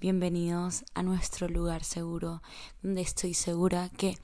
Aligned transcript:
Bienvenidos 0.00 0.84
a 0.94 1.02
nuestro 1.02 1.48
lugar 1.48 1.84
seguro, 1.84 2.42
donde 2.82 3.00
estoy 3.00 3.34
segura 3.34 3.88
que 3.90 4.18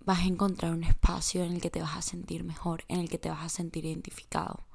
vas 0.00 0.20
a 0.20 0.26
encontrar 0.26 0.72
un 0.72 0.84
espacio 0.84 1.44
en 1.44 1.52
el 1.54 1.60
que 1.60 1.70
te 1.70 1.80
vas 1.80 1.96
a 1.96 2.02
sentir 2.02 2.44
mejor, 2.44 2.84
en 2.88 3.00
el 3.00 3.08
que 3.08 3.18
te 3.18 3.30
vas 3.30 3.44
a 3.44 3.48
sentir 3.48 3.86
identificado, 3.86 4.66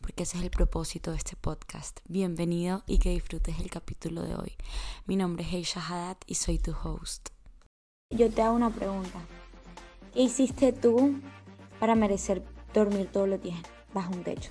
porque 0.00 0.22
ese 0.22 0.38
es 0.38 0.44
el 0.44 0.50
propósito 0.50 1.10
de 1.10 1.18
este 1.18 1.36
podcast. 1.36 2.00
Bienvenido 2.08 2.82
y 2.86 2.98
que 2.98 3.10
disfrutes 3.10 3.58
el 3.60 3.70
capítulo 3.70 4.22
de 4.22 4.34
hoy. 4.34 4.56
Mi 5.06 5.16
nombre 5.16 5.44
es 5.44 5.52
Heisha 5.52 5.86
Haddad 5.86 6.16
y 6.26 6.36
soy 6.36 6.58
tu 6.58 6.72
host. 6.72 7.28
Yo 8.10 8.30
te 8.30 8.42
hago 8.42 8.56
una 8.56 8.70
pregunta. 8.70 9.20
¿Qué 10.14 10.22
hiciste 10.22 10.72
tú 10.72 11.20
para 11.78 11.94
merecer 11.94 12.42
dormir 12.72 13.10
todos 13.12 13.28
los 13.28 13.42
días 13.42 13.60
bajo 13.92 14.12
un 14.12 14.22
techo? 14.22 14.50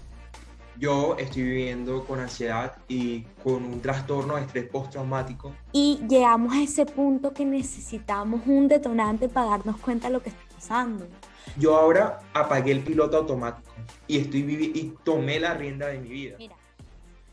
Yo 0.81 1.15
estoy 1.19 1.43
viviendo 1.43 2.03
con 2.05 2.19
ansiedad 2.19 2.75
y 2.87 3.21
con 3.43 3.63
un 3.63 3.81
trastorno 3.81 4.35
de 4.35 4.41
estrés 4.41 4.67
postraumático. 4.67 5.53
Y 5.71 5.99
llegamos 6.09 6.53
a 6.53 6.63
ese 6.63 6.87
punto 6.87 7.33
que 7.33 7.45
necesitamos 7.45 8.41
un 8.47 8.67
detonante 8.67 9.29
para 9.29 9.51
darnos 9.51 9.77
cuenta 9.77 10.07
de 10.07 10.13
lo 10.13 10.23
que 10.23 10.29
está 10.29 10.41
pasando. 10.55 11.05
Yo 11.55 11.77
ahora 11.77 12.19
apagué 12.33 12.71
el 12.71 12.79
piloto 12.81 13.17
automático 13.17 13.69
y, 14.07 14.17
estoy 14.17 14.71
y 14.73 14.95
tomé 15.03 15.39
la 15.39 15.53
rienda 15.53 15.87
de 15.87 15.99
mi 15.99 16.09
vida. 16.09 16.35
Mira. 16.39 16.55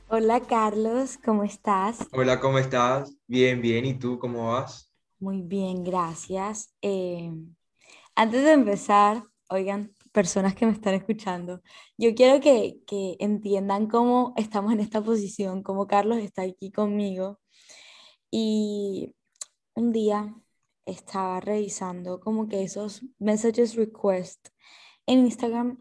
Hola 0.09 0.41
Carlos, 0.41 1.19
¿cómo 1.25 1.43
estás? 1.43 2.07
Hola, 2.13 2.41
¿cómo 2.41 2.59
estás? 2.59 3.17
Bien, 3.27 3.63
bien. 3.63 3.87
¿Y 3.87 3.95
tú 3.95 4.19
cómo 4.19 4.53
vas? 4.53 4.93
Muy 5.19 5.41
bien, 5.41 5.85
gracias. 5.85 6.75
Eh, 6.83 7.33
antes 8.15 8.45
de 8.45 8.53
empezar, 8.53 9.23
oigan, 9.49 9.95
personas 10.19 10.57
que 10.57 10.67
me 10.67 10.73
están 10.73 10.95
escuchando, 10.95 11.63
yo 11.97 12.13
quiero 12.13 12.41
que, 12.41 12.81
que 12.89 13.17
entiendan 13.21 13.87
cómo 13.87 14.35
estamos 14.37 14.73
en 14.73 14.81
esta 14.81 15.01
posición, 15.01 15.63
cómo 15.63 15.87
Carlos 15.87 16.19
está 16.19 16.43
aquí 16.43 16.73
conmigo. 16.73 17.39
Y 18.29 19.15
un 19.75 19.93
día 19.93 20.35
estaba 20.87 21.39
revisando 21.39 22.19
como 22.19 22.49
que 22.49 22.65
esos 22.65 23.03
messages 23.21 23.77
request 23.77 24.49
en 25.07 25.21
Instagram 25.21 25.81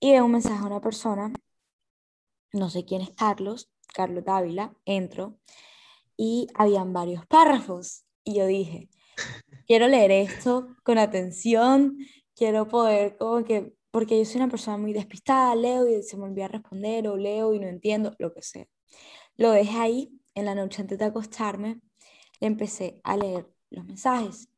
y 0.00 0.10
veo 0.10 0.24
un 0.24 0.32
mensaje 0.32 0.64
a 0.64 0.66
una 0.66 0.80
persona, 0.80 1.32
no 2.52 2.70
sé 2.70 2.84
quién 2.84 3.02
es 3.02 3.10
Carlos, 3.10 3.70
Carlos 3.94 4.24
Dávila, 4.24 4.74
entro 4.84 5.38
y 6.16 6.48
habían 6.56 6.92
varios 6.92 7.24
párrafos. 7.26 8.04
Y 8.24 8.34
yo 8.34 8.46
dije, 8.46 8.88
quiero 9.68 9.86
leer 9.86 10.10
esto 10.10 10.74
con 10.82 10.98
atención, 10.98 11.98
quiero 12.40 12.66
poder 12.68 13.18
como 13.18 13.44
que, 13.44 13.74
porque 13.90 14.18
yo 14.18 14.24
soy 14.24 14.40
una 14.40 14.48
persona 14.50 14.78
muy 14.78 14.94
despistada, 14.94 15.54
leo 15.54 15.86
y 15.86 16.02
se 16.02 16.16
me 16.16 16.24
olvida 16.24 16.48
responder 16.48 17.06
o 17.08 17.18
leo 17.18 17.52
y 17.52 17.60
no 17.60 17.68
entiendo, 17.68 18.14
lo 18.18 18.32
que 18.32 18.40
sea. 18.40 18.66
Lo 19.36 19.50
dejé 19.52 19.78
ahí 19.78 20.20
en 20.34 20.46
la 20.46 20.54
noche 20.54 20.80
antes 20.80 20.98
de 20.98 21.04
acostarme, 21.04 21.80
le 22.40 22.46
empecé 22.46 23.00
a 23.04 23.18
leer 23.18 23.46
los 23.68 23.84
mensajes. 23.84 24.48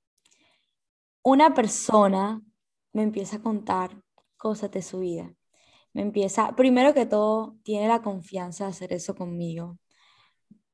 Una 1.24 1.54
persona 1.54 2.40
me 2.92 3.02
empieza 3.02 3.38
a 3.38 3.42
contar 3.42 4.00
cosas 4.36 4.70
de 4.70 4.82
su 4.82 5.00
vida. 5.00 5.34
Me 5.92 6.02
empieza, 6.02 6.54
primero 6.56 6.94
que 6.94 7.06
todo, 7.06 7.56
tiene 7.64 7.88
la 7.88 8.02
confianza 8.02 8.64
de 8.64 8.70
hacer 8.70 8.92
eso 8.92 9.16
conmigo. 9.16 9.78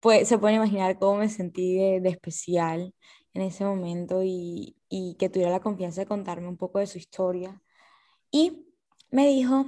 Pues 0.00 0.28
se 0.28 0.38
puede 0.38 0.56
imaginar 0.56 0.98
cómo 0.98 1.18
me 1.20 1.28
sentí 1.30 1.74
de, 1.76 2.00
de 2.00 2.10
especial 2.10 2.94
en 3.38 3.46
ese 3.46 3.64
momento 3.64 4.22
y, 4.24 4.74
que 5.18 5.28
tuviera 5.28 5.52
la 5.52 5.60
confianza 5.60 6.00
de 6.00 6.06
contarme 6.06 6.48
un 6.48 6.56
poco 6.56 6.80
de 6.80 6.86
su 6.86 6.98
historia. 6.98 7.62
Y 8.30 8.66
me 9.10 9.28
dijo 9.28 9.66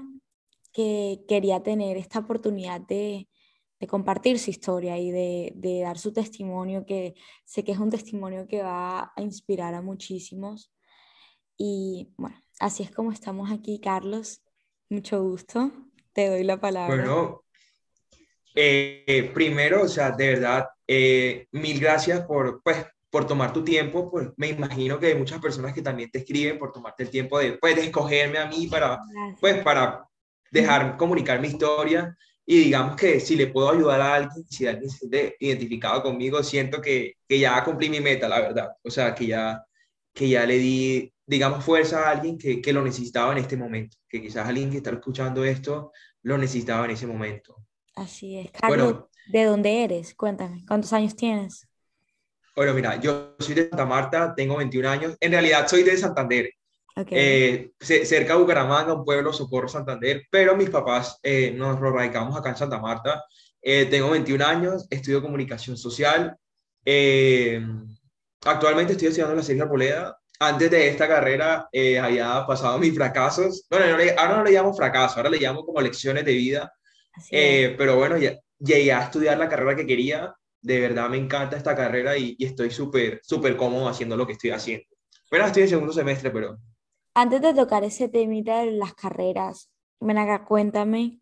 que 0.73 1.25
quería 1.29 1.63
tener 1.63 1.97
esta 1.97 2.19
oportunidad 2.19 2.81
de, 2.81 3.29
compartir 3.89 4.39
su 4.39 4.51
historia 4.51 4.99
y 4.99 5.11
de, 5.11 5.53
de, 5.55 5.81
dar 5.81 5.99
su 5.99 6.13
testimonio, 6.13 6.85
que 6.85 7.15
sé 7.45 7.65
que 7.65 7.73
es 7.73 7.79
un 7.79 7.91
testimonio 7.91 8.47
que 8.47 8.63
va 8.63 9.13
a 9.17 9.23
inspirar 9.23 9.73
a 9.75 9.83
muchísimos. 9.83 10.73
Y 11.57 12.13
bueno, 12.19 12.37
así 12.59 12.83
es 12.83 12.91
como 12.91 13.13
estamos 13.13 13.51
aquí, 13.51 13.81
Carlos. 13.81 14.43
Mucho 14.91 15.23
gusto. 15.23 15.71
Te 16.13 16.29
doy 16.29 16.43
la 16.43 16.61
palabra. 16.61 16.95
Bueno, 16.95 17.45
eh, 18.55 19.31
primero, 19.33 19.83
o 19.83 19.89
sea, 19.89 20.11
de 20.11 20.29
verdad, 20.35 20.67
eh, 20.87 21.47
mil 21.53 21.79
gracias 21.79 22.27
por, 22.27 22.63
pues, 22.63 22.85
por 23.11 23.27
tomar 23.27 23.53
tu 23.53 23.65
tiempo, 23.65 24.11
pues 24.11 24.29
me 24.37 24.49
imagino 24.49 24.99
que 24.99 25.09
hay 25.09 25.15
muchas 25.15 25.41
personas 25.41 25.75
que 25.75 25.83
también 25.83 26.11
te 26.11 26.19
escriben 26.21 26.59
por 26.59 26.73
tomarte 26.73 27.03
el 27.03 27.11
tiempo 27.11 27.39
de, 27.39 27.59
pues, 27.59 27.77
de 27.77 27.85
escogerme 27.85 28.39
a 28.39 28.47
mí 28.47 28.69
para, 28.69 29.01
pues, 29.41 29.63
para 29.63 30.07
dejar 30.51 30.97
comunicar 30.97 31.41
mi 31.41 31.49
historia 31.49 32.17
y 32.47 32.65
digamos 32.65 32.97
que 32.97 33.21
si 33.21 33.37
le 33.37 33.47
puedo 33.47 33.71
ayudar 33.71 34.01
a 34.01 34.15
alguien, 34.15 34.45
si 34.49 34.67
alguien 34.67 34.91
se 34.91 34.99
siente 34.99 35.37
identificado 35.39 36.03
conmigo, 36.03 36.43
siento 36.43 36.81
que, 36.81 37.15
que 37.29 37.39
ya 37.39 37.63
cumplí 37.63 37.89
mi 37.89 38.01
meta, 38.01 38.29
la 38.29 38.41
verdad. 38.41 38.71
O 38.83 38.91
sea, 38.91 39.15
que 39.15 39.27
ya, 39.27 39.65
que 40.13 40.29
ya 40.29 40.45
le 40.47 40.59
di, 40.59 41.13
digamos, 41.27 41.65
fuerza 41.65 42.09
a 42.09 42.11
alguien 42.11 42.37
que, 42.39 42.61
que 42.61 42.73
lo 42.73 42.83
necesitaba 42.83 43.31
en 43.33 43.39
este 43.39 43.57
momento, 43.57 43.97
que 44.09 44.21
quizás 44.21 44.49
alguien 44.49 44.71
que 44.71 44.79
está 44.79 44.91
escuchando 44.91 45.45
esto 45.45 45.93
lo 46.23 46.39
necesitaba 46.39 46.87
en 46.87 46.91
ese 46.91 47.07
momento. 47.07 47.57
Así 47.95 48.39
es. 48.39 48.51
Carlos, 48.51 49.05
¿de 49.33 49.45
dónde 49.45 49.85
eres? 49.85 50.15
Cuéntame, 50.15 50.65
¿cuántos 50.67 50.93
años 50.93 51.15
tienes? 51.15 51.70
Bueno, 52.55 52.75
mira, 52.75 52.97
yo 53.01 53.37
soy 53.39 53.55
de 53.55 53.69
Santa 53.69 53.87
Marta, 53.87 54.35
tengo 54.35 54.57
21 54.57 54.89
años. 54.89 55.17
En 55.21 55.33
realidad 55.33 55.69
soy 55.69 55.83
de 55.83 55.97
Santander, 55.97 56.51
eh, 56.97 57.71
cerca 57.81 58.35
de 58.35 58.41
Bucaramanga, 58.41 58.93
un 58.93 59.05
pueblo, 59.05 59.33
Socorro, 59.33 59.69
Santander, 59.69 60.27
pero 60.31 60.57
mis 60.57 60.71
papás 60.71 61.19
eh, 61.23 61.53
nos 61.53 61.79
radicamos 61.79 62.37
acá 62.37 62.51
en 62.51 62.57
Santa 62.57 62.79
Marta. 62.79 63.25
Eh, 63.63 63.87
tengo 63.87 64.11
21 64.11 64.45
años, 64.45 64.87
estudio 64.91 65.23
comunicación 65.23 65.77
social. 65.77 66.37
actualmente 68.45 68.93
estoy 68.93 69.09
estudiando 69.09 69.37
la 69.37 69.43
Sergio 69.43 69.69
Poleda. 69.69 70.17
Antes 70.41 70.71
de 70.71 70.89
esta 70.89 71.07
carrera 71.07 71.69
había 72.03 72.45
pasado 72.47 72.79
mis 72.79 72.95
fracasos. 72.95 73.67
Bueno, 73.71 73.97
ahora 74.19 74.37
no 74.39 74.45
le 74.45 74.53
llamo 74.53 74.75
fracaso, 74.75 75.17
ahora 75.17 75.31
le 75.31 75.39
llamo 75.39 75.65
como 75.65 75.81
lecciones 75.81 76.25
de 76.25 76.33
vida. 76.33 76.73
pero 77.31 77.97
bueno, 77.97 78.17
ya, 78.17 78.35
llegué 78.59 78.93
a 78.93 79.05
estudiar 79.05 79.39
la 79.39 79.49
carrera 79.49 79.77
que 79.77 79.87
quería 79.87 80.35
de 80.63 80.81
verdad 80.81 81.09
me 81.09 81.17
encanta 81.17 81.57
esta 81.57 81.75
carrera 81.75 82.17
y, 82.17 82.37
estoy 82.39 82.71
súper, 82.71 83.21
súper 83.23 83.57
cómodo 83.57 83.89
haciendo 83.89 84.17
lo 84.17 84.27
que 84.27 84.35
estoy 84.35 84.51
haciendo. 84.51 84.87
Bueno, 85.31 85.47
estoy 85.47 85.63
en 85.63 85.69
segundo 85.69 85.93
semestre, 85.93 86.31
pero... 86.31 86.59
Antes 87.15 87.41
de 87.41 87.55
tocar 87.55 87.85
ese 87.85 88.09
tema 88.09 88.35
de 88.35 88.73
las 88.73 88.95
carreras, 88.95 89.71
Menaga, 90.01 90.45
cuéntame 90.45 91.21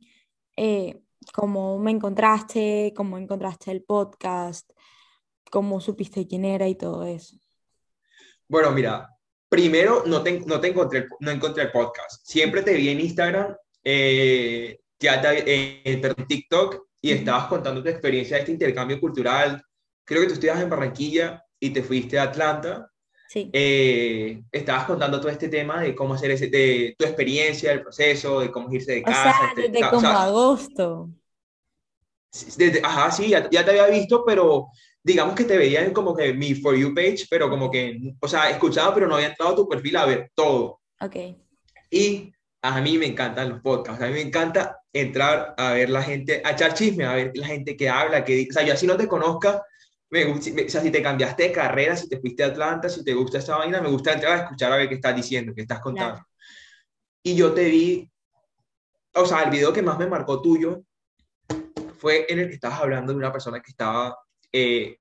eh, 0.57 1.03
cómo 1.33 1.79
me 1.79 1.91
encontraste, 1.91 2.93
cómo 2.97 3.19
encontraste 3.19 3.71
el 3.71 3.83
podcast, 3.83 4.71
cómo 5.51 5.81
supiste 5.81 6.27
quién 6.27 6.45
era 6.45 6.69
y 6.69 6.75
todo 6.75 7.05
eso. 7.05 7.37
Bueno, 8.49 8.71
mira, 8.71 9.09
primero 9.49 10.05
no 10.07 10.23
te, 10.23 10.41
no 10.41 10.61
te 10.61 10.69
encontré, 10.69 11.07
no 11.21 11.31
encontré 11.31 11.65
el 11.65 11.73
podcast. 11.73 12.25
Siempre 12.25 12.63
te 12.63 12.75
vi 12.75 12.89
en 12.89 13.01
Instagram, 13.01 13.57
eh, 13.83 14.81
ya 14.99 15.21
te, 15.21 15.45
eh, 15.47 16.15
TikTok 16.29 16.88
y 17.01 17.13
estabas 17.13 17.47
contando 17.47 17.83
tu 17.83 17.89
experiencia 17.89 18.37
de 18.37 18.41
este 18.41 18.53
intercambio 18.53 19.01
cultural. 19.01 19.63
Creo 20.05 20.23
que 20.23 20.29
tú 20.29 20.35
estudias 20.35 20.61
en 20.61 20.71
Barranquilla 20.71 21.45
y 21.61 21.71
te 21.71 21.83
fuiste 21.83 22.19
a 22.19 22.25
Atlanta. 22.25 22.91
Sí. 23.29 23.51
Eh, 23.53 24.43
estabas 24.51 24.85
contando 24.85 25.21
todo 25.21 25.31
este 25.31 25.49
tema 25.49 25.83
de 25.83 25.95
cómo 25.95 26.15
hacer 26.15 26.31
ese, 26.31 26.49
de 26.49 26.95
tu 26.99 27.05
experiencia, 27.05 27.73
el 27.73 27.83
proceso, 27.83 28.41
de 28.41 28.51
cómo 28.51 28.73
irse 28.73 28.93
de 28.93 29.03
casa. 29.03 29.31
O 29.31 29.55
sea, 29.55 29.69
desde 29.69 29.91
como 29.91 30.09
agosto. 30.09 31.11
Desde, 32.57 32.81
ajá, 32.83 33.11
sí, 33.11 33.29
ya, 33.29 33.49
ya, 33.51 33.65
te 33.65 33.71
había 33.71 33.87
visto, 33.87 34.25
pero 34.25 34.69
digamos 35.03 35.35
que 35.35 35.45
te 35.45 35.57
veía 35.57 35.85
en 35.85 35.93
como 35.93 36.15
que 36.15 36.33
mi 36.33 36.55
For 36.55 36.75
You 36.75 36.95
page, 36.95 37.27
pero 37.29 37.49
como 37.51 37.71
que, 37.71 38.15
o 38.21 38.29
sea, 38.29 38.51
escuchaba, 38.51 38.95
pero 38.95 39.07
no 39.07 39.17
había 39.17 39.29
entrado 39.29 39.53
a 39.53 39.57
tu 39.57 39.69
perfil 39.69 39.97
a 39.97 40.07
ver 40.07 40.31
todo. 40.35 40.81
Ok. 41.01 41.17
Y 41.91 42.33
a 42.63 42.81
mí 42.81 42.99
me 42.99 43.07
encantan 43.07 43.51
los 43.51 43.61
podcasts, 43.61 44.03
a 44.03 44.07
mí 44.07 44.15
me 44.15 44.21
encanta 44.21 44.81
entrar 44.93 45.55
a 45.57 45.73
ver 45.73 45.91
la 45.91 46.03
gente, 46.03 46.43
a 46.45 46.53
echar 46.53 46.75
chisme, 46.75 47.05
a 47.05 47.15
ver 47.15 47.33
la 47.35 47.47
gente 47.47 47.77
que 47.77 47.89
habla, 47.89 48.25
que 48.25 48.47
o 48.49 48.53
sea, 48.53 48.65
yo 48.65 48.73
así 48.73 48.87
no 48.87 48.97
te 48.97 49.07
conozca, 49.07 49.63
me, 50.11 50.25
o 50.25 50.41
sea, 50.41 50.81
si 50.81 50.91
te 50.91 51.03
cambiaste 51.03 51.45
de 51.45 51.53
carrera, 51.53 51.97
si 51.97 52.09
te 52.09 52.19
fuiste 52.19 52.43
a 52.43 52.47
Atlanta, 52.49 52.89
si 52.89 53.05
te 53.05 53.15
gusta 53.15 53.39
esta 53.39 53.57
vaina, 53.57 53.81
me 53.81 53.91
gusta 53.91 54.15
entrar 54.15 54.33
a 54.33 54.43
escuchar 54.43 54.73
a 54.73 54.77
ver 54.77 54.89
qué 54.89 54.97
estás 54.97 55.15
diciendo, 55.15 55.53
qué 55.55 55.63
estás 55.63 55.81
contando. 55.81 56.23
Y 57.23 57.37
yo 57.37 57.53
te 57.53 57.65
vi, 57.65 58.11
o 59.15 59.27
sea, 59.27 59.43
el 59.43 59.51
video 59.51 59.73
que 59.73 59.83
más 59.83 59.99
me 59.99 60.07
marcó 60.07 60.41
tuyo 60.41 60.83
fue 61.99 62.27
en 62.29 62.39
el 62.39 62.49
que 62.49 62.55
estabas 62.55 62.81
hablando 62.81 63.13
de 63.13 63.19
una 63.19 63.33
persona 63.33 63.61
que 63.61 63.71
estaba, 63.71 64.17
eh, 64.53 64.99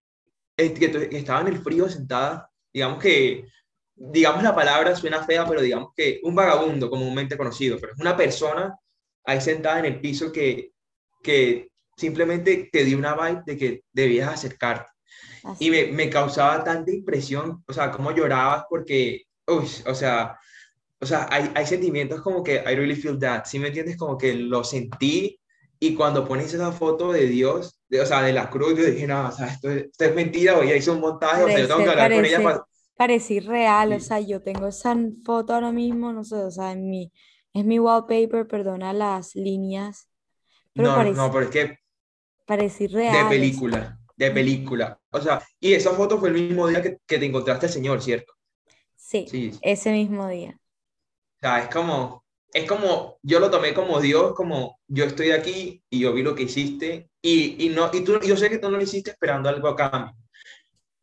que, 0.56 1.10
estaba 1.12 1.42
en 1.42 1.48
el 1.48 1.60
frío 1.60 1.88
sentada 1.88 2.50
digamos 2.78 3.02
que, 3.02 3.48
digamos 3.98 4.44
la 4.44 4.56
palabra 4.56 4.96
suena 4.96 5.24
fea, 5.24 5.46
pero 5.48 5.62
digamos 5.62 5.90
que 5.96 6.20
un 6.24 6.36
vagabundo 6.36 6.90
comúnmente 6.90 7.38
conocido, 7.38 7.78
pero 7.80 7.94
es 7.94 8.00
una 8.00 8.16
persona 8.16 8.78
ahí 9.26 9.42
sentada 9.42 9.80
en 9.80 9.86
el 9.86 10.00
piso 10.00 10.32
que, 10.32 10.72
que 11.24 11.70
simplemente 11.96 12.70
te 12.72 12.86
dio 12.86 12.98
una 12.98 13.16
vibe 13.16 13.42
de 13.46 13.58
que 13.58 13.84
debías 13.92 14.32
acercarte. 14.32 14.90
Y 15.60 15.70
me, 15.72 15.88
me, 15.88 16.10
causaba 16.10 16.64
tanta 16.64 16.92
impresión, 16.92 17.64
o 17.68 17.74
sea, 17.74 17.92
cómo 17.92 18.12
llorabas 18.12 18.66
porque, 18.70 19.24
uy, 19.48 19.66
o 19.86 19.96
sea, 19.96 20.38
o 21.00 21.06
sea, 21.06 21.28
hay, 21.32 21.50
hay 21.56 21.66
sentimientos 21.66 22.22
como 22.22 22.44
que 22.44 22.56
I 22.56 22.76
really 22.76 22.96
feel 22.96 23.18
that, 23.20 23.46
¿sí 23.46 23.58
me 23.58 23.68
entiendes? 23.68 23.98
Como 23.98 24.18
que 24.18 24.34
lo 24.34 24.64
sentí 24.64 25.40
y 25.80 25.94
cuando 25.94 26.28
pones 26.28 26.54
esa 26.54 26.72
foto 26.72 27.12
de 27.12 27.28
Dios, 27.28 27.80
de, 27.88 28.02
o 28.02 28.06
sea, 28.06 28.24
de 28.24 28.34
la 28.34 28.50
cruz, 28.50 28.78
yo 28.78 28.86
dije, 28.86 29.08
no, 29.08 29.28
o 29.28 29.32
sea, 29.32 29.48
esto, 29.48 29.70
esto 29.70 30.06
es 30.06 30.16
mentira, 30.16 30.58
o 30.58 30.64
ella 30.64 30.76
hizo 30.76 30.94
un 30.94 31.02
montaje, 31.02 31.44
o 31.44 31.48
sea, 31.48 31.60
yo 31.60 31.68
tengo 31.68 31.84
que 31.84 31.90
hablar 31.90 32.12
con 32.12 32.26
ella 32.26 32.44
para... 32.44 32.66
Parece 32.98 33.40
real, 33.42 33.94
o 33.94 34.00
sea, 34.00 34.20
yo 34.20 34.42
tengo 34.42 34.68
esa 34.68 34.96
foto 35.24 35.54
ahora 35.54 35.72
mismo, 35.72 36.12
no 36.12 36.24
sé, 36.24 36.36
o 36.36 36.50
sea, 36.50 36.72
en 36.72 36.90
mi, 36.90 37.12
es 37.54 37.64
mi 37.64 37.80
wallpaper, 37.80 38.48
perdona 38.48 38.92
las 38.92 39.36
líneas. 39.36 40.10
Pero 40.74 41.04
no, 41.04 41.14
no, 41.14 41.32
pero 41.32 41.46
es 41.46 41.50
que... 41.52 41.80
Parece 42.46 42.88
real. 42.88 43.24
De 43.24 43.30
película, 43.30 44.00
de 44.16 44.32
película. 44.32 45.00
O 45.12 45.22
sea, 45.22 45.44
y 45.60 45.74
esa 45.74 45.92
foto 45.92 46.18
fue 46.18 46.30
el 46.30 46.36
mismo 46.36 46.68
día 46.68 46.82
que, 46.82 46.98
que 47.06 47.20
te 47.20 47.26
encontraste 47.26 47.68
al 47.68 47.72
Señor, 47.72 48.02
¿cierto? 48.02 48.34
Sí, 48.96 49.26
sí, 49.30 49.52
ese 49.62 49.92
mismo 49.92 50.28
día. 50.28 50.60
O 51.38 51.40
sea, 51.40 51.60
es 51.60 51.70
como, 51.70 52.26
es 52.52 52.68
como, 52.68 53.20
yo 53.22 53.40
lo 53.40 53.52
tomé 53.52 53.74
como 53.74 54.00
Dios, 54.02 54.34
como 54.34 54.80
yo 54.88 55.06
estoy 55.06 55.32
aquí 55.32 55.84
y 55.90 56.00
yo 56.00 56.14
vi 56.14 56.24
lo 56.24 56.34
que 56.34 56.44
hiciste 56.44 57.10
y, 57.22 57.64
y 57.66 57.70
no, 57.70 57.90
y 57.94 58.02
tú, 58.02 58.20
yo 58.22 58.36
sé 58.36 58.50
que 58.50 58.58
tú 58.58 58.70
no 58.70 58.78
lo 58.78 58.84
hiciste 58.84 59.12
esperando 59.12 59.50
algo 59.50 59.68
a 59.68 59.76
cambio, 59.76 60.16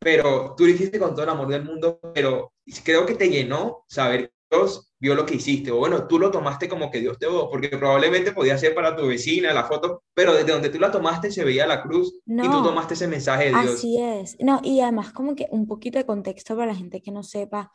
pero 0.04 0.54
tú 0.56 0.64
lo 0.64 0.70
hiciste 0.70 0.98
con 0.98 1.12
todo 1.12 1.22
el 1.24 1.30
amor 1.30 1.48
del 1.48 1.64
mundo, 1.64 1.98
pero 2.14 2.52
creo 2.84 3.06
que 3.06 3.14
te 3.14 3.28
llenó 3.28 3.84
saber 3.88 4.28
que 4.28 4.56
Dios 4.56 4.92
vio 5.00 5.14
lo 5.14 5.26
que 5.26 5.34
hiciste, 5.36 5.70
o 5.70 5.78
bueno, 5.78 6.06
tú 6.06 6.18
lo 6.18 6.30
tomaste 6.30 6.68
como 6.68 6.90
que 6.90 7.00
Dios 7.00 7.18
te 7.18 7.26
vio, 7.26 7.48
porque 7.50 7.68
probablemente 7.70 8.32
podía 8.32 8.56
ser 8.56 8.74
para 8.74 8.94
tu 8.94 9.06
vecina 9.06 9.52
la 9.52 9.64
foto, 9.64 10.02
pero 10.14 10.34
desde 10.34 10.52
donde 10.52 10.68
tú 10.68 10.78
la 10.78 10.90
tomaste 10.90 11.30
se 11.30 11.44
veía 11.44 11.66
la 11.66 11.82
cruz 11.82 12.20
y 12.24 12.42
tú 12.42 12.62
tomaste 12.62 12.94
ese 12.94 13.08
mensaje 13.08 13.44
de 13.44 13.50
Dios. 13.50 13.74
Así 13.74 14.00
es, 14.00 14.36
no, 14.38 14.60
y 14.62 14.80
además 14.80 15.12
como 15.12 15.34
que 15.34 15.46
un 15.50 15.66
poquito 15.66 15.98
de 15.98 16.06
contexto 16.06 16.54
para 16.54 16.72
la 16.72 16.76
gente 16.76 17.02
que 17.02 17.10
no 17.10 17.22
sepa, 17.22 17.72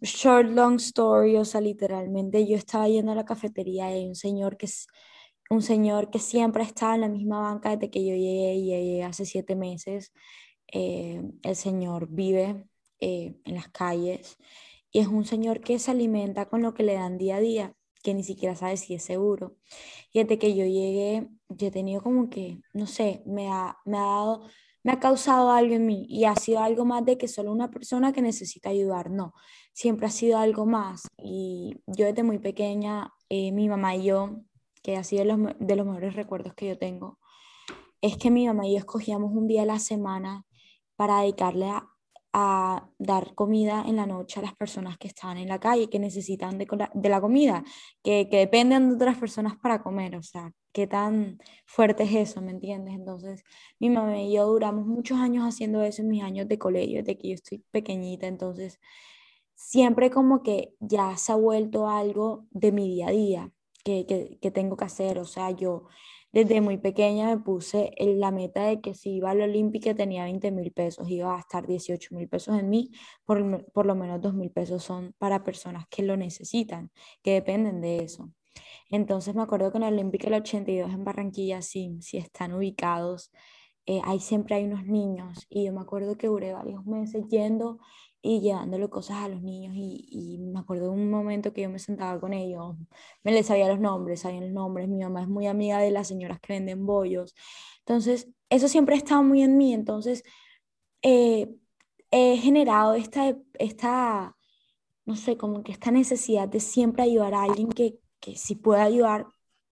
short, 0.00 0.48
long 0.48 0.76
story, 0.76 1.36
o 1.36 1.44
sea, 1.44 1.60
literalmente 1.60 2.46
yo 2.46 2.56
estaba 2.56 2.88
yendo 2.88 3.12
a 3.12 3.14
la 3.14 3.24
cafetería 3.24 3.90
y 3.90 4.00
hay 4.00 4.08
un 4.08 4.16
señor 4.16 4.56
que 4.56 4.66
es 4.66 4.86
un 5.50 5.62
señor 5.62 6.10
que 6.10 6.18
siempre 6.18 6.62
estaba 6.62 6.94
en 6.94 7.02
la 7.02 7.08
misma 7.08 7.40
banca 7.40 7.70
desde 7.70 7.90
que 7.90 8.04
yo 8.04 8.14
llegué 8.14 8.54
y 8.54 8.64
llegué 8.64 9.04
hace 9.04 9.24
siete 9.24 9.54
meses. 9.54 10.12
Eh, 10.76 11.22
el 11.44 11.54
señor 11.54 12.08
vive 12.10 12.66
eh, 12.98 13.36
en 13.44 13.54
las 13.54 13.68
calles 13.68 14.36
y 14.90 14.98
es 14.98 15.06
un 15.06 15.24
señor 15.24 15.60
que 15.60 15.78
se 15.78 15.92
alimenta 15.92 16.46
con 16.46 16.62
lo 16.62 16.74
que 16.74 16.82
le 16.82 16.94
dan 16.94 17.16
día 17.16 17.36
a 17.36 17.40
día, 17.40 17.74
que 18.02 18.12
ni 18.12 18.24
siquiera 18.24 18.56
sabe 18.56 18.76
si 18.76 18.94
es 18.94 19.04
seguro. 19.04 19.56
Y 20.12 20.20
desde 20.20 20.36
que 20.36 20.56
yo 20.56 20.64
llegué, 20.64 21.28
yo 21.48 21.68
he 21.68 21.70
tenido 21.70 22.02
como 22.02 22.28
que, 22.28 22.60
no 22.72 22.88
sé, 22.88 23.22
me 23.24 23.48
ha, 23.48 23.78
me 23.84 23.98
ha 23.98 24.02
dado 24.02 24.42
me 24.84 24.92
ha 24.92 25.00
causado 25.00 25.50
algo 25.50 25.74
en 25.74 25.86
mí 25.86 26.06
y 26.10 26.24
ha 26.24 26.36
sido 26.36 26.60
algo 26.60 26.84
más 26.84 27.04
de 27.06 27.16
que 27.16 27.26
solo 27.26 27.50
una 27.52 27.70
persona 27.70 28.12
que 28.12 28.20
necesita 28.20 28.68
ayudar, 28.68 29.10
no, 29.10 29.32
siempre 29.72 30.06
ha 30.06 30.10
sido 30.10 30.38
algo 30.38 30.66
más. 30.66 31.08
Y 31.16 31.76
yo 31.86 32.04
desde 32.04 32.22
muy 32.22 32.38
pequeña, 32.38 33.12
eh, 33.30 33.50
mi 33.52 33.68
mamá 33.68 33.96
y 33.96 34.04
yo, 34.04 34.42
que 34.82 34.96
ha 34.96 35.04
sido 35.04 35.24
los, 35.24 35.38
de 35.58 35.76
los 35.76 35.86
mejores 35.86 36.14
recuerdos 36.14 36.54
que 36.54 36.68
yo 36.68 36.78
tengo, 36.78 37.18
es 38.02 38.18
que 38.18 38.30
mi 38.30 38.46
mamá 38.46 38.66
y 38.66 38.72
yo 38.72 38.78
escogíamos 38.78 39.32
un 39.32 39.46
día 39.48 39.62
a 39.62 39.66
la 39.66 39.78
semana 39.78 40.44
para 40.96 41.20
dedicarle 41.20 41.70
a, 41.70 41.88
a 42.32 42.88
dar 42.98 43.34
comida 43.34 43.84
en 43.86 43.96
la 43.96 44.06
noche 44.06 44.40
a 44.40 44.42
las 44.42 44.54
personas 44.56 44.98
que 44.98 45.08
están 45.08 45.38
en 45.38 45.48
la 45.48 45.60
calle, 45.60 45.88
que 45.88 46.00
necesitan 46.00 46.58
de, 46.58 46.66
de 46.94 47.08
la 47.08 47.20
comida, 47.20 47.64
que, 48.02 48.28
que, 48.28 48.38
dependen 48.38 48.88
de 48.90 48.94
otras 48.96 49.18
personas 49.18 49.56
para 49.56 49.82
comer. 49.82 50.16
O 50.16 50.22
sea, 50.22 50.52
qué 50.72 50.88
tan 50.88 51.38
fuerte 51.64 52.02
es 52.02 52.14
eso, 52.30 52.42
¿me 52.42 52.50
entiendes? 52.50 52.94
Entonces, 52.94 53.44
mi 53.78 53.88
mamá 53.88 54.18
y 54.20 54.34
yo 54.34 54.46
duramos 54.46 54.84
muchos 54.84 55.18
años 55.18 55.44
haciendo 55.46 55.82
eso 55.82 56.02
en 56.02 56.08
mis 56.08 56.24
años 56.24 56.48
de 56.48 56.58
colegio, 56.58 56.98
desde 56.98 57.16
que 57.16 57.28
yo 57.28 57.34
estoy 57.34 57.64
pequeñita, 57.70 58.26
entonces 58.26 58.80
siempre 59.54 60.10
como 60.10 60.42
que 60.42 60.74
ya 60.80 61.16
se 61.16 61.32
ha 61.32 61.36
vuelto 61.36 61.88
algo 61.88 62.46
de 62.50 62.72
mi 62.72 62.88
día 62.88 63.08
a 63.08 63.10
día 63.12 63.52
que, 63.84 64.06
que, 64.06 64.38
que 64.40 64.50
tengo 64.50 64.76
que 64.76 64.84
hacer, 64.84 65.18
o 65.18 65.24
sea, 65.24 65.50
yo 65.52 65.86
desde 66.34 66.60
muy 66.60 66.78
pequeña 66.78 67.28
me 67.28 67.38
puse 67.38 67.92
la 67.96 68.32
meta 68.32 68.64
de 68.66 68.80
que 68.80 68.94
si 68.94 69.14
iba 69.14 69.30
a 69.30 69.34
la 69.34 69.44
Olímpica 69.44 69.94
tenía 69.94 70.24
20 70.24 70.50
mil 70.50 70.72
pesos, 70.72 71.08
iba 71.08 71.32
a 71.32 71.36
gastar 71.36 71.64
18 71.64 72.12
mil 72.12 72.28
pesos 72.28 72.58
en 72.58 72.68
mí, 72.68 72.90
por, 73.24 73.64
por 73.72 73.86
lo 73.86 73.94
menos 73.94 74.20
2 74.20 74.34
mil 74.34 74.50
pesos 74.50 74.82
son 74.82 75.14
para 75.18 75.44
personas 75.44 75.86
que 75.88 76.02
lo 76.02 76.16
necesitan, 76.16 76.90
que 77.22 77.34
dependen 77.34 77.80
de 77.80 77.98
eso. 77.98 78.32
Entonces 78.90 79.36
me 79.36 79.42
acuerdo 79.42 79.70
que 79.70 79.78
en 79.78 79.84
el 79.84 79.94
Olímpico 79.94 80.24
del 80.24 80.40
82 80.40 80.92
en 80.92 81.04
Barranquilla, 81.04 81.62
sí, 81.62 81.98
si 82.00 82.16
están 82.16 82.52
ubicados, 82.52 83.30
eh, 83.86 84.00
ahí 84.04 84.18
siempre 84.18 84.56
hay 84.56 84.64
unos 84.64 84.86
niños 84.86 85.46
y 85.48 85.66
yo 85.66 85.72
me 85.72 85.82
acuerdo 85.82 86.16
que 86.16 86.26
duré 86.26 86.52
varios 86.52 86.84
meses 86.84 87.28
yendo 87.28 87.78
y 88.26 88.40
llevándole 88.40 88.88
cosas 88.88 89.18
a 89.18 89.28
los 89.28 89.42
niños 89.42 89.74
y, 89.76 90.06
y, 90.08 90.38
me 90.38 90.60
acuerdo 90.60 90.84
de 90.84 90.90
un 90.90 91.10
momento 91.10 91.52
que 91.52 91.60
yo 91.62 91.68
me 91.68 91.78
sentaba 91.78 92.18
con 92.18 92.32
ellos, 92.32 92.74
me 93.22 93.32
les 93.32 93.46
sabía 93.46 93.68
los 93.68 93.78
nombres, 93.80 94.20
sabían 94.20 94.44
los 94.44 94.52
nombres, 94.52 94.88
mi 94.88 95.00
mamá 95.02 95.22
es 95.22 95.28
muy 95.28 95.46
amiga 95.46 95.78
de 95.78 95.90
las 95.90 96.08
señoras 96.08 96.40
que 96.40 96.54
venden 96.54 96.86
bollos, 96.86 97.34
entonces 97.80 98.30
eso 98.48 98.66
siempre 98.68 98.94
ha 98.94 98.98
estado 98.98 99.22
muy 99.22 99.42
en 99.42 99.58
mí, 99.58 99.74
entonces 99.74 100.24
eh, 101.02 101.54
he 102.10 102.38
generado 102.38 102.94
esta, 102.94 103.36
esta, 103.58 104.36
no 105.04 105.16
sé, 105.16 105.36
como 105.36 105.62
que 105.62 105.72
esta 105.72 105.90
necesidad 105.90 106.48
de 106.48 106.60
siempre 106.60 107.02
ayudar 107.02 107.34
a 107.34 107.42
alguien 107.42 107.68
que, 107.68 107.98
que 108.20 108.36
si 108.36 108.56
puede 108.56 108.80
ayudar 108.80 109.26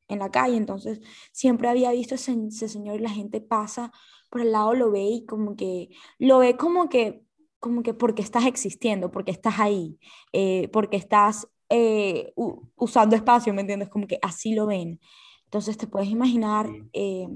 en 0.08 0.18
la 0.18 0.30
calle. 0.30 0.56
Entonces, 0.56 1.00
siempre 1.32 1.68
había 1.68 1.92
visto 1.92 2.16
ese, 2.16 2.36
ese, 2.48 2.68
señor 2.68 2.96
y 2.96 3.02
la 3.02 3.10
gente 3.10 3.40
pasa 3.40 3.92
por 4.30 4.40
el 4.40 4.52
lado, 4.52 4.74
lo 4.74 4.90
ve 4.90 5.02
y 5.02 5.26
como 5.26 5.56
que, 5.56 5.90
lo 6.18 6.38
ve 6.38 6.56
como 6.56 6.88
que, 6.88 7.24
como 7.60 7.82
que 7.82 7.94
porque 7.94 8.22
estás 8.22 8.46
existiendo, 8.46 9.10
porque 9.10 9.30
estás 9.30 9.60
ahí, 9.60 9.98
eh, 10.32 10.68
porque 10.72 10.96
estás 10.96 11.46
eh, 11.68 12.32
usando 12.76 13.16
espacio, 13.16 13.54
¿me 13.54 13.60
entiendes? 13.60 13.88
Como 13.88 14.06
que 14.06 14.18
así 14.22 14.54
lo 14.54 14.66
ven. 14.66 15.00
Entonces, 15.44 15.76
te 15.76 15.86
puedes 15.86 16.08
imaginar 16.08 16.68
eh, 16.92 17.28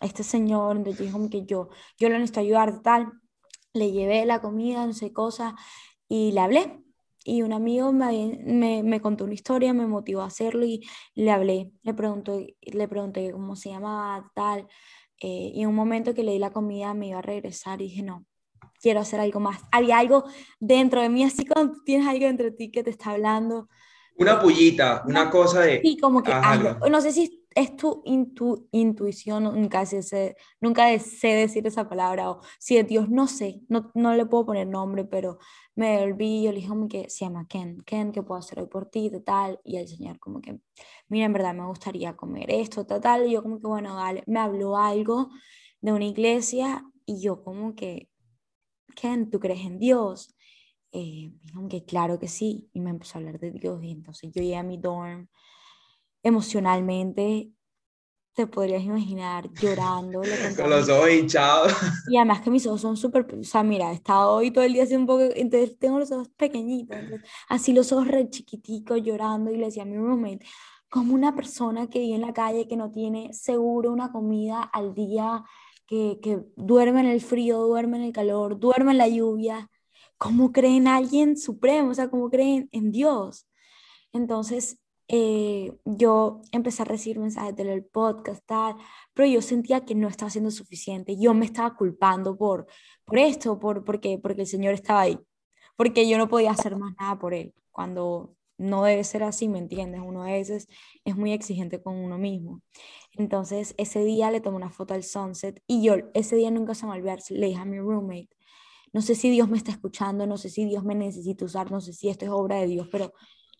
este 0.00 0.22
señor, 0.22 0.74
donde 0.74 0.94
dijo 0.94 1.28
que 1.30 1.44
yo, 1.44 1.68
yo 1.98 2.08
lo 2.08 2.14
necesito 2.14 2.40
ayudar, 2.40 2.82
tal, 2.82 3.12
le 3.72 3.90
llevé 3.92 4.24
la 4.26 4.40
comida, 4.40 4.86
no 4.86 4.92
sé 4.92 5.12
cosa, 5.12 5.56
y 6.08 6.32
le 6.32 6.40
hablé, 6.40 6.80
y 7.24 7.42
un 7.42 7.52
amigo 7.52 7.92
me, 7.92 8.38
me, 8.44 8.82
me, 8.82 9.00
contó 9.00 9.24
una 9.24 9.34
historia, 9.34 9.72
me 9.72 9.86
motivó 9.86 10.22
a 10.22 10.26
hacerlo 10.26 10.64
y 10.66 10.86
le 11.14 11.30
hablé, 11.30 11.72
le 11.82 11.94
pregunté, 11.94 12.56
le 12.60 12.88
pregunté 12.88 13.32
cómo 13.32 13.56
se 13.56 13.70
llamaba, 13.70 14.30
tal, 14.34 14.68
eh, 15.20 15.52
y 15.54 15.62
en 15.62 15.68
un 15.68 15.74
momento 15.74 16.14
que 16.14 16.22
le 16.22 16.32
di 16.32 16.38
la 16.38 16.52
comida 16.52 16.92
me 16.94 17.08
iba 17.08 17.18
a 17.18 17.22
regresar 17.22 17.80
y 17.80 17.84
dije, 17.86 18.02
no, 18.02 18.26
quiero 18.84 19.00
hacer 19.00 19.18
algo 19.18 19.40
más. 19.40 19.62
Había 19.72 19.98
algo 19.98 20.24
dentro 20.60 21.00
de 21.00 21.08
mí, 21.08 21.24
así 21.24 21.46
cuando 21.46 21.74
tienes 21.86 22.06
algo 22.06 22.26
dentro 22.26 22.44
de 22.44 22.52
ti 22.52 22.70
que 22.70 22.82
te 22.82 22.90
está 22.90 23.12
hablando. 23.12 23.70
Una 24.18 24.38
pullita, 24.38 25.02
una, 25.06 25.30
cosa 25.30 25.62
de... 25.62 25.80
Sí, 25.80 25.96
como 25.96 26.22
que 26.22 26.30
algo. 26.30 26.86
No 26.90 27.00
sé 27.00 27.10
si 27.10 27.46
es 27.54 27.76
tu 27.76 28.02
intuición, 28.72 29.44
nunca 29.44 29.86
sé, 29.86 30.36
nunca 30.60 30.98
sé 30.98 31.28
decir 31.28 31.66
esa 31.66 31.88
palabra, 31.88 32.30
o 32.30 32.40
si 32.58 32.76
de 32.76 32.84
Dios 32.84 33.08
no 33.08 33.26
sé, 33.26 33.62
no, 33.68 33.90
no 33.94 34.14
le 34.14 34.26
puedo 34.26 34.44
poner 34.44 34.66
nombre, 34.66 35.04
pero 35.04 35.38
me 35.74 35.98
yo 35.98 36.52
le 36.52 36.60
dije 36.60 36.68
que 36.90 37.08
se 37.08 37.24
llama 37.24 37.46
Ken, 37.48 37.80
Ken, 37.86 38.12
¿qué 38.12 38.22
puedo 38.22 38.38
hacer 38.38 38.60
hoy 38.60 38.66
por 38.66 38.90
ti? 38.90 39.10
Tal, 39.24 39.60
y 39.64 39.78
el 39.78 39.88
Señor 39.88 40.18
como 40.18 40.42
que, 40.42 40.60
mira, 41.08 41.24
en 41.24 41.32
verdad 41.32 41.54
me 41.54 41.66
gustaría 41.66 42.14
comer 42.16 42.50
esto, 42.50 42.84
tal, 42.84 43.00
tal, 43.00 43.26
y 43.26 43.32
yo 43.32 43.42
como 43.42 43.60
que, 43.60 43.66
bueno, 43.66 43.94
dale, 43.96 44.24
me 44.26 44.40
habló 44.40 44.76
algo 44.76 45.30
de 45.80 45.92
una 45.92 46.04
iglesia 46.04 46.84
y 47.06 47.22
yo 47.22 47.42
como 47.42 47.74
que, 47.74 48.10
Ken, 48.94 49.30
¿tú 49.30 49.40
crees 49.40 49.60
en 49.60 49.78
Dios? 49.78 50.34
Eh, 50.92 51.32
que 51.68 51.84
claro 51.84 52.18
que 52.18 52.28
sí, 52.28 52.68
y 52.72 52.80
me 52.80 52.90
empezó 52.90 53.18
a 53.18 53.20
hablar 53.20 53.40
de 53.40 53.50
Dios, 53.50 53.82
y 53.82 53.90
entonces 53.90 54.30
yo 54.32 54.42
llegué 54.42 54.56
a 54.56 54.62
mi 54.62 54.78
dorm, 54.78 55.28
emocionalmente, 56.22 57.50
te 58.34 58.46
podrías 58.46 58.82
imaginar 58.82 59.50
llorando. 59.54 60.22
Con 60.56 60.70
los 60.70 60.88
ojos 60.88 61.10
hinchados. 61.10 61.72
Y 62.08 62.16
además 62.16 62.40
que 62.42 62.50
mis 62.50 62.66
ojos 62.66 62.80
son 62.80 62.96
súper, 62.96 63.26
o 63.34 63.44
sea, 63.44 63.62
mira, 63.62 63.90
he 63.90 63.94
estado 63.94 64.34
hoy 64.34 64.50
todo 64.50 64.64
el 64.64 64.72
día 64.72 64.82
así 64.82 64.94
un 64.94 65.06
poco, 65.06 65.22
entonces 65.34 65.78
tengo 65.78 65.98
los 65.98 66.12
ojos 66.12 66.28
pequeñitos, 66.36 66.96
así 67.48 67.72
los 67.72 67.90
ojos 67.92 68.08
re 68.08 68.28
chiquiticos 68.28 69.02
llorando 69.02 69.50
y 69.50 69.56
le 69.56 69.66
decía 69.66 69.84
a 69.84 69.86
mi 69.86 69.96
roommate, 69.96 70.44
como 70.88 71.14
una 71.14 71.34
persona 71.34 71.88
que 71.88 71.98
vive 71.98 72.14
en 72.14 72.20
la 72.20 72.32
calle, 72.32 72.68
que 72.68 72.76
no 72.76 72.90
tiene 72.90 73.32
seguro 73.32 73.90
una 73.90 74.12
comida 74.12 74.62
al 74.62 74.94
día, 74.94 75.44
que, 75.86 76.42
duerme 76.56 77.00
en 77.00 77.06
el 77.06 77.20
frío, 77.20 77.58
duerme 77.60 77.98
en 77.98 78.04
el 78.04 78.12
calor, 78.12 78.58
duerme 78.58 78.92
en 78.92 78.98
la 78.98 79.08
lluvia, 79.08 79.70
¿cómo 80.18 80.52
creen 80.52 80.82
en 80.82 80.88
alguien 80.88 81.36
supremo? 81.36 81.90
O 81.90 81.94
sea, 81.94 82.08
¿cómo 82.10 82.30
creen 82.30 82.68
en 82.72 82.92
Dios? 82.92 83.46
Entonces, 84.12 84.80
eh, 85.08 85.76
yo 85.84 86.40
empecé 86.52 86.82
a 86.82 86.86
recibir 86.86 87.18
mensajes 87.18 87.54
del 87.56 87.84
podcast, 87.84 88.44
tal, 88.46 88.76
pero 89.12 89.28
yo 89.28 89.42
sentía 89.42 89.84
que 89.84 89.94
no 89.94 90.08
estaba 90.08 90.30
siendo 90.30 90.50
suficiente. 90.50 91.16
Yo 91.18 91.34
me 91.34 91.44
estaba 91.46 91.76
culpando 91.76 92.36
por, 92.36 92.66
por 93.04 93.18
esto, 93.18 93.58
por, 93.58 93.84
porque, 93.84 94.18
porque 94.18 94.42
el 94.42 94.46
Señor 94.48 94.74
estaba 94.74 95.02
ahí, 95.02 95.18
porque 95.76 96.08
yo 96.08 96.18
no 96.18 96.28
podía 96.28 96.52
hacer 96.52 96.76
más 96.76 96.94
nada 96.98 97.18
por 97.18 97.34
Él, 97.34 97.54
cuando 97.70 98.33
no 98.58 98.84
debe 98.84 99.04
ser 99.04 99.22
así, 99.22 99.48
¿me 99.48 99.58
entiendes? 99.58 100.00
Uno 100.04 100.22
a 100.22 100.26
veces 100.26 100.68
es 101.04 101.16
muy 101.16 101.32
exigente 101.32 101.82
con 101.82 101.96
uno 101.96 102.18
mismo. 102.18 102.62
Entonces, 103.12 103.74
ese 103.78 104.04
día 104.04 104.30
le 104.30 104.40
tomé 104.40 104.56
una 104.56 104.70
foto 104.70 104.94
al 104.94 105.04
sunset 105.04 105.62
y 105.66 105.82
yo 105.82 105.96
ese 106.14 106.36
día 106.36 106.50
nunca 106.50 106.74
se 106.74 106.86
me 106.86 106.92
olvidó, 106.92 107.16
le 107.30 107.46
dije 107.46 107.60
a 107.60 107.64
mi 107.64 107.78
roommate, 107.78 108.30
no 108.92 109.02
sé 109.02 109.14
si 109.16 109.30
Dios 109.30 109.48
me 109.48 109.56
está 109.56 109.72
escuchando, 109.72 110.26
no 110.26 110.36
sé 110.36 110.50
si 110.50 110.64
Dios 110.64 110.84
me 110.84 110.94
necesita 110.94 111.44
usar, 111.44 111.70
no 111.72 111.80
sé 111.80 111.92
si 111.92 112.08
esto 112.08 112.24
es 112.24 112.30
obra 112.30 112.56
de 112.56 112.66
Dios, 112.68 112.88
pero 112.92 113.12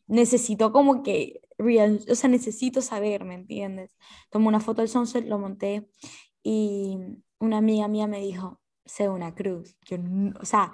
necesito 0.07 0.73
como 0.73 1.03
que, 1.03 1.41
o 1.59 2.15
sea, 2.15 2.31
necesito 2.31 2.81
saber, 2.83 3.25
¿me 3.25 3.35
entiendes? 3.35 3.97
Tomé 4.31 4.49
una 4.49 4.61
foto 4.61 4.83
del 4.83 4.89
sunset, 4.89 5.27
lo 5.27 5.39
monté 5.39 5.89
y 6.43 6.99
una 7.41 7.59
amiga 7.59 7.89
mía 7.89 8.07
me 8.07 8.21
dijo, 8.21 8.61
sé 8.85 9.09
una 9.09 9.35
cruz. 9.35 9.77
Yo, 9.87 9.99
o 10.41 10.45
sea, 10.45 10.73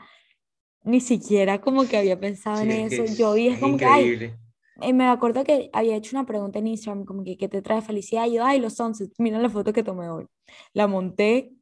ni 0.83 1.01
siquiera 1.01 1.61
como 1.61 1.87
que 1.87 1.97
había 1.97 2.19
pensado 2.19 2.61
en 2.61 2.71
eso. 2.71 3.05
Yo 3.17 3.35
vi 3.35 3.49
es, 3.49 3.59
como 3.59 3.77
que, 3.77 4.37
y 4.83 4.93
me 4.93 5.09
acuerdo 5.09 5.45
que 5.45 5.71
había 5.73 5.97
hecho 5.97 6.17
una 6.17 6.27
pregunta 6.27 6.59
en 6.59 6.69
Instagram, 6.69 7.05
como 7.05 7.23
que, 7.25 7.37
¿qué 7.37 7.49
te 7.49 7.63
trae 7.63 7.83
felicidad? 7.83 8.27
Y 8.27 8.35
yo, 8.35 8.45
ay, 8.45 8.61
los 8.61 8.75
sunsets, 8.75 9.15
mira 9.19 9.39
la 9.39 9.51
foto 9.51 9.73
que 9.73 9.83
tomé 9.83 10.09
hoy. 10.09 10.27
La 10.73 10.87
monté 10.87 11.53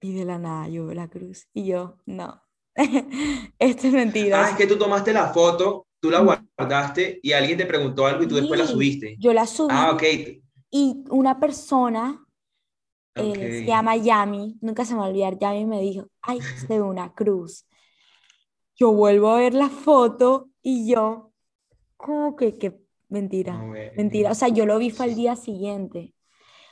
y 0.00 0.14
de 0.14 0.24
la 0.24 0.38
nada 0.38 0.68
yo 0.68 0.86
veo 0.86 0.94
la 0.94 1.08
cruz. 1.08 1.48
Y 1.54 1.64
yo, 1.64 1.96
no, 2.06 2.42
esto 3.58 3.86
es 3.86 3.92
mentira. 3.92 4.44
Ah, 4.44 4.50
es 4.50 4.56
que 4.56 4.66
tú 4.66 4.76
tomaste 4.76 5.12
la 5.12 5.32
foto 5.32 5.86
tú 6.02 6.10
la 6.10 6.20
guardaste 6.20 7.20
y 7.22 7.32
alguien 7.32 7.56
te 7.56 7.64
preguntó 7.64 8.06
algo 8.06 8.24
y 8.24 8.26
tú 8.26 8.34
después 8.34 8.58
la 8.58 8.66
subiste. 8.66 9.14
Yo 9.20 9.32
la 9.32 9.46
subí. 9.46 9.72
Ah, 9.72 9.92
ok. 9.92 10.02
Y 10.68 11.04
una 11.10 11.38
persona, 11.38 12.26
eh, 13.14 13.60
se 13.60 13.64
llama 13.66 13.96
Yami, 13.96 14.58
nunca 14.60 14.84
se 14.84 14.94
me 14.94 15.00
va 15.00 15.06
a 15.06 15.08
olvidar, 15.10 15.38
Yami 15.38 15.64
me 15.64 15.80
dijo, 15.80 16.08
ay, 16.20 16.40
se 16.40 16.66
ve 16.66 16.82
una 16.82 17.14
cruz. 17.14 17.66
Yo 18.76 18.92
vuelvo 18.92 19.30
a 19.30 19.38
ver 19.38 19.54
la 19.54 19.68
foto 19.68 20.50
y 20.62 20.90
yo, 20.90 21.32
como 21.96 22.36
que, 22.36 22.58
que 22.58 22.80
mentira, 23.08 23.62
mentira. 23.96 24.30
O 24.30 24.34
sea, 24.34 24.48
yo 24.48 24.66
lo 24.66 24.78
vi 24.78 24.90
fue 24.90 25.06
al 25.06 25.14
día 25.14 25.36
siguiente. 25.36 26.14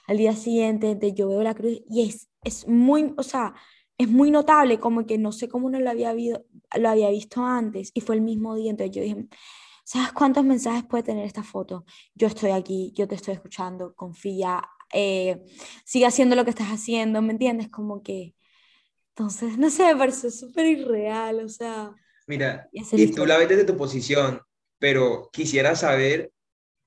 Al 0.06 0.16
día 0.16 0.34
siguiente 0.34 0.98
yo 1.14 1.28
veo 1.28 1.42
la 1.42 1.54
cruz 1.54 1.82
y 1.88 2.08
es, 2.08 2.28
es 2.42 2.66
muy, 2.66 3.14
o 3.16 3.22
sea, 3.22 3.54
es 3.96 4.08
muy 4.08 4.30
notable, 4.30 4.80
como 4.80 5.06
que 5.06 5.18
no 5.18 5.30
sé 5.30 5.48
cómo 5.48 5.68
no 5.70 5.78
lo 5.78 5.90
había, 5.90 6.14
lo 6.14 6.88
había 6.88 7.10
visto 7.10 7.44
antes 7.44 7.90
y 7.94 8.00
fue 8.00 8.14
el 8.16 8.22
mismo 8.22 8.54
día, 8.54 8.70
entonces 8.70 8.96
yo 8.96 9.02
dije, 9.02 9.28
¿sabes 9.84 10.12
cuántos 10.12 10.42
mensajes 10.44 10.84
puede 10.84 11.02
tener 11.02 11.26
esta 11.26 11.42
foto? 11.42 11.84
Yo 12.14 12.26
estoy 12.26 12.50
aquí, 12.52 12.92
yo 12.96 13.06
te 13.06 13.16
estoy 13.16 13.34
escuchando, 13.34 13.94
confía, 13.94 14.62
eh, 14.92 15.44
sigue 15.84 16.06
haciendo 16.06 16.34
lo 16.34 16.44
que 16.44 16.50
estás 16.50 16.68
haciendo, 16.68 17.20
¿me 17.22 17.32
entiendes? 17.32 17.68
Como 17.68 18.02
que, 18.02 18.34
entonces, 19.14 19.58
no 19.58 19.70
sé, 19.70 19.84
me 19.84 19.96
parece 19.96 20.30
súper 20.30 20.66
irreal, 20.66 21.44
o 21.44 21.48
sea... 21.48 21.92
Mira, 22.26 22.68
y 22.72 23.12
tú 23.12 23.26
la 23.26 23.38
ves 23.38 23.48
desde 23.48 23.64
tu 23.64 23.76
posición, 23.76 24.40
pero 24.78 25.28
quisiera 25.32 25.74
saber 25.74 26.32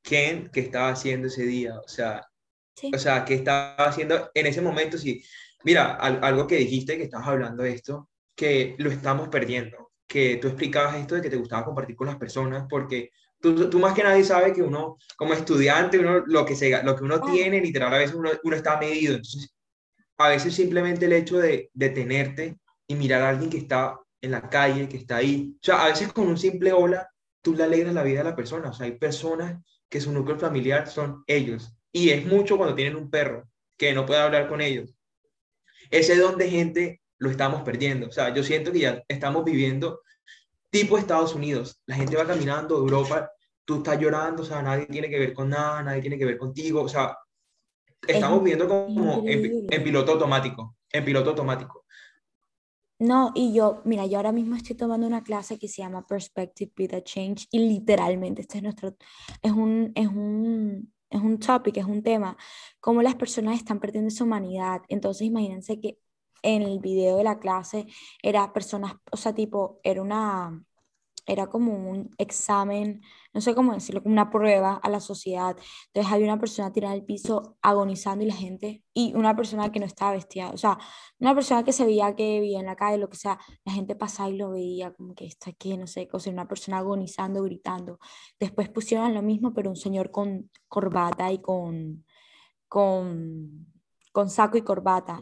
quién, 0.01 0.50
qué 0.53 0.62
estaba 0.62 0.89
haciendo 0.89 1.27
ese 1.27 1.44
día, 1.44 1.77
o 1.77 1.88
sea, 1.88 2.25
o 2.94 2.98
sea, 2.98 3.25
qué 3.25 3.36
estaba 3.36 3.75
haciendo 3.75 4.32
en 4.34 4.46
ese 4.48 4.62
momento, 4.62 4.98
si 4.98 5.24
Mira, 5.63 5.94
algo 5.96 6.46
que 6.46 6.58
dijiste, 6.58 6.98
que 6.98 7.03
estabas 7.03 7.27
hablando 7.27 7.63
de 7.63 7.72
esto, 7.72 8.10
que 8.36 8.75
lo 8.80 8.89
estamos 8.92 9.30
perdiendo, 9.30 9.92
que 10.06 10.38
tú 10.38 10.48
explicabas 10.50 10.98
esto 10.98 11.15
de 11.15 11.22
que 11.22 11.30
te 11.30 11.38
gustaba 11.38 11.63
compartir 11.63 11.96
con 11.96 12.08
las 12.08 12.18
personas, 12.18 12.65
porque 12.70 13.12
tú, 13.39 13.70
tú 13.70 13.80
más 13.80 13.94
que 13.94 14.03
nadie 14.03 14.25
sabes 14.25 14.53
que 14.53 14.62
uno, 14.62 14.98
como 15.15 15.34
estudiante, 15.34 16.00
uno, 16.00 16.24
lo, 16.25 16.46
que 16.46 16.56
se, 16.56 16.84
lo 16.84 16.96
que 16.96 17.03
uno 17.06 17.22
tiene, 17.22 17.62
literal, 17.62 17.94
a 17.94 17.98
veces 17.98 18.15
uno, 18.15 18.30
uno, 18.44 18.56
está 18.56 18.77
medido. 18.77 19.15
Entonces, 19.15 19.52
a 20.24 20.30
veces 20.30 20.53
simplemente 20.56 21.06
el 21.06 21.13
hecho 21.13 21.38
de 21.38 21.70
detenerte 21.74 22.58
y 22.88 22.96
mirar 22.96 23.22
a 23.22 23.30
alguien 23.30 23.50
que 23.50 23.58
está 23.58 24.00
en 24.22 24.32
la 24.32 24.50
calle, 24.50 24.88
que 24.88 24.98
está 24.98 25.18
ahí, 25.18 25.56
o 25.56 25.60
sea, 25.63 25.84
a 25.84 25.88
veces 25.88 26.13
con 26.13 26.27
un 26.27 26.38
simple 26.38 26.72
hola, 26.72 27.10
tú 27.42 27.53
le 27.53 27.63
alegras 27.63 27.94
la 27.94 28.03
vida 28.03 28.22
a 28.22 28.25
la 28.25 28.36
persona. 28.36 28.70
O 28.70 28.74
sea, 28.74 28.86
hay 28.86 28.94
personas 28.94 29.62
que 29.89 30.00
su 30.00 30.12
núcleo 30.12 30.39
familiar 30.39 30.88
son 30.88 31.24
ellos. 31.27 31.75
Y 31.92 32.10
es 32.10 32.25
mucho 32.25 32.58
cuando 32.58 32.75
tienen 32.75 32.96
un 32.96 33.10
perro 33.10 33.50
que 33.77 33.94
no 33.94 34.06
puede 34.06 34.22
hablar 34.22 34.48
con 34.48 34.62
ellos 34.62 34.96
ese 35.94 36.15
don 36.18 36.38
de 36.38 36.50
gente 36.50 37.01
lo 37.20 37.30
estamos 37.30 37.62
perdiendo. 37.62 38.08
O 38.08 38.12
sea, 38.12 38.34
yo 38.34 38.44
siento 38.44 38.72
que 38.72 38.80
ya 38.80 39.03
estamos 39.08 39.46
viviendo 39.46 40.01
tipo 40.70 40.98
Estados 40.98 41.36
Unidos. 41.36 41.80
La 41.86 41.96
gente 41.96 42.15
va 42.15 42.25
caminando, 42.25 42.77
Europa, 42.77 43.32
tú 43.63 43.77
estás 43.77 44.00
llorando, 44.00 44.42
o 44.42 44.46
sea, 44.46 44.62
nadie 44.62 44.88
tiene 44.88 45.10
que 45.10 45.20
ver 45.20 45.34
con 45.34 45.50
nada, 45.50 45.84
nadie 45.84 46.01
tiene 46.01 46.18
que 46.18 46.25
ver 46.25 46.38
contigo. 46.38 46.82
O 46.82 46.89
sea, 46.89 47.15
estamos 48.07 48.43
viviendo 48.43 48.67
como 48.67 49.24
en, 49.27 49.83
piloto 49.83 50.13
automático, 50.13 50.75
en 50.91 51.05
piloto 51.05 51.31
automático. 51.31 51.86
No, 53.00 53.31
y 53.36 53.53
yo, 53.53 53.81
mira, 53.86 54.05
yo 54.05 54.17
ahora 54.17 54.31
mismo 54.31 54.55
estoy 54.55 54.75
tomando 54.75 55.05
una 55.05 55.24
clase 55.24 55.60
que 55.60 55.67
se 55.67 55.81
llama 55.81 56.05
Perspective 56.07 56.72
with 56.77 56.93
a 56.93 57.03
Change 57.03 57.48
y 57.51 57.60
literalmente 57.60 58.41
este 58.41 58.57
es 58.57 58.63
nuestro, 58.63 58.95
es 59.41 59.51
un, 59.51 59.91
es 59.95 60.07
un, 60.07 60.93
es 61.10 61.22
un 61.22 61.38
topic, 61.39 61.77
es 61.77 61.86
un 61.86 62.01
tema, 62.01 62.38
cómo 62.79 63.01
las 63.01 63.15
personas 63.15 63.57
están 63.57 63.79
perdiendo 63.79 64.10
su 64.10 64.24
humanidad. 64.24 64.81
Entonces, 64.88 65.27
imagínense 65.27 65.79
que 65.79 65.98
en 66.43 66.62
el 66.62 66.79
video 66.79 67.17
de 67.17 67.24
la 67.24 67.39
clase 67.39 67.88
era 68.22 68.53
personas, 68.53 68.95
o 69.12 69.17
sea, 69.17 69.33
tipo, 69.33 69.79
era 69.83 70.01
una, 70.01 70.63
era 71.25 71.48
como 71.48 71.74
un 71.74 72.13
examen, 72.18 73.01
no 73.34 73.42
sé 73.42 73.56
cómo 73.56 73.74
decirlo, 73.74 74.03
como 74.03 74.13
una 74.13 74.30
prueba 74.30 74.75
a 74.75 74.89
la 74.89 75.00
sociedad. 75.00 75.56
Entonces 75.88 76.12
había 76.12 76.25
una 76.25 76.39
persona 76.39 76.72
tirada 76.72 76.94
al 76.94 77.06
piso 77.06 77.58
agonizando 77.62 78.24
y 78.24 78.27
la 78.27 78.36
gente, 78.36 78.84
y 78.94 79.13
una 79.15 79.36
persona 79.36 79.72
que 79.72 79.80
no 79.80 79.86
estaba 79.86 80.12
vestida, 80.12 80.50
o 80.50 80.58
sea, 80.58 80.77
una 81.20 81.34
persona 81.34 81.63
que 81.63 81.72
se 81.72 81.86
veía 81.86 82.15
que 82.15 82.39
vivía 82.42 82.60
en 82.60 82.65
la 82.65 82.75
calle, 82.75 82.98
lo 82.98 83.10
que 83.10 83.18
sea, 83.18 83.39
la 83.63 83.72
gente 83.72 83.96
pasaba 83.96 84.30
y 84.30 84.38
lo 84.38 84.51
veía 84.51 84.94
como 84.94 85.15
que 85.15 85.25
está 85.25 85.51
aquí, 85.51 85.77
no 85.77 85.88
sé, 85.88 86.10
o 86.12 86.20
sea, 86.20 86.34
una 86.34 86.48
persona 86.48 86.80
agonizando, 86.80 87.44
gritando. 87.44 88.00
Después 88.39 88.70
pusieron 88.70 89.13
lo 89.13 89.22
mismo, 89.22 89.53
pero 89.53 89.70
un 89.70 89.75
señor 89.77 90.12
con 90.12 90.50
corbata 90.68 91.32
y 91.32 91.39
con, 91.42 92.06
con, 92.68 93.68
con 94.12 94.30
saco 94.30 94.58
y 94.58 94.62
corbata. 94.62 95.22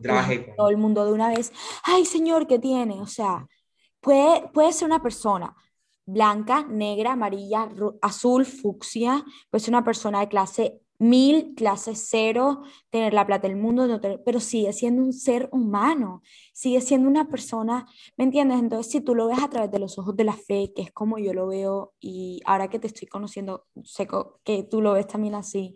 todo 0.57 0.69
el 0.69 0.77
mundo 0.77 1.05
de 1.05 1.13
una 1.13 1.29
vez, 1.29 1.51
ay 1.83 2.05
señor, 2.05 2.47
¿qué 2.47 2.57
tiene? 2.59 2.99
O 3.01 3.07
sea, 3.07 3.47
puede, 3.99 4.49
puede 4.53 4.73
ser 4.73 4.87
una 4.87 5.01
persona 5.01 5.55
blanca, 6.05 6.65
negra, 6.69 7.13
amarilla, 7.13 7.69
azul, 8.01 8.45
fucsia, 8.45 9.23
pues 9.49 9.67
una 9.67 9.83
persona 9.83 10.19
de 10.19 10.27
clase 10.27 10.81
mil, 11.01 11.55
clase 11.55 11.95
cero, 11.95 12.61
tener 12.91 13.11
la 13.13 13.25
plata 13.25 13.47
del 13.47 13.57
mundo, 13.57 13.87
no 13.87 13.99
pero 14.23 14.39
sigue 14.39 14.71
siendo 14.71 15.01
un 15.01 15.13
ser 15.13 15.49
humano, 15.51 16.21
sigue 16.53 16.79
siendo 16.79 17.09
una 17.09 17.27
persona, 17.27 17.87
¿me 18.17 18.25
entiendes? 18.25 18.59
Entonces, 18.59 18.91
si 18.91 19.01
tú 19.01 19.15
lo 19.15 19.27
ves 19.27 19.39
a 19.41 19.49
través 19.49 19.71
de 19.71 19.79
los 19.79 19.97
ojos 19.97 20.15
de 20.15 20.25
la 20.25 20.33
fe, 20.33 20.71
que 20.75 20.83
es 20.83 20.91
como 20.91 21.17
yo 21.17 21.33
lo 21.33 21.47
veo, 21.47 21.93
y 21.99 22.41
ahora 22.45 22.69
que 22.69 22.77
te 22.77 22.85
estoy 22.85 23.07
conociendo, 23.07 23.65
sé 23.83 24.07
que 24.43 24.63
tú 24.63 24.79
lo 24.81 24.93
ves 24.93 25.07
también 25.07 25.33
así, 25.33 25.75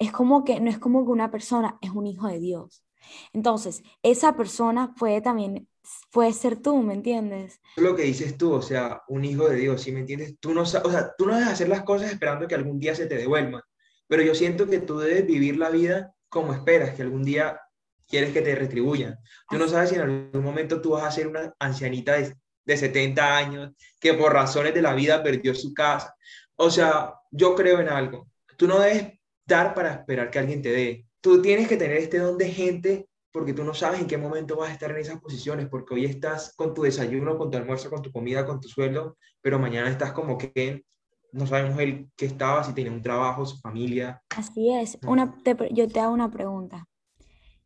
es 0.00 0.10
como 0.10 0.42
que 0.44 0.60
no 0.60 0.70
es 0.70 0.78
como 0.80 1.04
que 1.04 1.12
una 1.12 1.30
persona 1.30 1.78
es 1.80 1.90
un 1.92 2.08
hijo 2.08 2.26
de 2.26 2.40
Dios. 2.40 2.83
Entonces, 3.32 3.82
esa 4.02 4.36
persona 4.36 4.94
puede 4.94 5.20
también 5.20 5.68
puede 6.10 6.32
ser 6.32 6.56
tú, 6.56 6.82
¿me 6.82 6.94
entiendes? 6.94 7.60
Lo 7.76 7.94
que 7.94 8.02
dices 8.02 8.36
tú, 8.38 8.52
o 8.52 8.62
sea, 8.62 9.02
un 9.08 9.24
hijo 9.24 9.48
de 9.48 9.56
Dios, 9.56 9.82
¿sí 9.82 9.92
me 9.92 10.00
entiendes? 10.00 10.36
Tú 10.40 10.54
no, 10.54 10.62
o 10.62 10.66
sea, 10.66 11.14
tú 11.16 11.26
no 11.26 11.34
debes 11.34 11.48
hacer 11.50 11.68
las 11.68 11.82
cosas 11.82 12.10
esperando 12.10 12.48
que 12.48 12.54
algún 12.54 12.78
día 12.78 12.94
se 12.94 13.06
te 13.06 13.16
devuelvan, 13.16 13.62
pero 14.08 14.22
yo 14.22 14.34
siento 14.34 14.66
que 14.66 14.80
tú 14.80 14.98
debes 14.98 15.26
vivir 15.26 15.56
la 15.56 15.70
vida 15.70 16.14
como 16.28 16.52
esperas, 16.52 16.94
que 16.94 17.02
algún 17.02 17.24
día 17.24 17.60
quieres 18.08 18.32
que 18.32 18.42
te 18.42 18.54
retribuyan. 18.54 19.18
Tú 19.48 19.58
no 19.58 19.68
sabes 19.68 19.90
si 19.90 19.96
en 19.96 20.02
algún 20.02 20.42
momento 20.42 20.80
tú 20.80 20.90
vas 20.90 21.04
a 21.04 21.10
ser 21.10 21.26
una 21.26 21.54
ancianita 21.58 22.14
de, 22.14 22.34
de 22.64 22.76
70 22.76 23.36
años 23.36 23.72
que 24.00 24.14
por 24.14 24.32
razones 24.32 24.74
de 24.74 24.82
la 24.82 24.94
vida 24.94 25.22
perdió 25.22 25.54
su 25.54 25.72
casa. 25.72 26.14
O 26.56 26.70
sea, 26.70 27.14
yo 27.30 27.54
creo 27.54 27.80
en 27.80 27.88
algo. 27.88 28.28
Tú 28.56 28.66
no 28.66 28.78
debes 28.78 29.18
dar 29.46 29.74
para 29.74 29.92
esperar 29.92 30.30
que 30.30 30.38
alguien 30.38 30.62
te 30.62 30.70
dé. 30.70 31.06
Tú 31.24 31.40
tienes 31.40 31.68
que 31.68 31.78
tener 31.78 31.96
este 31.96 32.18
don 32.18 32.36
de 32.36 32.50
gente 32.50 33.08
porque 33.32 33.54
tú 33.54 33.64
no 33.64 33.72
sabes 33.72 33.98
en 33.98 34.06
qué 34.06 34.18
momento 34.18 34.56
vas 34.56 34.68
a 34.68 34.72
estar 34.74 34.90
en 34.90 34.98
esas 34.98 35.22
posiciones, 35.22 35.68
porque 35.70 35.94
hoy 35.94 36.04
estás 36.04 36.54
con 36.54 36.74
tu 36.74 36.82
desayuno, 36.82 37.38
con 37.38 37.50
tu 37.50 37.56
almuerzo, 37.56 37.88
con 37.88 38.02
tu 38.02 38.12
comida, 38.12 38.44
con 38.44 38.60
tu 38.60 38.68
sueldo, 38.68 39.16
pero 39.40 39.58
mañana 39.58 39.88
estás 39.88 40.12
como 40.12 40.36
que 40.36 40.84
no 41.32 41.46
sabemos 41.46 41.78
el 41.80 42.10
que 42.14 42.26
estaba, 42.26 42.62
si 42.62 42.74
tenía 42.74 42.92
un 42.92 43.00
trabajo, 43.00 43.46
su 43.46 43.56
familia. 43.56 44.22
Así 44.36 44.70
es. 44.70 44.98
Una, 45.06 45.34
yo 45.70 45.88
te 45.88 45.98
hago 45.98 46.12
una 46.12 46.30
pregunta. 46.30 46.86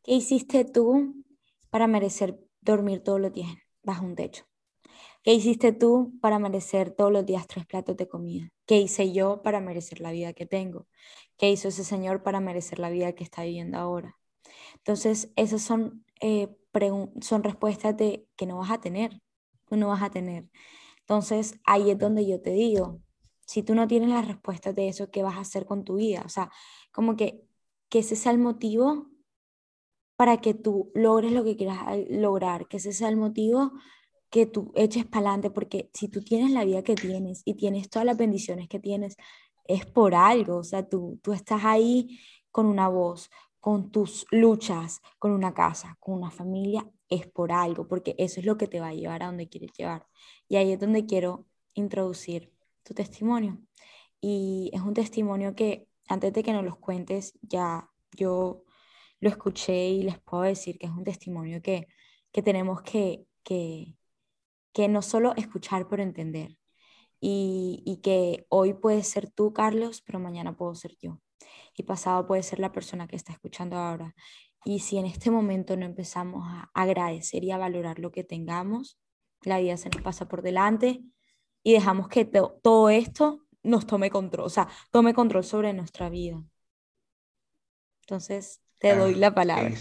¿Qué 0.05 0.12
hiciste 0.12 0.65
tú 0.65 1.25
para 1.69 1.88
merecer 1.88 2.38
dormir 2.61 3.03
todos 3.03 3.21
los 3.21 3.33
días 3.33 3.50
bajo 3.83 4.07
un 4.07 4.15
techo? 4.15 4.45
¿Qué 5.28 5.35
hiciste 5.35 5.73
tú 5.73 6.18
para 6.23 6.38
merecer 6.38 6.90
todos 6.90 7.12
los 7.12 7.26
días 7.26 7.47
tres 7.47 7.66
platos 7.66 7.99
de 7.99 8.08
comida? 8.08 8.49
¿Qué 8.64 8.78
hice 8.78 9.12
yo 9.12 9.42
para 9.42 9.61
merecer 9.61 10.00
la 10.00 10.11
vida 10.11 10.32
que 10.32 10.47
tengo? 10.47 10.87
¿Qué 11.37 11.50
hizo 11.50 11.68
ese 11.68 11.85
señor 11.85 12.23
para 12.23 12.40
merecer 12.40 12.78
la 12.78 12.88
vida 12.88 13.12
que 13.12 13.25
está 13.25 13.42
viviendo 13.42 13.76
ahora? 13.76 14.16
Entonces, 14.76 15.30
esas 15.37 15.61
son, 15.61 16.02
eh, 16.23 16.49
son 17.20 17.42
respuestas 17.42 17.94
de 17.99 18.26
que 18.37 18.47
no 18.47 18.56
vas 18.56 18.70
a 18.70 18.80
tener, 18.80 19.20
tú 19.66 19.76
no 19.76 19.88
vas 19.88 20.00
a 20.00 20.08
tener. 20.08 20.49
Entonces, 21.00 21.61
ahí 21.66 21.90
es 21.90 21.99
donde 21.99 22.26
yo 22.26 22.40
te 22.40 22.52
digo, 22.52 23.02
si 23.47 23.62
tú 23.62 23.75
no 23.75 23.87
tienes 23.87 24.08
las 24.08 24.26
respuestas 24.26 24.75
de 24.75 24.88
eso, 24.88 25.11
¿qué 25.11 25.23
vas 25.23 25.37
a 25.37 25.40
hacer 25.40 25.66
con 25.66 25.85
tu 25.85 25.97
vida? 25.97 26.23
O 26.25 26.30
sea, 26.30 26.50
como 26.90 27.16
que, 27.16 27.47
que 27.90 27.99
ese 27.99 28.16
sea 28.16 28.32
el 28.32 28.38
motivo 28.38 29.11
para 30.16 30.40
que 30.40 30.54
tú 30.54 30.90
logres 30.94 31.32
lo 31.32 31.44
que 31.44 31.58
quieras 31.58 31.80
lograr, 32.08 32.66
que 32.66 32.78
ese 32.78 32.94
sea 32.94 33.11
el 33.11 33.18
motivo 33.18 33.73
que 34.30 34.47
tú 34.47 34.73
eches 34.75 35.06
para 35.06 35.30
adelante, 35.30 35.50
porque 35.50 35.90
si 35.94 36.08
tú 36.08 36.23
tienes 36.23 36.50
la 36.50 36.64
vida 36.64 36.82
que 36.82 36.94
tienes 36.94 37.42
y 37.44 37.54
tienes 37.54 37.88
todas 37.88 38.06
las 38.06 38.16
bendiciones 38.16 38.68
que 38.68 38.78
tienes, 38.78 39.16
es 39.64 39.87
por 39.87 40.14
algo, 40.14 40.58
o 40.58 40.64
sea, 40.64 40.88
tú, 40.88 41.18
tú 41.23 41.32
estás 41.32 41.64
ahí 41.64 42.20
con 42.50 42.66
una 42.66 42.88
voz, 42.88 43.30
con 43.61 43.90
tus 43.90 44.26
luchas, 44.30 45.00
con 45.18 45.32
una 45.32 45.54
casa, 45.54 45.97
con 46.00 46.14
una 46.14 46.30
familia, 46.30 46.88
es 47.08 47.26
por 47.26 47.52
algo, 47.52 47.88
porque 47.88 48.14
eso 48.18 48.40
es 48.40 48.47
lo 48.47 48.56
que 48.56 48.66
te 48.66 48.80
va 48.80 48.88
a 48.88 48.94
llevar 48.94 49.23
a 49.23 49.26
donde 49.26 49.49
quieres 49.49 49.73
llevar. 49.76 50.06
Y 50.49 50.56
ahí 50.56 50.73
es 50.73 50.80
donde 50.80 51.06
quiero 51.06 51.47
introducir 51.75 52.52
tu 52.82 52.94
testimonio. 52.94 53.58
Y 54.20 54.70
es 54.73 54.80
un 54.80 54.94
testimonio 54.94 55.54
que 55.54 55.88
antes 56.08 56.32
de 56.32 56.42
que 56.42 56.52
nos 56.52 56.64
los 56.64 56.78
cuentes, 56.78 57.38
ya 57.42 57.90
yo 58.16 58.64
lo 59.20 59.28
escuché 59.28 59.88
y 59.88 60.02
les 60.02 60.18
puedo 60.20 60.42
decir 60.44 60.78
que 60.78 60.87
es 60.87 60.92
un 60.92 61.04
testimonio 61.04 61.61
que, 61.62 61.88
que 62.32 62.42
tenemos 62.42 62.82
que, 62.82 63.26
que, 63.42 63.98
que 64.73 64.89
no 64.89 65.03
solo 65.03 65.35
escuchar, 65.37 65.89
pero 65.89 66.03
entender. 66.03 66.57
Y, 67.21 67.83
y, 67.85 67.97
que 67.97 68.47
hoy 68.49 68.75
puede 68.75 69.03
ser 69.03 69.29
tú, 69.29 69.53
Carlos, 69.53 70.03
pero 70.07 70.21
mañana 70.21 70.57
puedo 70.57 70.75
ser 70.75 70.97
yo. 71.01 71.21
Y 71.75 71.83
pasado 71.83 72.27
puede 72.27 72.45
ser 72.45 72.61
la 72.61 72.71
persona 72.71 73.09
que 73.09 73.17
está 73.17 73.33
escuchando 73.33 73.77
ahora. 73.77 74.15
Y 74.65 74.81
si 74.81 74.99
en 74.99 75.07
este 75.07 75.31
momento 75.31 75.77
no 75.77 75.85
empezamos 75.85 76.45
a 76.47 76.71
agradecer 76.75 77.43
y 77.45 77.51
a 77.51 77.59
valorar 77.59 77.99
lo 77.99 78.13
que 78.13 78.25
tengamos, 78.25 79.01
la 79.43 79.59
vida 79.59 79.77
se 79.77 79.89
nos 79.91 80.03
pasa 80.03 80.29
por 80.29 80.43
delante 80.43 81.03
y 81.63 81.73
dejamos 81.73 82.09
que 82.09 82.25
todo 82.25 82.91
esto 82.91 83.47
nos 83.63 83.87
tome 83.87 84.11
control, 84.11 84.47
o 84.47 84.51
sea, 84.51 84.69
tome 84.91 85.15
control 85.15 85.45
sobre 85.45 85.73
nuestra 85.73 86.09
vida. 86.09 86.43
Entonces, 88.03 88.63
te 88.79 88.97
doy 88.97 89.15
la 89.15 89.35
palabra. 89.35 89.75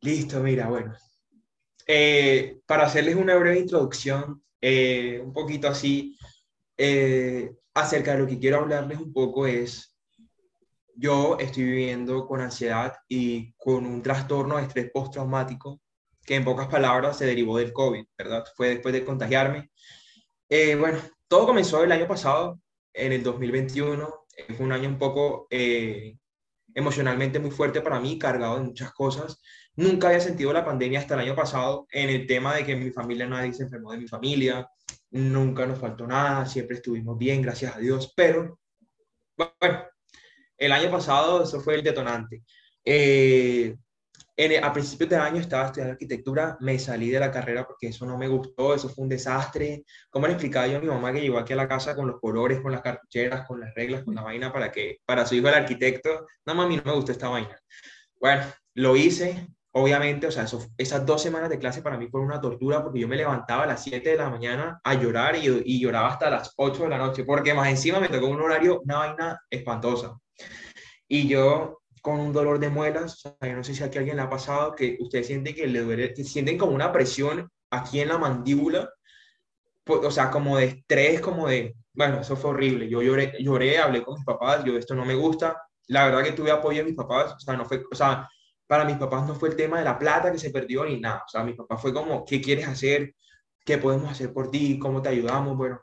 Listo, 0.00 0.40
mira, 0.40 0.68
bueno. 0.68 0.94
Eh, 1.92 2.60
para 2.66 2.84
hacerles 2.84 3.16
una 3.16 3.34
breve 3.34 3.58
introducción, 3.58 4.44
eh, 4.60 5.20
un 5.20 5.32
poquito 5.32 5.66
así, 5.66 6.16
eh, 6.76 7.52
acerca 7.74 8.12
de 8.12 8.18
lo 8.20 8.28
que 8.28 8.38
quiero 8.38 8.58
hablarles 8.58 9.00
un 9.00 9.12
poco 9.12 9.44
es, 9.44 9.98
yo 10.94 11.36
estoy 11.40 11.64
viviendo 11.64 12.28
con 12.28 12.42
ansiedad 12.42 12.94
y 13.08 13.52
con 13.54 13.86
un 13.86 14.02
trastorno 14.02 14.56
de 14.56 14.62
estrés 14.62 14.88
postraumático 14.92 15.80
que 16.24 16.36
en 16.36 16.44
pocas 16.44 16.68
palabras 16.68 17.18
se 17.18 17.26
derivó 17.26 17.58
del 17.58 17.72
COVID, 17.72 18.04
¿verdad? 18.16 18.44
Fue 18.54 18.68
después 18.68 18.94
de 18.94 19.04
contagiarme. 19.04 19.72
bueno, 20.78 21.00
todo 21.26 21.44
comenzó 21.44 21.82
el 21.82 21.90
año 21.90 22.06
pasado, 22.06 22.60
en 22.92 23.10
el 23.14 23.24
2021. 23.24 24.26
Fue 24.56 24.64
un 24.64 24.70
año 24.70 24.88
un 24.88 24.98
poco 24.98 25.48
emocionalmente 26.72 27.40
muy 27.40 27.50
fuerte 27.50 27.80
para 27.80 27.98
mí, 27.98 28.16
cargado 28.16 28.58
de 28.58 28.62
muchas 28.66 28.92
cosas. 28.92 29.40
Nunca 29.80 30.08
había 30.08 30.20
sentido 30.20 30.52
la 30.52 30.62
pandemia 30.62 30.98
hasta 30.98 31.14
el 31.14 31.20
año 31.20 31.34
pasado 31.34 31.86
en 31.90 32.10
el 32.10 32.26
tema 32.26 32.54
de 32.54 32.66
que 32.66 32.72
en 32.72 32.84
mi 32.84 32.90
familia 32.90 33.26
nadie 33.26 33.54
se 33.54 33.62
enfermó 33.62 33.92
de 33.92 33.96
mi 33.96 34.06
familia, 34.06 34.68
nunca 35.10 35.64
nos 35.64 35.78
faltó 35.78 36.06
nada, 36.06 36.44
siempre 36.44 36.76
estuvimos 36.76 37.16
bien, 37.16 37.40
gracias 37.40 37.74
a 37.74 37.78
Dios, 37.78 38.12
pero 38.14 38.60
bueno, 39.38 39.84
el 40.58 40.72
año 40.72 40.90
pasado 40.90 41.42
eso 41.42 41.62
fue 41.62 41.76
el 41.76 41.82
detonante. 41.82 42.42
Eh, 42.84 43.74
a 44.62 44.70
principios 44.70 45.08
de 45.08 45.16
año 45.16 45.40
estaba 45.40 45.64
estudiando 45.64 45.92
arquitectura, 45.92 46.58
me 46.60 46.78
salí 46.78 47.08
de 47.08 47.20
la 47.20 47.30
carrera 47.30 47.66
porque 47.66 47.86
eso 47.86 48.04
no 48.04 48.18
me 48.18 48.28
gustó, 48.28 48.74
eso 48.74 48.90
fue 48.90 49.04
un 49.04 49.08
desastre. 49.08 49.84
¿Cómo 50.10 50.26
le 50.26 50.34
explicaba 50.34 50.66
yo 50.66 50.76
a 50.76 50.80
mi 50.80 50.88
mamá 50.88 51.10
que 51.10 51.22
llegó 51.22 51.38
aquí 51.38 51.54
a 51.54 51.56
la 51.56 51.68
casa 51.68 51.96
con 51.96 52.06
los 52.06 52.20
colores, 52.20 52.60
con 52.60 52.72
las 52.72 52.82
cartucheras, 52.82 53.46
con 53.46 53.60
las 53.60 53.74
reglas, 53.74 54.04
con 54.04 54.14
la 54.14 54.20
vaina 54.20 54.52
para 54.52 54.70
que 54.70 54.98
para 55.06 55.24
su 55.24 55.36
hijo 55.36 55.48
el 55.48 55.54
arquitecto? 55.54 56.26
No, 56.44 56.54
mami, 56.54 56.76
no 56.76 56.82
me 56.84 56.92
gustó 56.92 57.12
esta 57.12 57.30
vaina. 57.30 57.58
Bueno, 58.20 58.44
lo 58.74 58.94
hice, 58.94 59.46
obviamente, 59.72 60.26
o 60.26 60.30
sea, 60.30 60.46
esas 60.76 61.06
dos 61.06 61.22
semanas 61.22 61.48
de 61.48 61.58
clase 61.58 61.82
para 61.82 61.96
mí 61.96 62.08
fueron 62.08 62.28
una 62.28 62.40
tortura 62.40 62.82
porque 62.82 63.00
yo 63.00 63.08
me 63.08 63.16
levantaba 63.16 63.64
a 63.64 63.66
las 63.66 63.82
7 63.84 64.10
de 64.10 64.16
la 64.16 64.30
mañana 64.30 64.80
a 64.82 64.94
llorar 64.94 65.36
y, 65.36 65.46
y 65.64 65.80
lloraba 65.80 66.08
hasta 66.08 66.30
las 66.30 66.52
8 66.56 66.84
de 66.84 66.88
la 66.88 66.98
noche, 66.98 67.24
porque 67.24 67.54
más 67.54 67.68
encima 67.68 68.00
me 68.00 68.08
tocó 68.08 68.26
un 68.26 68.40
horario, 68.40 68.80
una 68.84 68.98
vaina 68.98 69.40
espantosa. 69.50 70.18
Y 71.08 71.28
yo 71.28 71.80
con 72.02 72.18
un 72.18 72.32
dolor 72.32 72.58
de 72.58 72.70
muelas, 72.70 73.14
o 73.14 73.16
sea, 73.16 73.48
yo 73.48 73.56
no 73.56 73.64
sé 73.64 73.74
si 73.74 73.82
aquí 73.82 73.98
a 73.98 74.00
alguien 74.00 74.16
le 74.16 74.22
ha 74.22 74.30
pasado 74.30 74.74
que 74.74 74.96
ustedes 75.00 75.26
sienten 75.26 75.54
que 75.54 75.66
le 75.66 75.80
duele, 75.80 76.14
que 76.14 76.24
sienten 76.24 76.56
como 76.56 76.72
una 76.72 76.92
presión 76.92 77.50
aquí 77.70 78.00
en 78.00 78.08
la 78.08 78.18
mandíbula, 78.18 78.90
o 79.86 80.10
sea, 80.10 80.30
como 80.30 80.56
de 80.56 80.66
estrés, 80.66 81.20
como 81.20 81.48
de, 81.48 81.74
bueno, 81.92 82.20
eso 82.20 82.36
fue 82.36 82.50
horrible, 82.50 82.88
yo 82.88 83.02
lloré, 83.02 83.34
lloré, 83.40 83.78
hablé 83.78 84.02
con 84.02 84.14
mis 84.14 84.24
papás, 84.24 84.64
yo 84.64 84.76
esto 84.76 84.94
no 84.94 85.04
me 85.04 85.14
gusta, 85.14 85.62
la 85.88 86.06
verdad 86.06 86.22
que 86.22 86.32
tuve 86.32 86.50
apoyo 86.50 86.78
de 86.78 86.84
mis 86.84 86.96
papás, 86.96 87.34
o 87.34 87.40
sea, 87.40 87.56
no 87.56 87.64
fue, 87.64 87.82
o 87.90 87.94
sea, 87.94 88.28
para 88.70 88.84
mis 88.84 88.98
papás 88.98 89.26
no 89.26 89.34
fue 89.34 89.48
el 89.48 89.56
tema 89.56 89.80
de 89.80 89.84
la 89.84 89.98
plata 89.98 90.30
que 90.30 90.38
se 90.38 90.50
perdió 90.50 90.84
ni 90.84 91.00
nada, 91.00 91.24
o 91.26 91.28
sea, 91.28 91.42
mi 91.42 91.54
papá 91.54 91.76
fue 91.76 91.92
como, 91.92 92.24
¿qué 92.24 92.40
quieres 92.40 92.68
hacer? 92.68 93.16
¿Qué 93.64 93.78
podemos 93.78 94.08
hacer 94.08 94.32
por 94.32 94.48
ti? 94.48 94.78
¿Cómo 94.78 95.02
te 95.02 95.08
ayudamos? 95.08 95.56
Bueno, 95.56 95.80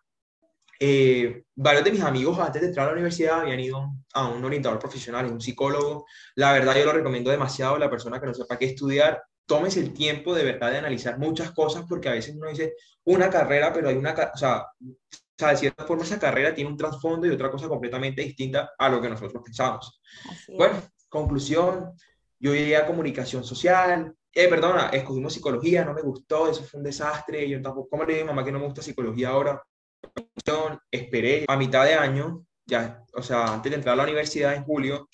eh, 0.79 1.43
varios 1.53 1.83
de 1.83 1.91
mis 1.91 2.01
amigos 2.01 2.39
antes 2.39 2.61
de 2.61 2.69
entrar 2.69 2.85
a 2.85 2.91
la 2.91 2.93
universidad 2.93 3.41
habían 3.41 3.59
ido 3.59 3.91
a 4.13 4.29
un 4.29 4.41
orientador 4.41 4.79
profesional, 4.79 5.29
un 5.29 5.41
psicólogo. 5.41 6.05
La 6.35 6.53
verdad 6.53 6.77
yo 6.77 6.85
lo 6.85 6.93
recomiendo 6.93 7.29
demasiado 7.29 7.75
a 7.75 7.79
la 7.79 7.89
persona 7.89 8.21
que 8.21 8.27
no 8.27 8.33
sepa 8.33 8.57
qué 8.57 8.67
estudiar. 8.67 9.21
Tómese 9.45 9.81
el 9.81 9.91
tiempo 9.91 10.33
de 10.33 10.45
verdad 10.45 10.71
de 10.71 10.77
analizar 10.77 11.19
muchas 11.19 11.51
cosas 11.51 11.83
porque 11.89 12.07
a 12.07 12.13
veces 12.13 12.37
uno 12.37 12.47
dice 12.47 12.75
una 13.03 13.29
carrera, 13.29 13.73
pero 13.73 13.89
hay 13.89 13.97
una, 13.97 14.13
o 14.13 14.37
sea, 14.37 14.61
o 14.61 15.35
sea, 15.37 15.49
de 15.49 15.57
cierta 15.57 15.83
forma 15.83 16.03
esa 16.03 16.19
carrera 16.19 16.55
tiene 16.55 16.69
un 16.69 16.77
trasfondo 16.77 17.27
y 17.27 17.31
otra 17.31 17.51
cosa 17.51 17.67
completamente 17.67 18.21
distinta 18.21 18.71
a 18.77 18.87
lo 18.87 19.01
que 19.01 19.09
nosotros 19.09 19.43
pensamos. 19.43 19.99
Bueno, 20.57 20.81
conclusión, 21.09 21.91
yo 22.39 22.53
llegué 22.53 22.77
a 22.77 22.85
comunicación 22.85 23.43
social, 23.43 24.13
eh, 24.33 24.47
perdona, 24.47 24.89
escogimos 24.89 25.33
psicología, 25.33 25.83
no 25.83 25.93
me 25.93 26.01
gustó, 26.01 26.49
eso 26.49 26.63
fue 26.63 26.79
un 26.79 26.83
desastre, 26.83 27.49
yo 27.49 27.61
tampoco, 27.61 27.89
¿cómo 27.89 28.03
le 28.03 28.13
digo 28.13 28.25
a 28.25 28.27
mamá 28.27 28.45
que 28.45 28.51
no 28.51 28.59
me 28.59 28.65
gusta 28.65 28.81
psicología 28.81 29.29
ahora? 29.29 29.61
esperé 30.91 31.45
a 31.47 31.57
mitad 31.57 31.83
de 31.83 31.95
año, 31.95 32.45
ya, 32.65 33.03
o 33.13 33.21
sea, 33.21 33.53
antes 33.53 33.69
de 33.69 33.77
entrar 33.77 33.93
a 33.93 33.97
la 33.97 34.03
universidad 34.03 34.53
en 34.53 34.63
julio, 34.63 35.09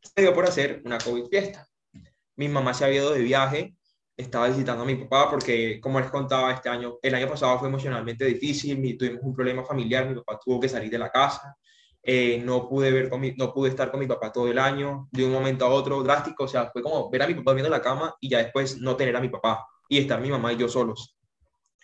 se 0.00 0.22
dio 0.22 0.34
por 0.34 0.44
hacer 0.44 0.82
una 0.84 0.98
COVID 0.98 1.26
fiesta. 1.26 1.66
Mi 2.36 2.48
mamá 2.48 2.74
se 2.74 2.84
había 2.84 3.02
ido 3.02 3.12
de 3.12 3.20
viaje, 3.20 3.76
estaba 4.16 4.48
visitando 4.48 4.82
a 4.82 4.86
mi 4.86 4.96
papá 4.96 5.30
porque, 5.30 5.80
como 5.80 6.00
les 6.00 6.10
contaba, 6.10 6.52
este 6.52 6.68
año, 6.68 6.98
el 7.02 7.14
año 7.14 7.28
pasado 7.28 7.58
fue 7.58 7.68
emocionalmente 7.68 8.24
difícil, 8.24 8.98
tuvimos 8.98 9.22
un 9.22 9.34
problema 9.34 9.64
familiar, 9.64 10.08
mi 10.08 10.14
papá 10.16 10.38
tuvo 10.44 10.60
que 10.60 10.68
salir 10.68 10.90
de 10.90 10.98
la 10.98 11.10
casa, 11.10 11.56
eh, 12.02 12.42
no, 12.44 12.68
pude 12.68 12.90
ver 12.90 13.08
con 13.08 13.20
mi, 13.20 13.32
no 13.32 13.52
pude 13.52 13.70
estar 13.70 13.90
con 13.90 14.00
mi 14.00 14.06
papá 14.06 14.32
todo 14.32 14.48
el 14.48 14.58
año, 14.58 15.08
de 15.12 15.24
un 15.24 15.32
momento 15.32 15.64
a 15.64 15.68
otro, 15.68 16.02
drástico, 16.02 16.44
o 16.44 16.48
sea, 16.48 16.70
fue 16.70 16.82
como 16.82 17.08
ver 17.10 17.22
a 17.22 17.26
mi 17.28 17.34
papá 17.34 17.52
viendo 17.52 17.70
la 17.70 17.80
cama 17.80 18.14
y 18.20 18.28
ya 18.28 18.38
después 18.38 18.78
no 18.78 18.96
tener 18.96 19.16
a 19.16 19.20
mi 19.20 19.28
papá 19.28 19.66
y 19.88 19.98
estar 19.98 20.20
mi 20.20 20.30
mamá 20.30 20.52
y 20.52 20.56
yo 20.56 20.68
solos. 20.68 21.16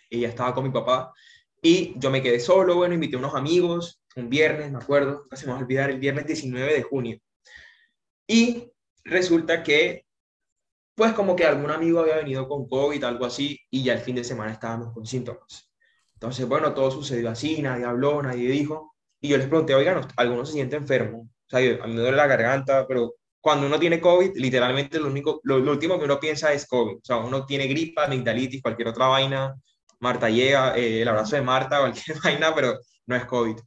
Ella 0.09 0.27
estaba 0.27 0.53
con 0.53 0.65
mi 0.65 0.71
papá 0.71 1.13
y 1.61 1.97
yo 1.97 2.09
me 2.11 2.21
quedé 2.21 2.39
solo, 2.39 2.75
bueno, 2.75 2.93
invité 2.93 3.15
a 3.15 3.19
unos 3.19 3.35
amigos, 3.35 4.01
un 4.15 4.29
viernes, 4.29 4.71
me 4.71 4.79
acuerdo, 4.79 5.27
casi 5.29 5.45
me 5.45 5.53
va 5.53 5.59
a 5.59 5.61
olvidar, 5.61 5.89
el 5.89 5.99
viernes 5.99 6.25
19 6.25 6.73
de 6.73 6.83
junio. 6.83 7.19
Y 8.27 8.71
resulta 9.03 9.63
que, 9.63 10.05
pues 10.95 11.13
como 11.13 11.35
que 11.35 11.45
algún 11.45 11.71
amigo 11.71 11.99
había 11.99 12.17
venido 12.17 12.47
con 12.47 12.67
COVID, 12.67 13.03
algo 13.03 13.25
así, 13.25 13.59
y 13.69 13.83
ya 13.83 13.93
el 13.93 13.99
fin 13.99 14.15
de 14.15 14.23
semana 14.23 14.51
estábamos 14.51 14.93
con 14.93 15.05
síntomas. 15.05 15.71
Entonces, 16.13 16.47
bueno, 16.47 16.73
todo 16.73 16.91
sucedió 16.91 17.29
así, 17.29 17.61
nadie 17.61 17.85
habló, 17.85 18.21
nadie 18.21 18.49
dijo. 18.49 18.95
Y 19.21 19.29
yo 19.29 19.37
les 19.37 19.47
pregunté, 19.47 19.75
oigan, 19.75 20.07
¿alguno 20.15 20.45
se 20.45 20.53
siente 20.53 20.75
enfermo? 20.75 21.21
O 21.21 21.49
sea, 21.49 21.59
a 21.59 21.87
mí 21.87 21.93
me 21.93 22.01
duele 22.01 22.17
la 22.17 22.27
garganta, 22.27 22.85
pero 22.87 23.15
cuando 23.41 23.67
uno 23.67 23.79
tiene 23.79 23.99
COVID, 23.99 24.35
literalmente 24.35 24.99
lo, 24.99 25.07
único, 25.07 25.41
lo, 25.43 25.57
último 25.57 25.97
que 25.97 26.05
uno 26.05 26.19
piensa 26.19 26.53
es 26.53 26.67
COVID. 26.67 26.97
O 26.97 27.01
sea, 27.03 27.17
uno 27.17 27.45
tiene 27.45 27.67
gripa, 27.67 28.05
amigdalitis, 28.05 28.61
cualquier 28.61 28.89
otra 28.89 29.07
vaina, 29.07 29.55
Marta 29.99 30.29
llega, 30.29 30.77
eh, 30.77 31.01
el 31.01 31.07
abrazo 31.07 31.35
de 31.35 31.41
Marta, 31.41 31.79
cualquier 31.79 32.17
vaina, 32.23 32.53
pero 32.55 32.79
no 33.07 33.15
es 33.15 33.25
COVID. 33.25 33.57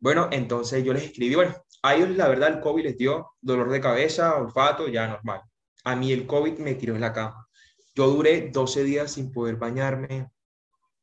Bueno, 0.00 0.28
entonces 0.32 0.84
yo 0.84 0.92
les 0.92 1.04
escribí, 1.04 1.34
bueno, 1.34 1.54
a 1.82 1.94
ellos 1.94 2.10
la 2.10 2.28
verdad 2.28 2.48
el 2.48 2.60
COVID 2.60 2.84
les 2.84 2.98
dio 2.98 3.32
dolor 3.40 3.70
de 3.70 3.80
cabeza, 3.80 4.36
olfato, 4.36 4.88
ya 4.88 5.06
normal. 5.06 5.42
A 5.84 5.96
mí 5.96 6.12
el 6.12 6.26
COVID 6.26 6.58
me 6.58 6.74
tiró 6.74 6.94
en 6.94 7.00
la 7.00 7.12
cama. 7.12 7.46
Yo 7.94 8.08
duré 8.08 8.50
12 8.52 8.84
días 8.84 9.12
sin 9.12 9.32
poder 9.32 9.56
bañarme, 9.56 10.30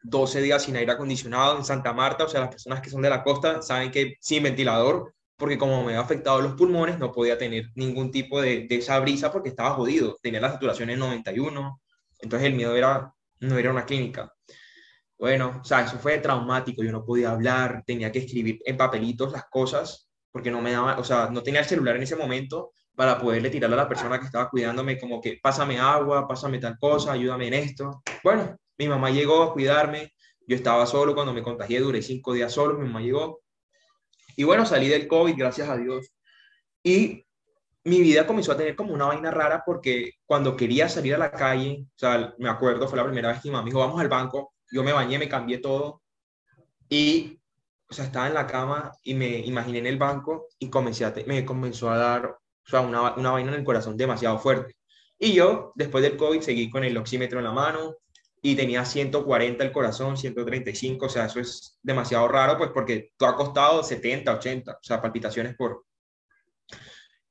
12 0.04 0.42
días 0.42 0.64
sin 0.64 0.76
aire 0.76 0.92
acondicionado 0.92 1.58
en 1.58 1.66
Santa 1.66 1.94
Marta, 1.94 2.26
o 2.26 2.30
sea, 2.30 2.42
las 2.42 2.50
personas 2.50 2.82
que 2.82 2.90
son 2.90 3.02
de 3.02 3.10
la 3.10 3.24
costa 3.24 3.62
saben 3.62 3.92
que 3.92 4.16
sin 4.20 4.44
ventilador, 4.44 5.14
porque 5.38 5.58
como 5.58 5.84
me 5.84 5.92
había 5.94 6.02
afectado 6.02 6.42
los 6.42 6.54
pulmones, 6.54 7.00
no 7.00 7.12
podía 7.12 7.38
tener 7.38 7.66
ningún 7.76 8.12
tipo 8.12 8.42
de, 8.42 8.68
de 8.68 8.76
esa 8.76 9.00
brisa 9.00 9.32
porque 9.32 9.50
estaba 9.50 9.76
jodido, 9.76 10.18
tenía 10.22 10.42
la 10.42 10.52
saturación 10.52 10.90
en 10.90 11.00
91, 11.00 11.82
entonces 12.20 12.48
el 12.48 12.56
miedo 12.56 12.76
era 12.76 13.14
no 13.40 13.58
era 13.58 13.72
una 13.72 13.86
clínica. 13.86 14.34
Bueno, 15.18 15.60
o 15.62 15.64
sea, 15.64 15.82
eso 15.82 16.00
fue 16.00 16.18
traumático, 16.20 16.84
yo 16.84 16.92
no 16.92 17.04
podía 17.04 17.32
hablar, 17.32 17.84
tenía 17.86 18.12
que 18.12 18.20
escribir 18.20 18.60
en 18.66 18.78
papelitos 18.78 19.32
las 19.32 19.46
cosas, 19.50 20.10
porque 20.32 20.52
no 20.52 20.62
me 20.62 20.72
daba, 20.72 20.98
o 20.98 21.04
sea, 21.04 21.30
no 21.30 21.44
tenía 21.44 21.62
el 21.62 21.66
celular 21.66 21.96
en 21.98 22.04
ese 22.04 22.16
momento 22.16 22.72
para 22.96 23.18
poderle 23.20 23.50
tirar 23.50 23.72
a 23.74 23.76
la 23.76 23.88
persona 23.88 24.20
que 24.20 24.26
estaba 24.26 24.50
cuidándome 24.50 24.98
como 24.98 25.22
que 25.22 25.40
pásame 25.42 25.80
agua, 25.80 26.28
pásame 26.28 26.60
tal 26.60 26.78
cosa, 26.78 27.14
ayúdame 27.14 27.48
en 27.48 27.54
esto. 27.56 28.02
Bueno, 28.24 28.58
mi 28.80 28.88
mamá 28.88 29.12
llegó 29.12 29.44
a 29.44 29.54
cuidarme, 29.54 30.13
Yo 30.48 30.56
estaba 30.56 30.86
solo 30.88 31.13
cuando 31.13 31.34
me 31.34 31.44
contagié, 31.44 31.80
duré 31.80 32.02
cinco 32.02 32.34
días 32.34 32.52
solo, 32.52 32.76
mi 32.76 32.88
mamá 32.88 33.02
llegó. 33.02 33.42
Y 34.36 34.46
bueno, 34.46 34.65
salí 34.65 34.88
del 34.88 35.08
COVID, 35.08 35.36
gracias 35.38 35.70
a 35.70 35.78
Dios. 35.78 36.12
Y 36.82 37.26
mi 37.84 38.02
vida 38.02 38.26
comenzó 38.26 38.54
a 38.54 38.58
tener 38.58 38.76
como 38.76 38.94
una 38.94 39.06
vaina 39.06 39.32
rara 39.32 39.63
porque 39.65 40.13
cuando 40.26 40.56
quería 40.56 40.89
salir 40.89 41.13
a 41.13 41.18
la 41.20 41.32
calle, 41.32 41.86
o 41.86 42.00
sea, 42.00 42.34
me 42.39 42.50
acuerdo, 42.50 42.88
fue 42.88 42.98
la 42.98 43.04
primera 43.04 43.30
vez 43.30 43.42
que 43.42 43.50
mi 43.50 43.54
mamá 43.54 43.65
dijo, 43.65 43.80
vamos 43.80 44.00
al 44.02 44.08
banco, 44.08 44.54
yo 44.72 44.84
me 44.84 44.94
bañé, 44.94 45.20
me 45.20 45.30
cambié 45.30 45.60
todo 45.60 46.02
y, 46.88 47.39
o 47.89 47.94
sea, 47.94 48.06
estaba 48.06 48.28
en 48.28 48.34
la 48.34 48.48
cama 48.48 48.92
y 49.04 49.13
me 49.13 49.39
imaginé 49.39 49.80
en 49.80 49.88
el 49.88 49.98
banco 49.98 50.48
y 50.58 50.70
comencé 50.70 51.06
a 51.06 51.13
me 51.28 51.46
comenzó 51.46 51.92
a 51.92 51.98
dar, 51.98 52.26
o 52.28 52.70
sea, 52.70 52.82
una, 52.82 53.13
una 53.15 53.32
vaina 53.32 53.52
en 53.52 53.60
el 53.60 53.65
corazón 53.65 53.98
demasiado 53.98 54.39
fuerte. 54.39 54.76
Y 55.20 55.34
yo, 55.34 55.74
después 55.76 56.02
del 56.04 56.18
COVID, 56.18 56.42
seguí 56.42 56.70
con 56.70 56.84
el 56.84 56.98
oxímetro 56.98 57.39
en 57.39 57.46
la 57.46 57.52
mano 57.52 57.96
y 58.41 58.56
tenía 58.56 58.86
140 58.86 59.63
el 59.63 59.71
corazón, 59.71 60.17
135, 60.17 61.06
o 61.06 61.10
sea, 61.10 61.25
eso 61.25 61.39
es 61.39 61.78
demasiado 61.82 62.28
raro, 62.28 62.58
pues 62.58 62.71
porque 62.73 63.12
tú 63.17 63.25
ha 63.25 63.36
costado 63.36 63.84
70, 63.84 64.34
80, 64.34 64.71
o 64.71 64.78
sea, 64.82 65.02
palpitaciones 65.02 65.56
por, 65.56 65.84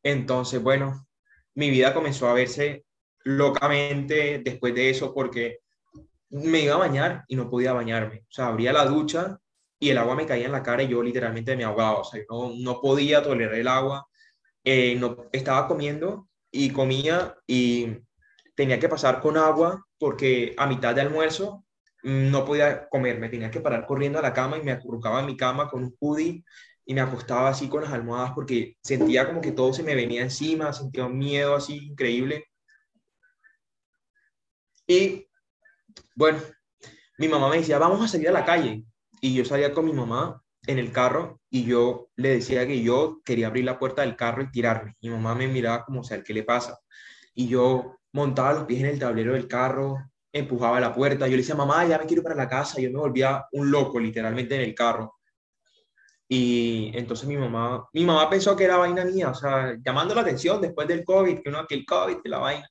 entonces, 0.03 0.63
bueno, 0.63 1.07
mi 1.55 1.71
vida 1.71 1.93
comenzó 1.93 2.29
a 2.29 2.35
verse 2.35 2.85
locamente 3.25 4.41
después 4.45 4.75
de 4.75 4.91
eso 4.91 5.13
porque 5.13 5.59
me 6.31 6.61
iba 6.61 6.75
a 6.75 6.79
bañar 6.79 7.25
y 7.29 7.37
no 7.37 7.51
podía 7.51 7.73
bañarme. 7.73 8.21
O 8.21 8.33
sea, 8.33 8.47
abría 8.47 8.73
la 8.73 8.87
ducha 8.87 9.39
y 9.79 9.91
el 9.91 9.99
agua 9.99 10.15
me 10.15 10.27
caía 10.27 10.47
en 10.47 10.53
la 10.53 10.63
cara 10.63 10.83
y 10.83 10.89
yo 10.89 11.03
literalmente 11.03 11.57
me 11.57 11.65
ahogaba. 11.65 11.99
O 11.99 12.05
sea, 12.05 12.23
no, 12.31 12.53
no 12.57 12.81
podía 12.81 13.23
tolerar 13.23 13.55
el 13.55 13.69
agua. 13.69 14.07
Eh, 14.65 14.97
no, 14.97 15.29
estaba 15.33 15.67
comiendo 15.67 16.29
y 16.51 16.71
comía 16.71 17.37
y 17.47 17.89
tenía 18.59 18.81
que 18.81 18.89
pasar 18.89 19.21
con 19.21 19.37
agua 19.37 19.87
porque 20.01 20.53
a 20.59 20.67
mitad 20.67 20.93
de 20.93 21.01
almuerzo 21.01 21.65
no 22.03 22.45
podía 22.45 22.89
comer, 22.89 23.21
me 23.21 23.29
tenía 23.29 23.53
que 23.53 23.61
parar 23.61 23.87
corriendo 23.87 24.19
a 24.19 24.23
la 24.23 24.33
cama 24.33 24.59
y 24.59 24.65
me 24.65 24.73
acurrucaba 24.73 25.21
en 25.21 25.27
mi 25.27 25.37
cama 25.37 25.69
con 25.69 25.85
un 25.85 25.97
hoodie 26.01 26.45
y 26.85 26.93
me 26.93 27.01
acostaba 27.01 27.51
así 27.51 27.69
con 27.69 27.85
las 27.85 27.93
almohadas 27.93 28.33
porque 28.35 28.77
sentía 28.83 29.29
como 29.29 29.41
que 29.41 29.53
todo 29.53 29.73
se 29.73 29.85
me 29.85 29.95
venía 29.95 30.23
encima, 30.23 30.73
sentía 30.73 31.05
un 31.05 31.17
miedo 31.17 31.55
así 31.55 31.77
increíble. 31.87 32.47
Y 34.89 35.29
bueno, 36.17 36.41
mi 37.17 37.29
mamá 37.29 37.49
me 37.51 37.59
decía, 37.59 37.79
vamos 37.79 38.03
a 38.03 38.09
salir 38.09 38.29
a 38.29 38.33
la 38.33 38.45
calle. 38.45 38.83
Y 39.21 39.37
yo 39.37 39.45
salía 39.45 39.73
con 39.73 39.85
mi 39.85 39.93
mamá 39.93 40.43
en 40.67 40.81
el 40.81 40.91
carro 40.91 41.41
y 41.49 41.65
yo 41.65 42.11
le 42.17 42.31
decía 42.31 42.67
que 42.67 42.83
yo 42.83 43.21
quería 43.25 43.47
abrir 43.47 43.67
la 43.67 43.79
puerta 43.79 44.03
del 44.03 44.17
carro 44.17 44.43
y 44.43 44.51
tirarme. 44.51 44.97
Mi 45.01 45.11
mamá 45.11 45.37
me 45.37 45.47
miraba 45.47 45.85
como, 45.85 46.01
o 46.01 46.05
sea, 46.05 46.25
¿qué 46.25 46.35
le 46.35 46.43
pasa? 46.43 46.81
Y 47.35 47.47
yo 47.47 47.98
montaba 48.13 48.53
los 48.55 48.65
pies 48.65 48.81
en 48.81 48.87
el 48.87 48.99
tablero 48.99 49.35
del 49.35 49.49
carro, 49.49 50.11
empujaba 50.33 50.81
la 50.81 50.95
puerta. 50.95 51.27
Yo 51.27 51.33
le 51.33 51.39
decía, 51.39 51.55
mamá, 51.55 51.87
ya 51.87 51.99
me 51.99 52.07
quiero 52.07 52.21
ir 52.21 52.25
para 52.25 52.35
la 52.35 52.49
casa. 52.49 52.81
Yo 52.81 52.91
me 52.91 52.99
volvía 52.99 53.47
un 53.53 53.71
loco 53.71 53.99
literalmente 53.99 54.55
en 54.55 54.63
el 54.63 54.75
carro. 54.75 55.19
Y 56.29 56.91
entonces 56.95 57.27
mi 57.27 57.37
mamá, 57.37 57.89
mi 57.93 58.05
mamá 58.05 58.29
pensó 58.29 58.55
que 58.55 58.65
era 58.65 58.77
vaina 58.77 59.05
mía, 59.05 59.31
o 59.31 59.35
sea, 59.35 59.77
llamando 59.83 60.15
la 60.15 60.21
atención 60.21 60.61
después 60.61 60.87
del 60.87 61.03
COVID, 61.03 61.41
que 61.41 61.49
uno 61.49 61.67
que 61.67 61.75
el 61.75 61.87
COVID, 61.87 62.19
que 62.23 62.29
la 62.29 62.39
vaina. 62.39 62.69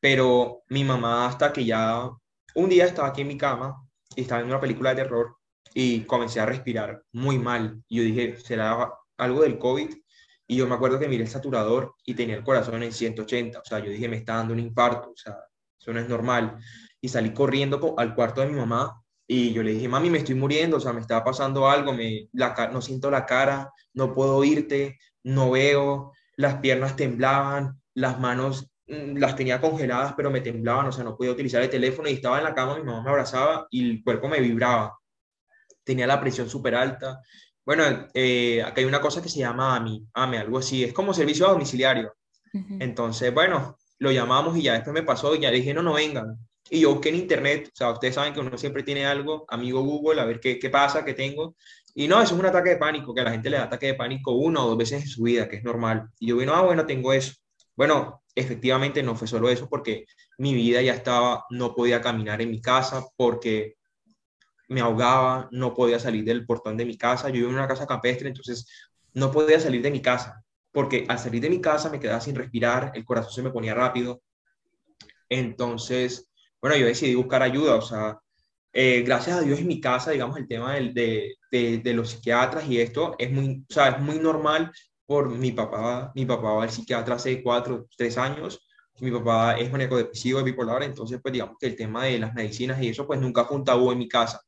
Pero 0.00 0.62
mi 0.68 0.82
mamá 0.82 1.26
hasta 1.26 1.52
que 1.52 1.64
ya 1.64 2.08
un 2.54 2.68
día 2.70 2.86
estaba 2.86 3.08
aquí 3.08 3.20
en 3.20 3.28
mi 3.28 3.36
cama 3.36 3.86
y 4.16 4.22
estaba 4.22 4.40
viendo 4.40 4.54
una 4.54 4.60
película 4.60 4.90
de 4.94 5.02
terror 5.02 5.36
y 5.74 6.00
comencé 6.04 6.40
a 6.40 6.46
respirar 6.46 7.02
muy 7.12 7.38
mal. 7.38 7.82
Y 7.86 7.98
yo 7.98 8.02
dije, 8.02 8.36
¿será 8.38 8.90
algo 9.18 9.42
del 9.42 9.58
COVID? 9.58 9.94
Y 10.50 10.56
yo 10.56 10.66
me 10.66 10.74
acuerdo 10.74 10.98
que 10.98 11.06
miré 11.06 11.22
el 11.22 11.30
saturador 11.30 11.94
y 12.04 12.14
tenía 12.14 12.34
el 12.34 12.42
corazón 12.42 12.82
en 12.82 12.90
180. 12.92 13.60
O 13.60 13.64
sea, 13.64 13.78
yo 13.78 13.88
dije, 13.88 14.08
me 14.08 14.16
está 14.16 14.34
dando 14.34 14.52
un 14.52 14.58
infarto. 14.58 15.12
O 15.12 15.16
sea, 15.16 15.36
eso 15.80 15.92
no 15.92 16.00
es 16.00 16.08
normal. 16.08 16.58
Y 17.00 17.08
salí 17.08 17.32
corriendo 17.32 17.94
al 17.96 18.16
cuarto 18.16 18.40
de 18.40 18.48
mi 18.48 18.54
mamá 18.54 19.00
y 19.28 19.52
yo 19.52 19.62
le 19.62 19.74
dije, 19.74 19.88
mami, 19.88 20.10
me 20.10 20.18
estoy 20.18 20.34
muriendo, 20.34 20.78
o 20.78 20.80
sea, 20.80 20.92
me 20.92 21.02
está 21.02 21.22
pasando 21.22 21.70
algo, 21.70 21.92
me, 21.92 22.28
la, 22.32 22.68
no 22.72 22.82
siento 22.82 23.12
la 23.12 23.26
cara, 23.26 23.72
no 23.94 24.12
puedo 24.12 24.38
oírte, 24.38 24.98
no 25.22 25.52
veo, 25.52 26.10
las 26.34 26.56
piernas 26.56 26.96
temblaban, 26.96 27.80
las 27.94 28.18
manos 28.18 28.72
mm, 28.88 29.18
las 29.18 29.36
tenía 29.36 29.60
congeladas, 29.60 30.14
pero 30.16 30.32
me 30.32 30.40
temblaban, 30.40 30.86
o 30.86 30.90
sea, 30.90 31.04
no 31.04 31.16
podía 31.16 31.30
utilizar 31.30 31.62
el 31.62 31.70
teléfono 31.70 32.08
y 32.08 32.14
estaba 32.14 32.38
en 32.38 32.44
la 32.44 32.54
cama, 32.56 32.76
mi 32.76 32.82
mamá 32.82 33.04
me 33.04 33.10
abrazaba 33.10 33.68
y 33.70 33.88
el 33.88 34.02
cuerpo 34.02 34.26
me 34.26 34.40
vibraba. 34.40 34.98
Tenía 35.84 36.08
la 36.08 36.20
presión 36.20 36.50
súper 36.50 36.74
alta. 36.74 37.20
Bueno, 37.70 37.84
eh, 38.14 38.60
acá 38.64 38.80
hay 38.80 38.84
una 38.84 39.00
cosa 39.00 39.22
que 39.22 39.28
se 39.28 39.38
llama 39.38 39.76
AMI, 39.76 40.08
AME, 40.14 40.38
algo 40.38 40.58
así, 40.58 40.82
es 40.82 40.92
como 40.92 41.14
servicio 41.14 41.46
domiciliario. 41.46 42.12
Entonces, 42.52 43.32
bueno, 43.32 43.78
lo 44.00 44.10
llamamos 44.10 44.56
y 44.56 44.62
ya 44.62 44.72
después 44.72 44.92
me 44.92 45.04
pasó 45.04 45.36
y 45.36 45.42
ya 45.42 45.52
dije, 45.52 45.72
no, 45.72 45.80
no 45.80 45.92
vengan. 45.92 46.36
Y 46.68 46.80
yo 46.80 46.90
busqué 46.90 47.10
en 47.10 47.14
internet, 47.14 47.68
o 47.68 47.76
sea, 47.76 47.92
ustedes 47.92 48.16
saben 48.16 48.34
que 48.34 48.40
uno 48.40 48.58
siempre 48.58 48.82
tiene 48.82 49.06
algo, 49.06 49.44
amigo 49.46 49.84
Google, 49.84 50.20
a 50.20 50.24
ver 50.24 50.40
qué, 50.40 50.58
qué 50.58 50.68
pasa, 50.68 51.04
qué 51.04 51.14
tengo. 51.14 51.54
Y 51.94 52.08
no, 52.08 52.20
eso 52.20 52.34
es 52.34 52.40
un 52.40 52.46
ataque 52.46 52.70
de 52.70 52.76
pánico, 52.76 53.14
que 53.14 53.20
a 53.20 53.24
la 53.24 53.30
gente 53.30 53.48
le 53.48 53.58
da 53.58 53.62
ataque 53.62 53.86
de 53.86 53.94
pánico 53.94 54.32
una 54.32 54.64
o 54.64 54.70
dos 54.70 54.76
veces 54.76 55.02
en 55.02 55.08
su 55.08 55.22
vida, 55.22 55.48
que 55.48 55.58
es 55.58 55.62
normal. 55.62 56.08
Y 56.18 56.26
yo 56.26 56.38
vino, 56.38 56.52
ah, 56.52 56.62
bueno, 56.62 56.84
tengo 56.86 57.12
eso. 57.12 57.34
Bueno, 57.76 58.24
efectivamente 58.34 59.00
no 59.00 59.14
fue 59.14 59.28
solo 59.28 59.48
eso, 59.48 59.68
porque 59.68 60.06
mi 60.38 60.54
vida 60.54 60.82
ya 60.82 60.94
estaba, 60.94 61.44
no 61.50 61.72
podía 61.76 62.00
caminar 62.00 62.42
en 62.42 62.50
mi 62.50 62.60
casa 62.60 63.06
porque 63.16 63.76
me 64.70 64.80
ahogaba, 64.80 65.48
no 65.50 65.74
podía 65.74 65.98
salir 65.98 66.24
del 66.24 66.46
portón 66.46 66.76
de 66.76 66.84
mi 66.86 66.96
casa. 66.96 67.28
Yo 67.28 67.34
vivo 67.34 67.48
en 67.48 67.56
una 67.56 67.68
casa 67.68 67.86
campestre, 67.86 68.28
entonces 68.28 68.66
no 69.14 69.30
podía 69.32 69.60
salir 69.60 69.82
de 69.82 69.90
mi 69.90 70.00
casa, 70.00 70.44
porque 70.72 71.04
al 71.08 71.18
salir 71.18 71.42
de 71.42 71.50
mi 71.50 71.60
casa 71.60 71.90
me 71.90 71.98
quedaba 72.00 72.20
sin 72.20 72.36
respirar, 72.36 72.92
el 72.94 73.04
corazón 73.04 73.32
se 73.32 73.42
me 73.42 73.50
ponía 73.50 73.74
rápido. 73.74 74.22
Entonces, 75.28 76.30
bueno, 76.60 76.76
yo 76.76 76.86
decidí 76.86 77.14
buscar 77.14 77.42
ayuda, 77.42 77.74
o 77.76 77.82
sea, 77.82 78.18
eh, 78.72 79.02
gracias 79.02 79.38
a 79.38 79.40
Dios 79.42 79.58
en 79.58 79.66
mi 79.66 79.80
casa, 79.80 80.12
digamos, 80.12 80.36
el 80.36 80.46
tema 80.46 80.74
de, 80.74 81.34
de, 81.50 81.78
de, 81.78 81.94
los 81.94 82.10
psiquiatras 82.10 82.68
y 82.68 82.80
esto 82.80 83.16
es 83.18 83.30
muy, 83.32 83.64
o 83.68 83.72
sea, 83.72 83.88
es 83.88 84.00
muy 84.00 84.18
normal 84.20 84.70
por 85.06 85.30
mi 85.30 85.50
papá, 85.52 86.12
mi 86.14 86.24
papá 86.26 86.52
va 86.52 86.62
al 86.62 86.70
psiquiatra 86.70 87.16
hace 87.16 87.42
cuatro, 87.42 87.88
tres 87.96 88.16
años, 88.16 88.64
mi 89.00 89.10
papá 89.10 89.58
es 89.58 89.70
maníaco 89.72 89.96
depresivo, 89.96 90.42
bipolar, 90.44 90.84
entonces 90.84 91.18
pues 91.20 91.32
digamos 91.32 91.56
que 91.58 91.66
el 91.66 91.76
tema 91.76 92.04
de 92.04 92.18
las 92.20 92.34
medicinas 92.34 92.80
y 92.82 92.88
eso 92.88 93.06
pues 93.06 93.20
nunca 93.20 93.44
fue 93.44 93.56
un 93.56 93.64
tabú 93.64 93.90
en 93.90 93.98
mi 93.98 94.08
casa. 94.08 94.40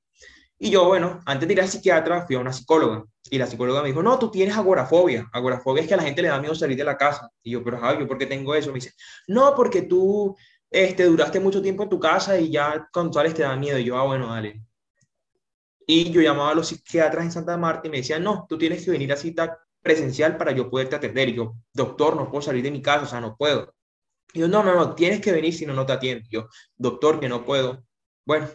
Y 0.64 0.70
yo, 0.70 0.85
bueno, 0.85 1.20
antes 1.27 1.48
de 1.48 1.55
ir 1.55 1.61
al 1.61 1.66
psiquiatra 1.66 2.25
fui 2.25 2.37
a 2.37 2.38
una 2.38 2.53
psicóloga 2.53 3.05
y 3.29 3.37
la 3.37 3.48
psicóloga 3.48 3.83
me 3.83 3.88
dijo, 3.88 4.01
no, 4.01 4.16
tú 4.16 4.31
tienes 4.31 4.57
agorafobia. 4.57 5.29
Agorafobia 5.33 5.83
es 5.83 5.88
que 5.88 5.94
a 5.94 5.96
la 5.96 6.05
gente 6.05 6.22
le 6.22 6.29
da 6.29 6.38
miedo 6.38 6.55
salir 6.55 6.77
de 6.77 6.85
la 6.85 6.96
casa. 6.96 7.29
Y 7.42 7.51
yo, 7.51 7.64
pero 7.64 7.81
Javi, 7.81 8.07
¿por 8.07 8.16
qué 8.16 8.27
tengo 8.27 8.55
eso? 8.55 8.68
Me 8.68 8.77
dice, 8.77 8.92
no, 9.27 9.57
porque 9.57 9.83
tú 9.83 10.37
este, 10.70 11.03
duraste 11.03 11.40
mucho 11.40 11.61
tiempo 11.61 11.83
en 11.83 11.88
tu 11.88 11.98
casa 11.98 12.38
y 12.38 12.53
ya 12.53 12.88
con 12.92 13.12
sales 13.12 13.35
te 13.35 13.42
da 13.42 13.57
miedo. 13.57 13.77
Y 13.77 13.85
yo, 13.87 13.98
ah, 13.98 14.05
bueno, 14.05 14.29
dale. 14.29 14.62
Y 15.85 16.12
yo 16.12 16.20
llamaba 16.20 16.53
a 16.53 16.55
los 16.55 16.68
psiquiatras 16.68 17.25
en 17.25 17.33
Santa 17.33 17.57
Marta 17.57 17.88
y 17.88 17.90
me 17.90 17.96
decían, 17.96 18.22
no, 18.22 18.46
tú 18.48 18.57
tienes 18.57 18.85
que 18.85 18.92
venir 18.92 19.12
a 19.12 19.16
cita 19.16 19.59
presencial 19.83 20.37
para 20.37 20.53
yo 20.53 20.70
poderte 20.70 20.94
atender. 20.94 21.29
Y 21.31 21.35
yo, 21.35 21.57
doctor, 21.72 22.14
no 22.14 22.31
puedo 22.31 22.40
salir 22.40 22.62
de 22.62 22.70
mi 22.70 22.81
casa, 22.81 23.03
o 23.03 23.09
sea, 23.09 23.20
no 23.20 23.37
puedo. 23.37 23.75
Y 24.33 24.38
yo, 24.38 24.46
no, 24.46 24.62
no, 24.62 24.77
no, 24.77 24.94
tienes 24.94 25.20
que 25.20 25.33
venir 25.33 25.53
si 25.53 25.66
no, 25.66 25.75
no 25.75 25.85
te 25.85 25.94
atiendo. 25.94 26.25
Yo, 26.31 26.46
doctor, 26.77 27.18
que 27.18 27.29
no 27.29 27.44
puedo. 27.44 27.83
Bueno, 28.25 28.48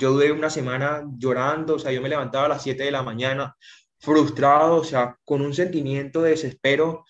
yo 0.00 0.12
duré 0.12 0.32
una 0.32 0.50
semana 0.50 1.04
llorando, 1.16 1.76
o 1.76 1.78
sea, 1.78 1.92
yo 1.92 2.02
me 2.02 2.08
levantaba 2.08 2.46
a 2.46 2.48
las 2.48 2.62
7 2.62 2.82
de 2.84 2.90
la 2.90 3.02
mañana 3.02 3.56
frustrado, 3.98 4.76
o 4.76 4.84
sea, 4.84 5.16
con 5.24 5.42
un 5.42 5.54
sentimiento 5.54 6.22
de 6.22 6.30
desespero 6.30 7.04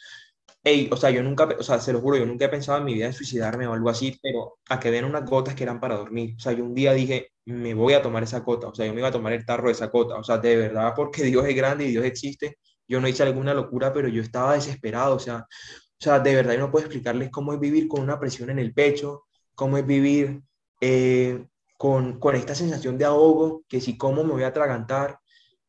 o 0.90 0.96
sea, 0.96 1.10
yo 1.10 1.22
nunca, 1.22 1.48
o 1.58 1.62
sea, 1.62 1.80
se 1.80 1.92
lo 1.92 2.00
juro, 2.00 2.18
yo 2.18 2.26
nunca 2.26 2.44
he 2.44 2.48
pensado 2.48 2.78
en 2.78 2.84
mi 2.84 2.94
vida 2.94 3.06
en 3.06 3.12
suicidarme 3.14 3.66
o 3.66 3.72
algo 3.72 3.88
así, 3.88 4.18
pero 4.22 4.58
a 4.68 4.78
que 4.78 4.90
den 4.90 5.04
unas 5.06 5.24
gotas 5.28 5.54
que 5.54 5.62
eran 5.62 5.80
para 5.80 5.96
dormir. 5.96 6.34
O 6.36 6.40
sea, 6.40 6.52
yo 6.52 6.64
un 6.64 6.74
día 6.74 6.92
dije, 6.92 7.32
me 7.46 7.72
voy 7.74 7.94
a 7.94 8.02
tomar 8.02 8.22
esa 8.22 8.44
cota, 8.44 8.68
o 8.68 8.74
sea, 8.74 8.86
yo 8.86 8.92
me 8.92 9.00
iba 9.00 9.08
a 9.08 9.12
tomar 9.12 9.32
el 9.32 9.46
tarro 9.46 9.66
de 9.68 9.72
esa 9.72 9.90
cota, 9.90 10.16
o 10.16 10.24
sea, 10.24 10.38
de 10.38 10.56
verdad, 10.56 10.92
porque 10.94 11.22
Dios 11.24 11.46
es 11.46 11.56
grande 11.56 11.86
y 11.86 11.90
Dios 11.90 12.04
existe. 12.04 12.58
Yo 12.86 13.00
no 13.00 13.08
hice 13.08 13.22
alguna 13.22 13.54
locura, 13.54 13.92
pero 13.92 14.08
yo 14.08 14.20
estaba 14.22 14.54
desesperado, 14.54 15.16
o 15.16 15.18
sea, 15.18 15.38
o 15.38 16.02
sea, 16.02 16.18
de 16.20 16.34
verdad 16.34 16.54
yo 16.54 16.60
no 16.60 16.70
puedo 16.70 16.86
explicarles 16.86 17.30
cómo 17.30 17.52
es 17.52 17.60
vivir 17.60 17.88
con 17.88 18.00
una 18.02 18.18
presión 18.18 18.50
en 18.50 18.58
el 18.58 18.74
pecho, 18.74 19.24
cómo 19.54 19.78
es 19.78 19.86
vivir 19.86 20.42
eh, 20.80 21.46
con, 21.80 22.20
con 22.20 22.36
esta 22.36 22.54
sensación 22.54 22.98
de 22.98 23.06
ahogo, 23.06 23.64
que 23.66 23.80
si 23.80 23.96
cómo 23.96 24.22
me 24.22 24.34
voy 24.34 24.42
a 24.42 24.48
atragantar. 24.48 25.18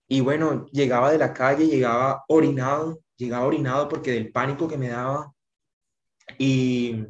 Y 0.09 0.19
bueno, 0.19 0.65
llegaba 0.73 1.09
de 1.09 1.17
la 1.17 1.33
calle, 1.33 1.67
llegaba 1.67 2.25
orinado, 2.27 2.99
llegaba 3.15 3.45
orinado 3.45 3.87
porque 3.87 4.11
del 4.11 4.29
pánico 4.29 4.67
que 4.67 4.77
me 4.77 4.89
daba. 4.89 5.33
Y 6.37 7.05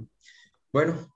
bueno, 0.72 1.12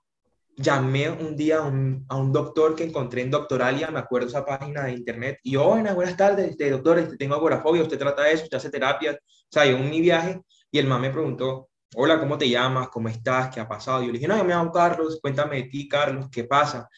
llamé 0.56 1.10
un 1.10 1.36
día 1.36 1.58
a 1.58 1.62
un, 1.62 2.32
doctor 2.32 2.74
que 2.74 2.82
encontré 2.82 3.22
en 3.22 3.30
Doctoralia, 3.30 3.92
me 3.92 4.00
acuerdo 4.00 4.26
esa 4.26 4.44
página 4.44 4.86
de 4.86 4.94
internet, 4.94 5.38
y 5.44 5.52
yo, 5.52 5.64
buenas 5.94 6.16
tardes, 6.16 6.50
este, 6.50 6.70
doctor, 6.70 6.98
este, 6.98 7.16
tengo 7.16 7.36
agorafobia, 7.36 7.82
usted 7.82 7.98
trata 7.98 8.28
eso, 8.28 8.42
usted 8.42 8.56
hace 8.56 8.70
terapia, 8.70 9.12
o 9.12 9.48
sea, 9.48 9.64
yo 9.64 9.76
en 9.76 9.88
mi 9.88 10.00
viaje, 10.00 10.42
y 10.72 10.78
el 10.80 10.88
mamá 10.88 11.02
me 11.02 11.10
preguntó, 11.10 11.68
hola, 11.94 12.18
¿cómo 12.18 12.36
te 12.36 12.48
llamas? 12.48 12.88
¿Cómo 12.88 13.08
estás? 13.08 13.54
¿Qué 13.54 13.60
ha 13.60 13.68
pasado? 13.68 14.02
Y 14.02 14.06
yo 14.06 14.12
le 14.12 14.18
dije, 14.18 14.26
no, 14.26 14.36
yo 14.36 14.44
me 14.44 14.54
llamo 14.54 14.72
Carlos, 14.72 15.20
cuéntame 15.22 15.56
de 15.56 15.68
ti, 15.68 15.88
Carlos, 15.88 16.26
¿qué 16.32 16.42
pasa? 16.42 16.88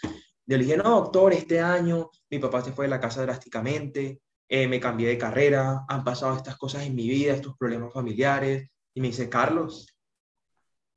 Yo 0.49 0.57
le 0.57 0.65
dije, 0.65 0.79
no, 0.79 0.89
doctor, 1.03 1.35
este 1.35 1.61
año 1.61 2.11
mi 2.31 2.39
papá 2.39 2.63
se 2.63 2.73
fue 2.73 2.87
de 2.87 2.91
la 2.91 3.01
casa 3.01 3.21
drásticamente, 3.21 4.23
eh, 4.49 4.67
me 4.67 4.81
cambié 4.81 5.09
de 5.09 5.19
carrera, 5.19 5.85
han 5.87 6.03
pasado 6.03 6.35
estas 6.35 6.57
cosas 6.57 6.85
en 6.85 6.95
mi 6.95 7.07
vida, 7.07 7.35
estos 7.35 7.55
problemas 7.59 7.93
familiares. 7.93 8.71
Y 8.95 9.03
me 9.03 9.09
dice, 9.09 9.29
Carlos, 9.29 9.95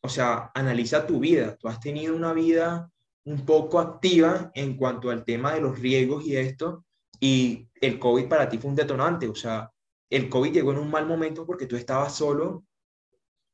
o 0.02 0.08
sea, 0.08 0.52
analiza 0.56 1.06
tu 1.06 1.20
vida. 1.20 1.58
Tú 1.58 1.68
has 1.68 1.82
tenido 1.82 2.16
una 2.16 2.32
vida 2.32 2.90
un 3.26 3.46
poco 3.46 3.80
activa 3.80 4.52
en 4.56 4.78
cuanto 4.78 5.10
al 5.10 5.26
tema 5.26 5.54
de 5.54 5.62
los 5.62 5.78
riesgos 5.80 6.26
y 6.26 6.38
esto. 6.38 6.86
y 7.20 7.68
el 7.82 8.00
COVID 8.00 8.28
para 8.28 8.48
ti 8.50 8.58
fue 8.58 8.70
un 8.70 8.76
detonante, 8.76 9.28
o 9.28 9.36
sea, 9.36 9.72
el 10.10 10.30
COVID 10.30 10.54
llegó 10.54 10.72
en 10.72 10.80
un 10.80 10.90
mal 10.90 11.06
momento 11.06 11.46
porque 11.46 11.68
tú 11.68 11.76
estabas 11.76 12.16
solo 12.16 12.64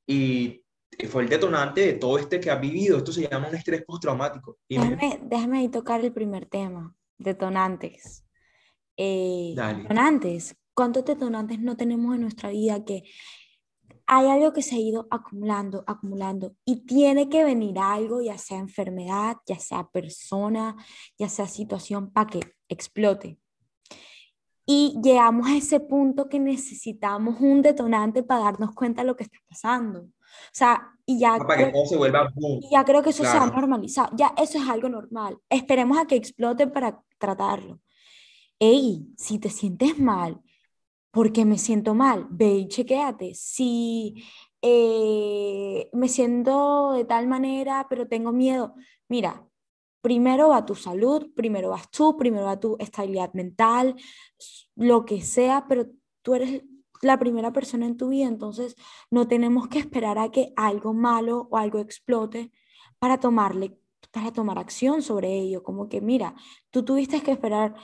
y 0.06 0.64
fue 1.10 1.24
el 1.24 1.30
detonante 1.30 1.82
de 1.82 1.94
todo 1.94 2.18
este 2.18 2.40
que 2.40 2.50
has 2.50 2.60
vivido. 2.60 2.98
Esto 2.98 3.12
se 3.12 3.28
llama 3.28 3.50
un 3.50 3.56
estrés 3.56 3.84
postraumático. 3.84 4.58
Déjame, 4.68 5.20
déjame 5.24 5.60
ahí 5.60 5.70
tocar 5.70 6.04
el 6.04 6.14
primer 6.14 6.46
tema, 6.46 6.96
detonantes. 7.18 8.26
Eh, 8.96 9.54
detonantes. 9.56 10.56
¿Cuántos 10.74 11.06
detonantes 11.06 11.60
no 11.60 11.76
tenemos 11.76 12.16
en 12.16 12.22
nuestra 12.22 12.50
vida 12.50 12.84
que 12.84 13.04
hay 14.06 14.28
algo 14.28 14.54
que 14.54 14.62
se 14.62 14.76
ha 14.76 14.80
ido 14.80 15.08
acumulando, 15.12 15.84
acumulando 15.86 16.56
y 16.64 16.86
tiene 16.86 17.30
que 17.30 17.44
venir 17.44 17.78
algo, 17.78 18.22
ya 18.22 18.38
sea 18.38 18.58
enfermedad, 18.58 19.38
ya 19.46 19.60
sea 19.60 19.88
persona, 19.88 20.76
ya 21.18 21.28
sea 21.30 21.48
situación, 21.48 22.12
para 22.12 22.30
que 22.30 22.40
explote? 22.70 23.38
Y 24.66 25.00
llegamos 25.04 25.48
a 25.48 25.58
ese 25.58 25.80
punto 25.80 26.30
que 26.30 26.40
necesitamos 26.40 27.40
un 27.40 27.62
detonante 27.62 28.24
para 28.24 28.46
darnos 28.46 28.74
cuenta 28.74 29.02
de 29.02 29.08
lo 29.08 29.16
que 29.16 29.24
está 29.24 29.38
pasando. 29.50 30.10
O 30.46 30.54
sea, 30.54 30.94
y 31.06 31.20
ya, 31.20 31.38
para 31.38 31.66
que 31.66 31.72
todo 31.72 31.86
se 31.86 31.98
vuelva 31.98 32.32
y 32.38 32.70
ya 32.72 32.84
creo 32.84 33.02
que 33.02 33.12
eso 33.12 33.24
se 33.24 33.38
ha 33.38 33.46
normalizado. 33.46 34.10
Ya 34.16 34.34
eso 34.38 34.58
es 34.58 34.68
algo 34.68 34.90
normal. 34.90 35.38
Esperemos 35.50 35.98
a 35.98 36.06
que 36.06 36.16
explote 36.16 36.68
para 36.68 37.02
tratarlo. 37.18 37.80
Ey, 38.60 39.08
si 39.16 39.40
te 39.40 39.50
sientes 39.50 40.00
mal, 40.00 40.42
porque 41.12 41.46
me 41.46 41.58
siento 41.58 41.94
mal, 41.94 42.28
ve 42.30 42.56
y 42.56 42.68
chequéate. 42.68 43.34
Si 43.36 44.24
eh, 44.62 45.90
me 45.94 46.10
siento 46.10 46.94
de 46.94 47.06
tal 47.06 47.28
manera, 47.28 47.88
pero 47.90 48.08
tengo 48.08 48.32
miedo, 48.32 48.76
mira, 49.08 49.48
primero 50.02 50.50
va 50.50 50.66
tu 50.66 50.76
salud, 50.76 51.32
primero 51.36 51.70
vas 51.70 51.90
tú, 51.92 52.18
primero 52.18 52.46
va 52.46 52.60
tu 52.60 52.76
estabilidad 52.80 53.34
mental, 53.34 53.96
lo 54.76 55.06
que 55.06 55.22
sea, 55.22 55.66
pero 55.68 55.88
tú 56.22 56.36
eres 56.36 56.64
la 57.02 57.20
primera 57.20 57.54
persona 57.54 57.86
en 57.86 57.98
tu 57.98 58.10
vida, 58.10 58.28
entonces 58.28 58.76
no 59.12 59.28
tenemos 59.28 59.68
que 59.68 59.80
esperar 59.80 60.18
a 60.18 60.30
que 60.32 60.54
algo 60.56 60.94
malo 60.94 61.48
o 61.52 61.58
algo 61.58 61.80
explote 61.80 62.52
para 63.00 63.20
tomarle 63.20 63.78
para 64.12 64.32
tomar 64.32 64.58
acción 64.58 65.02
sobre 65.02 65.34
ello, 65.34 65.64
como 65.64 65.90
que 65.90 66.02
mira, 66.02 66.36
tú 66.72 66.84
tuviste 66.84 67.22
que 67.22 67.32
esperar 67.32 67.76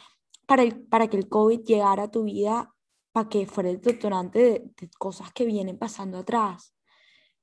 para, 0.46 0.64
el, 0.64 0.82
para 0.86 1.08
que 1.08 1.18
el 1.18 1.30
COVID 1.30 1.62
llegara 1.62 2.04
a 2.04 2.12
tu 2.12 2.24
vida, 2.24 2.74
para 3.12 3.30
que 3.30 3.46
fuera 3.46 3.70
el 3.70 3.82
detonante 3.82 4.40
de, 4.40 4.90
cosas 4.98 5.32
que 5.32 5.46
vienen 5.46 5.78
pasando 5.78 6.18
atrás, 6.18 6.76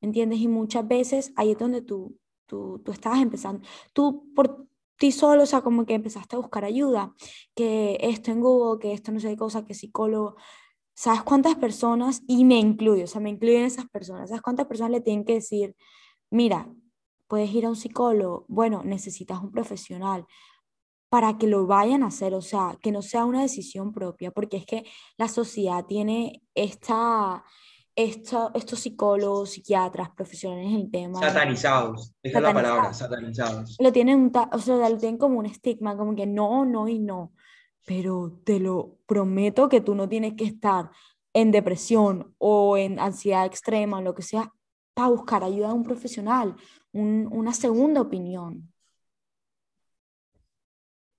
¿entiendes? 0.00 0.40
Y 0.40 0.48
muchas 0.48 0.86
veces 0.86 1.32
ahí 1.36 1.52
es 1.52 1.58
donde 1.58 1.82
tú, 1.82 2.18
tú, 2.46 2.80
tú 2.84 2.92
estabas 2.92 3.20
empezando, 3.20 3.66
tú 3.92 4.32
por 4.34 4.66
ti 4.96 5.12
solo, 5.12 5.44
o 5.44 5.46
sea, 5.46 5.62
como 5.62 5.86
que 5.86 5.94
empezaste 5.94 6.36
a 6.36 6.40
buscar 6.40 6.64
ayuda, 6.64 7.14
que 7.54 7.96
esto 8.00 8.30
en 8.30 8.40
Google, 8.40 8.80
que 8.80 8.92
esto 8.92 9.12
no 9.12 9.20
sé 9.20 9.28
qué 9.30 9.36
cosa, 9.36 9.64
que 9.64 9.74
psicólogo. 9.74 10.36
¿Sabes 11.00 11.22
cuántas 11.22 11.54
personas, 11.54 12.20
y 12.28 12.44
me 12.44 12.58
incluyo, 12.58 13.04
o 13.04 13.06
sea, 13.06 13.22
me 13.22 13.30
incluyen 13.30 13.64
esas 13.64 13.88
personas, 13.88 14.28
¿sabes 14.28 14.42
cuántas 14.42 14.66
personas 14.66 14.90
le 14.90 15.00
tienen 15.00 15.24
que 15.24 15.32
decir, 15.32 15.74
mira, 16.28 16.68
puedes 17.26 17.50
ir 17.54 17.64
a 17.64 17.70
un 17.70 17.76
psicólogo, 17.76 18.44
bueno, 18.48 18.82
necesitas 18.84 19.40
un 19.40 19.50
profesional 19.50 20.26
para 21.08 21.38
que 21.38 21.46
lo 21.46 21.66
vayan 21.66 22.02
a 22.02 22.08
hacer, 22.08 22.34
o 22.34 22.42
sea, 22.42 22.76
que 22.82 22.92
no 22.92 23.00
sea 23.00 23.24
una 23.24 23.40
decisión 23.40 23.94
propia, 23.94 24.30
porque 24.30 24.58
es 24.58 24.66
que 24.66 24.84
la 25.16 25.28
sociedad 25.28 25.86
tiene 25.86 26.42
esta, 26.54 27.44
estos 27.96 28.80
psicólogos, 28.80 29.52
psiquiatras, 29.52 30.10
profesionales 30.10 30.66
en 30.66 30.80
el 30.80 30.90
tema. 30.90 31.18
Satanizados, 31.18 32.12
esa 32.22 32.36
es 32.36 32.44
la 32.44 32.52
palabra, 32.52 32.92
satanizados. 32.92 33.74
Lo 33.80 33.90
tienen, 33.90 34.30
o 34.52 34.58
sea, 34.58 34.90
lo 34.90 34.98
tienen 34.98 35.16
como 35.16 35.38
un 35.38 35.46
estigma, 35.46 35.96
como 35.96 36.14
que 36.14 36.26
no, 36.26 36.66
no 36.66 36.88
y 36.88 36.98
no. 36.98 37.32
Pero 37.86 38.40
te 38.44 38.60
lo 38.60 38.98
prometo 39.06 39.68
que 39.68 39.80
tú 39.80 39.94
no 39.94 40.08
tienes 40.08 40.34
que 40.34 40.44
estar 40.44 40.90
en 41.32 41.50
depresión 41.50 42.34
o 42.38 42.76
en 42.76 42.98
ansiedad 42.98 43.46
extrema, 43.46 43.98
o 43.98 44.02
lo 44.02 44.14
que 44.14 44.22
sea, 44.22 44.52
para 44.94 45.08
buscar 45.08 45.44
ayuda 45.44 45.68
de 45.68 45.74
un 45.74 45.84
profesional, 45.84 46.56
una 46.92 47.54
segunda 47.54 48.00
opinión. 48.00 48.72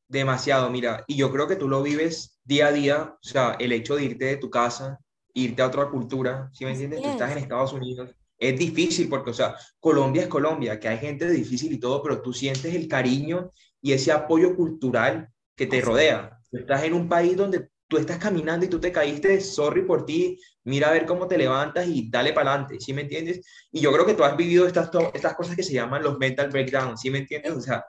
Demasiado, 0.08 0.70
mira, 0.70 1.06
y 1.08 1.16
yo 1.16 1.32
creo 1.32 1.48
que 1.48 1.56
tú 1.56 1.70
lo 1.70 1.82
vives 1.82 2.38
día 2.44 2.68
a 2.68 2.72
día, 2.74 3.16
o 3.16 3.28
sea, 3.28 3.54
el 3.60 3.72
hecho 3.72 3.96
de 3.96 4.04
irte 4.04 4.26
de 4.26 4.38
tu 4.38 4.50
casa, 4.50 5.00
irte 5.34 5.62
a 5.62 5.68
otra 5.68 5.90
cultura, 5.90 6.50
¿sí 6.52 6.66
me 6.66 6.72
entiendes? 6.72 7.02
Tú 7.02 7.08
estás 7.08 7.32
en 7.32 7.38
Estados 7.38 7.72
Unidos, 7.72 8.14
es 8.38 8.60
difícil 8.60 9.08
porque, 9.08 9.30
o 9.30 9.34
sea, 9.34 9.56
Colombia 9.80 10.24
es 10.24 10.28
Colombia, 10.28 10.80
que 10.80 10.90
hay 10.90 10.98
gente 10.98 11.30
difícil 11.30 11.72
y 11.72 11.80
todo, 11.80 12.04
pero 12.04 12.22
tú 12.22 12.34
sientes 12.34 12.76
el 12.76 12.90
cariño 12.90 13.52
y 13.82 13.94
ese 13.94 14.12
apoyo 14.12 14.56
cultural 14.56 15.32
que 15.56 15.68
te 15.68 15.80
rodea. 15.80 16.41
Tú 16.52 16.58
estás 16.58 16.84
en 16.84 16.94
un 16.94 17.08
país 17.08 17.36
donde 17.38 17.70
tú 17.88 17.98
estás 17.98 18.18
caminando 18.18 18.66
y 18.66 18.70
tú 18.70 18.80
te 18.80 18.92
caíste, 18.92 19.42
sorry 19.42 19.84
por 19.84 20.06
ti, 20.06 20.40
mira 20.64 20.88
a 20.90 20.94
ver 20.94 21.06
cómo 21.06 21.28
te 21.28 21.38
levantas 21.38 21.88
y 21.88 22.10
dale 22.10 22.32
para 22.32 22.52
adelante, 22.52 22.80
¿sí 22.80 22.94
me 22.94 23.02
entiendes? 23.02 23.42
Y 23.72 23.82
yo 23.82 23.92
creo 23.92 24.06
que 24.06 24.14
tú 24.14 24.24
has 24.24 24.38
vivido 24.38 24.66
estas, 24.66 24.90
estas 25.14 25.36
cosas 25.36 25.56
que 25.56 25.64
se 25.64 25.74
llaman 25.74 26.04
los 26.04 26.18
mental 26.18 26.50
breakdowns, 26.50 27.02
¿sí 27.02 27.10
me 27.10 27.20
entiendes? 27.20 27.52
O 27.52 27.60
sea, 27.62 27.84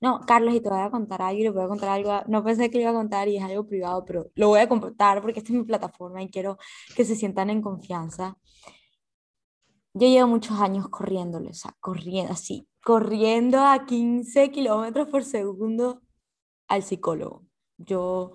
no, 0.00 0.20
Carlos, 0.26 0.54
y 0.54 0.60
te 0.60 0.68
voy 0.68 0.80
a 0.80 0.90
contar 0.90 1.22
algo, 1.22 1.40
y 1.40 1.42
le 1.44 1.50
voy 1.50 1.64
a 1.64 1.68
contar 1.68 1.88
algo, 1.88 2.20
no 2.26 2.44
pensé 2.44 2.68
que 2.70 2.76
le 2.76 2.82
iba 2.82 2.90
a 2.90 2.94
contar 2.94 3.28
y 3.28 3.36
es 3.36 3.42
algo 3.42 3.66
privado, 3.66 4.04
pero 4.04 4.30
lo 4.34 4.48
voy 4.48 4.60
a 4.60 4.68
contar 4.68 5.22
porque 5.22 5.38
esta 5.38 5.52
es 5.52 5.58
mi 5.58 5.64
plataforma 5.64 6.22
y 6.22 6.28
quiero 6.28 6.58
que 6.94 7.04
se 7.04 7.16
sientan 7.16 7.50
en 7.50 7.62
confianza. 7.62 8.36
Yo 9.94 10.08
llevo 10.08 10.28
muchos 10.28 10.60
años 10.60 10.88
corriéndole, 10.88 11.50
o 11.50 11.54
sea, 11.54 11.74
corriendo 11.80 12.32
así, 12.32 12.68
corriendo 12.82 13.60
a 13.60 13.86
15 13.86 14.50
kilómetros 14.50 15.08
por 15.08 15.24
segundo 15.24 16.02
al 16.74 16.82
psicólogo. 16.82 17.46
Yo 17.78 18.32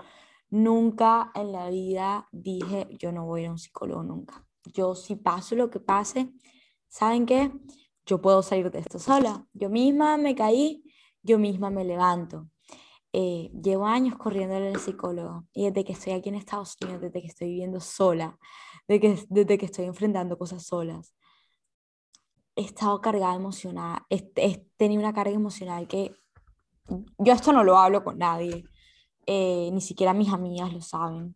nunca 0.49 1.31
en 1.35 1.51
la 1.51 1.69
vida 1.69 2.27
dije, 2.31 2.87
yo 2.97 3.11
no 3.11 3.25
voy 3.25 3.41
a 3.41 3.43
ir 3.43 3.49
a 3.49 3.51
un 3.51 3.59
psicólogo 3.59 4.03
nunca. 4.03 4.45
Yo 4.73 4.95
si 4.95 5.15
paso 5.15 5.55
lo 5.55 5.69
que 5.69 5.79
pase, 5.79 6.31
¿saben 6.87 7.25
qué? 7.25 7.51
Yo 8.05 8.21
puedo 8.21 8.41
salir 8.41 8.71
de 8.71 8.79
esto 8.79 8.99
sola. 8.99 9.45
Yo 9.53 9.69
misma 9.69 10.17
me 10.17 10.35
caí, 10.35 10.83
yo 11.21 11.39
misma 11.39 11.69
me 11.69 11.85
levanto. 11.85 12.49
Eh, 13.11 13.51
llevo 13.63 13.87
años 13.87 14.17
corriendo 14.17 14.55
al 14.55 14.79
psicólogo 14.79 15.47
y 15.51 15.65
desde 15.65 15.83
que 15.83 15.93
estoy 15.93 16.13
aquí 16.13 16.29
en 16.29 16.35
Estados 16.35 16.77
Unidos, 16.81 17.01
desde 17.01 17.21
que 17.21 17.27
estoy 17.27 17.47
viviendo 17.47 17.79
sola, 17.79 18.37
desde 18.87 19.01
que, 19.01 19.25
desde 19.29 19.57
que 19.57 19.65
estoy 19.65 19.85
enfrentando 19.85 20.37
cosas 20.37 20.63
solas, 20.65 21.15
he 22.55 22.61
estado 22.61 23.01
cargada 23.01 23.35
emocional, 23.35 24.01
he, 24.09 24.31
he, 24.35 24.65
tenido 24.77 25.01
una 25.01 25.13
carga 25.13 25.33
emocional 25.33 25.87
que 25.87 26.13
yo 27.17 27.33
esto 27.33 27.53
no 27.53 27.63
lo 27.63 27.77
hablo 27.77 28.03
con 28.03 28.17
nadie, 28.17 28.65
eh, 29.25 29.69
ni 29.71 29.81
siquiera 29.81 30.13
mis 30.13 30.31
amigas 30.33 30.73
lo 30.73 30.81
saben, 30.81 31.35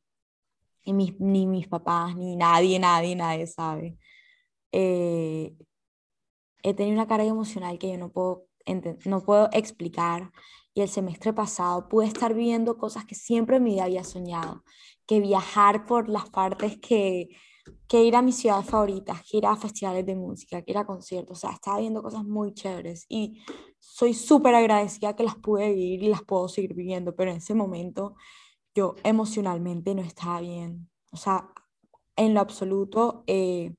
ni 0.85 0.93
mis, 0.93 1.19
ni 1.19 1.47
mis 1.47 1.67
papás, 1.67 2.15
ni 2.15 2.35
nadie, 2.35 2.79
nadie, 2.79 3.15
nadie 3.15 3.47
sabe. 3.47 3.97
Eh, 4.71 5.55
he 6.63 6.73
tenido 6.73 6.95
una 6.95 7.07
carga 7.07 7.25
emocional 7.25 7.77
que 7.77 7.91
yo 7.91 7.97
no 7.97 8.11
puedo 8.11 8.47
no 9.05 9.21
puedo 9.21 9.49
explicar. 9.51 10.31
Y 10.73 10.81
el 10.81 10.89
semestre 10.89 11.33
pasado 11.33 11.87
pude 11.87 12.07
estar 12.07 12.33
viviendo 12.33 12.77
cosas 12.77 13.05
que 13.05 13.15
siempre 13.15 13.57
en 13.57 13.63
mi 13.63 13.73
vida 13.73 13.83
había 13.83 14.03
soñado, 14.03 14.63
que 15.05 15.19
viajar 15.19 15.85
por 15.85 16.09
las 16.09 16.29
partes 16.31 16.79
que, 16.79 17.29
que 17.87 18.03
ir 18.03 18.15
a 18.15 18.23
mis 18.23 18.37
ciudades 18.37 18.65
favoritas, 18.65 19.21
que 19.29 19.37
ir 19.37 19.45
a 19.45 19.55
festivales 19.55 20.05
de 20.05 20.15
música, 20.15 20.63
que 20.63 20.71
ir 20.71 20.77
a 20.79 20.85
conciertos, 20.85 21.37
o 21.37 21.41
sea, 21.41 21.51
estaba 21.51 21.79
viendo 21.79 22.01
cosas 22.01 22.23
muy 22.23 22.53
chéveres 22.55 23.05
y 23.07 23.43
soy 23.83 24.13
súper 24.13 24.55
agradecida 24.55 25.15
que 25.15 25.23
las 25.23 25.35
pude 25.35 25.69
vivir 25.73 26.03
y 26.03 26.07
las 26.09 26.23
puedo 26.23 26.47
seguir 26.47 26.73
viviendo, 26.73 27.15
pero 27.15 27.31
en 27.31 27.37
ese 27.37 27.53
momento 27.53 28.15
yo 28.73 28.95
emocionalmente 29.03 29.93
no 29.93 30.01
estaba 30.01 30.39
bien, 30.39 30.89
o 31.11 31.17
sea, 31.17 31.49
en 32.15 32.33
lo 32.33 32.39
absoluto. 32.39 33.23
Eh, 33.27 33.75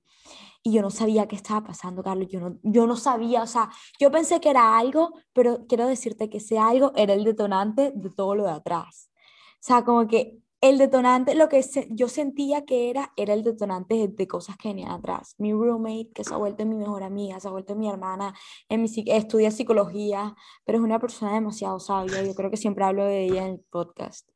y 0.63 0.73
yo 0.73 0.83
no 0.83 0.91
sabía 0.91 1.27
qué 1.27 1.37
estaba 1.37 1.67
pasando, 1.67 2.03
Carlos, 2.03 2.29
yo 2.29 2.41
no, 2.41 2.59
yo 2.63 2.87
no 2.87 2.97
sabía, 2.97 3.43
o 3.43 3.47
sea, 3.47 3.71
yo 3.99 4.11
pensé 4.11 4.41
que 4.41 4.51
era 4.51 4.79
algo, 4.79 5.15
pero 5.33 5.67
quiero 5.69 5.87
decirte 5.87 6.31
que 6.31 6.39
ese 6.39 6.59
algo 6.59 6.93
era 6.97 7.15
el 7.15 7.25
detonante 7.25 7.93
de 7.95 8.11
todo 8.11 8.35
lo 8.35 8.45
de 8.45 8.53
atrás. 8.53 9.11
O 9.55 9.67
sea, 9.67 9.85
como 9.85 10.07
que 10.07 10.39
el 10.65 10.79
detonante, 10.79 11.35
lo 11.35 11.51
que 11.51 11.63
yo 11.91 12.09
sentía 12.09 12.65
que 12.65 12.89
era, 12.89 13.13
era 13.17 13.35
el 13.35 13.45
detonante 13.45 14.09
de, 14.09 14.27
cosas 14.27 14.57
que 14.57 14.69
venían 14.69 14.93
atrás. 14.93 15.35
Mi 15.37 15.53
roommate, 15.53 16.11
que 16.15 16.25
se 16.25 16.33
ha 16.33 16.39
vuelto 16.39 16.65
mi 16.65 16.75
mejor 16.75 17.03
amiga, 17.03 17.39
se 17.39 17.49
ha 17.49 17.51
vuelto 17.51 17.77
mi 17.77 17.87
hermana, 17.87 18.35
en 18.71 18.87
estudia 19.07 19.51
psicología, 19.51 20.35
pero 20.65 20.79
es 20.79 20.85
una 20.85 20.99
persona 20.99 21.35
demasiado 21.35 21.79
sabia, 21.81 22.23
yo 22.23 22.35
creo 22.35 22.51
que 22.51 22.57
siempre 22.57 22.83
hablo 22.83 23.05
de 23.05 23.25
ella 23.27 23.45
en 23.45 23.53
el 23.53 23.61
podcast. 23.71 24.31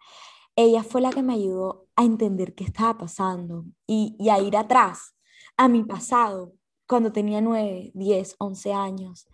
Ella 0.55 0.83
fue 0.83 1.01
la 1.01 1.11
que 1.11 1.23
me 1.23 1.33
ayudó 1.33 1.87
a 1.97 2.05
entender 2.05 2.55
qué 2.55 2.65
estaba 2.65 2.99
pasando 2.99 3.65
y, 3.87 4.15
y 4.19 4.29
a 4.29 4.39
ir 4.39 4.55
atrás 4.59 5.15
a 5.57 5.67
mi 5.69 5.83
pasado, 5.83 6.53
cuando 6.87 7.11
tenía 7.11 7.41
9, 7.41 7.93
10, 7.95 8.37
11 8.39 8.73
años, 8.75 9.29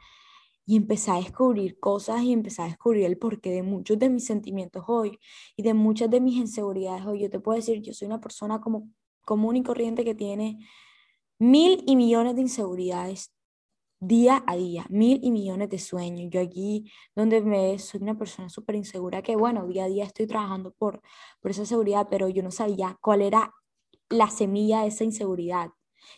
y 0.66 0.76
empecé 0.76 1.10
a 1.10 1.16
descubrir 1.16 1.78
cosas 1.78 2.22
y 2.22 2.32
empecé 2.32 2.62
a 2.62 2.66
descubrir 2.66 3.04
el 3.04 3.18
porqué 3.18 3.50
de 3.50 3.62
muchos 3.62 3.98
de 3.98 4.08
mis 4.08 4.24
sentimientos 4.24 4.84
hoy 4.86 5.18
y 5.56 5.62
de 5.62 5.74
muchas 5.74 6.10
de 6.10 6.20
mis 6.20 6.36
inseguridades 6.36 7.04
hoy. 7.06 7.20
Yo 7.20 7.30
te 7.30 7.40
puedo 7.40 7.56
decir, 7.56 7.82
yo 7.82 7.92
soy 7.92 8.06
una 8.06 8.20
persona 8.20 8.60
como 8.60 8.88
común 9.24 9.56
y 9.56 9.62
corriente 9.62 10.04
que 10.04 10.14
tiene 10.14 10.58
mil 11.38 11.82
y 11.86 11.96
millones 11.96 12.34
de 12.36 12.42
inseguridades 12.42 13.34
día 14.00 14.44
a 14.46 14.56
día, 14.56 14.86
mil 14.90 15.20
y 15.22 15.30
millones 15.30 15.70
de 15.70 15.78
sueños. 15.78 16.30
Yo 16.30 16.40
aquí 16.40 16.90
donde 17.14 17.40
me 17.40 17.78
soy 17.78 18.02
una 18.02 18.18
persona 18.18 18.48
súper 18.48 18.76
insegura 18.76 19.22
que, 19.22 19.36
bueno, 19.36 19.66
día 19.66 19.84
a 19.84 19.88
día 19.88 20.04
estoy 20.04 20.26
trabajando 20.26 20.72
por, 20.72 21.00
por 21.40 21.50
esa 21.50 21.64
seguridad, 21.66 22.08
pero 22.10 22.28
yo 22.28 22.42
no 22.42 22.50
sabía 22.50 22.98
cuál 23.00 23.22
era 23.22 23.52
la 24.10 24.30
semilla 24.30 24.82
de 24.82 24.88
esa 24.88 25.04
inseguridad. 25.04 25.70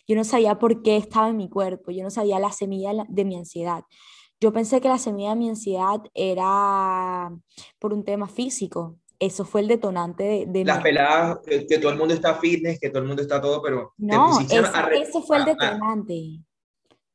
Yo 0.07 0.15
no 0.15 0.23
sabía 0.23 0.59
por 0.59 0.81
qué 0.81 0.97
estaba 0.97 1.29
en 1.29 1.37
mi 1.37 1.49
cuerpo, 1.49 1.91
yo 1.91 2.03
no 2.03 2.09
sabía 2.09 2.39
la 2.39 2.51
semilla 2.51 3.05
de 3.07 3.25
mi 3.25 3.37
ansiedad. 3.37 3.83
Yo 4.39 4.53
pensé 4.53 4.81
que 4.81 4.87
la 4.87 4.97
semilla 4.97 5.31
de 5.31 5.35
mi 5.35 5.49
ansiedad 5.49 6.01
era 6.13 7.31
por 7.79 7.93
un 7.93 8.03
tema 8.03 8.27
físico. 8.27 8.97
Eso 9.19 9.45
fue 9.45 9.61
el 9.61 9.67
detonante 9.67 10.23
de... 10.23 10.45
de 10.45 10.65
Las 10.65 10.83
peladas, 10.83 11.39
que, 11.45 11.79
todo 11.79 11.91
el 11.91 11.97
mundo 11.97 12.13
está 12.13 12.35
fitness, 12.35 12.79
que 12.79 12.89
todo 12.89 13.01
el 13.01 13.07
mundo 13.07 13.23
está 13.23 13.41
todo, 13.41 13.61
pero... 13.63 13.93
No, 13.97 14.39
ese, 14.41 15.21
fue 15.25 15.37
el 15.37 15.45
detonante. 15.45 16.39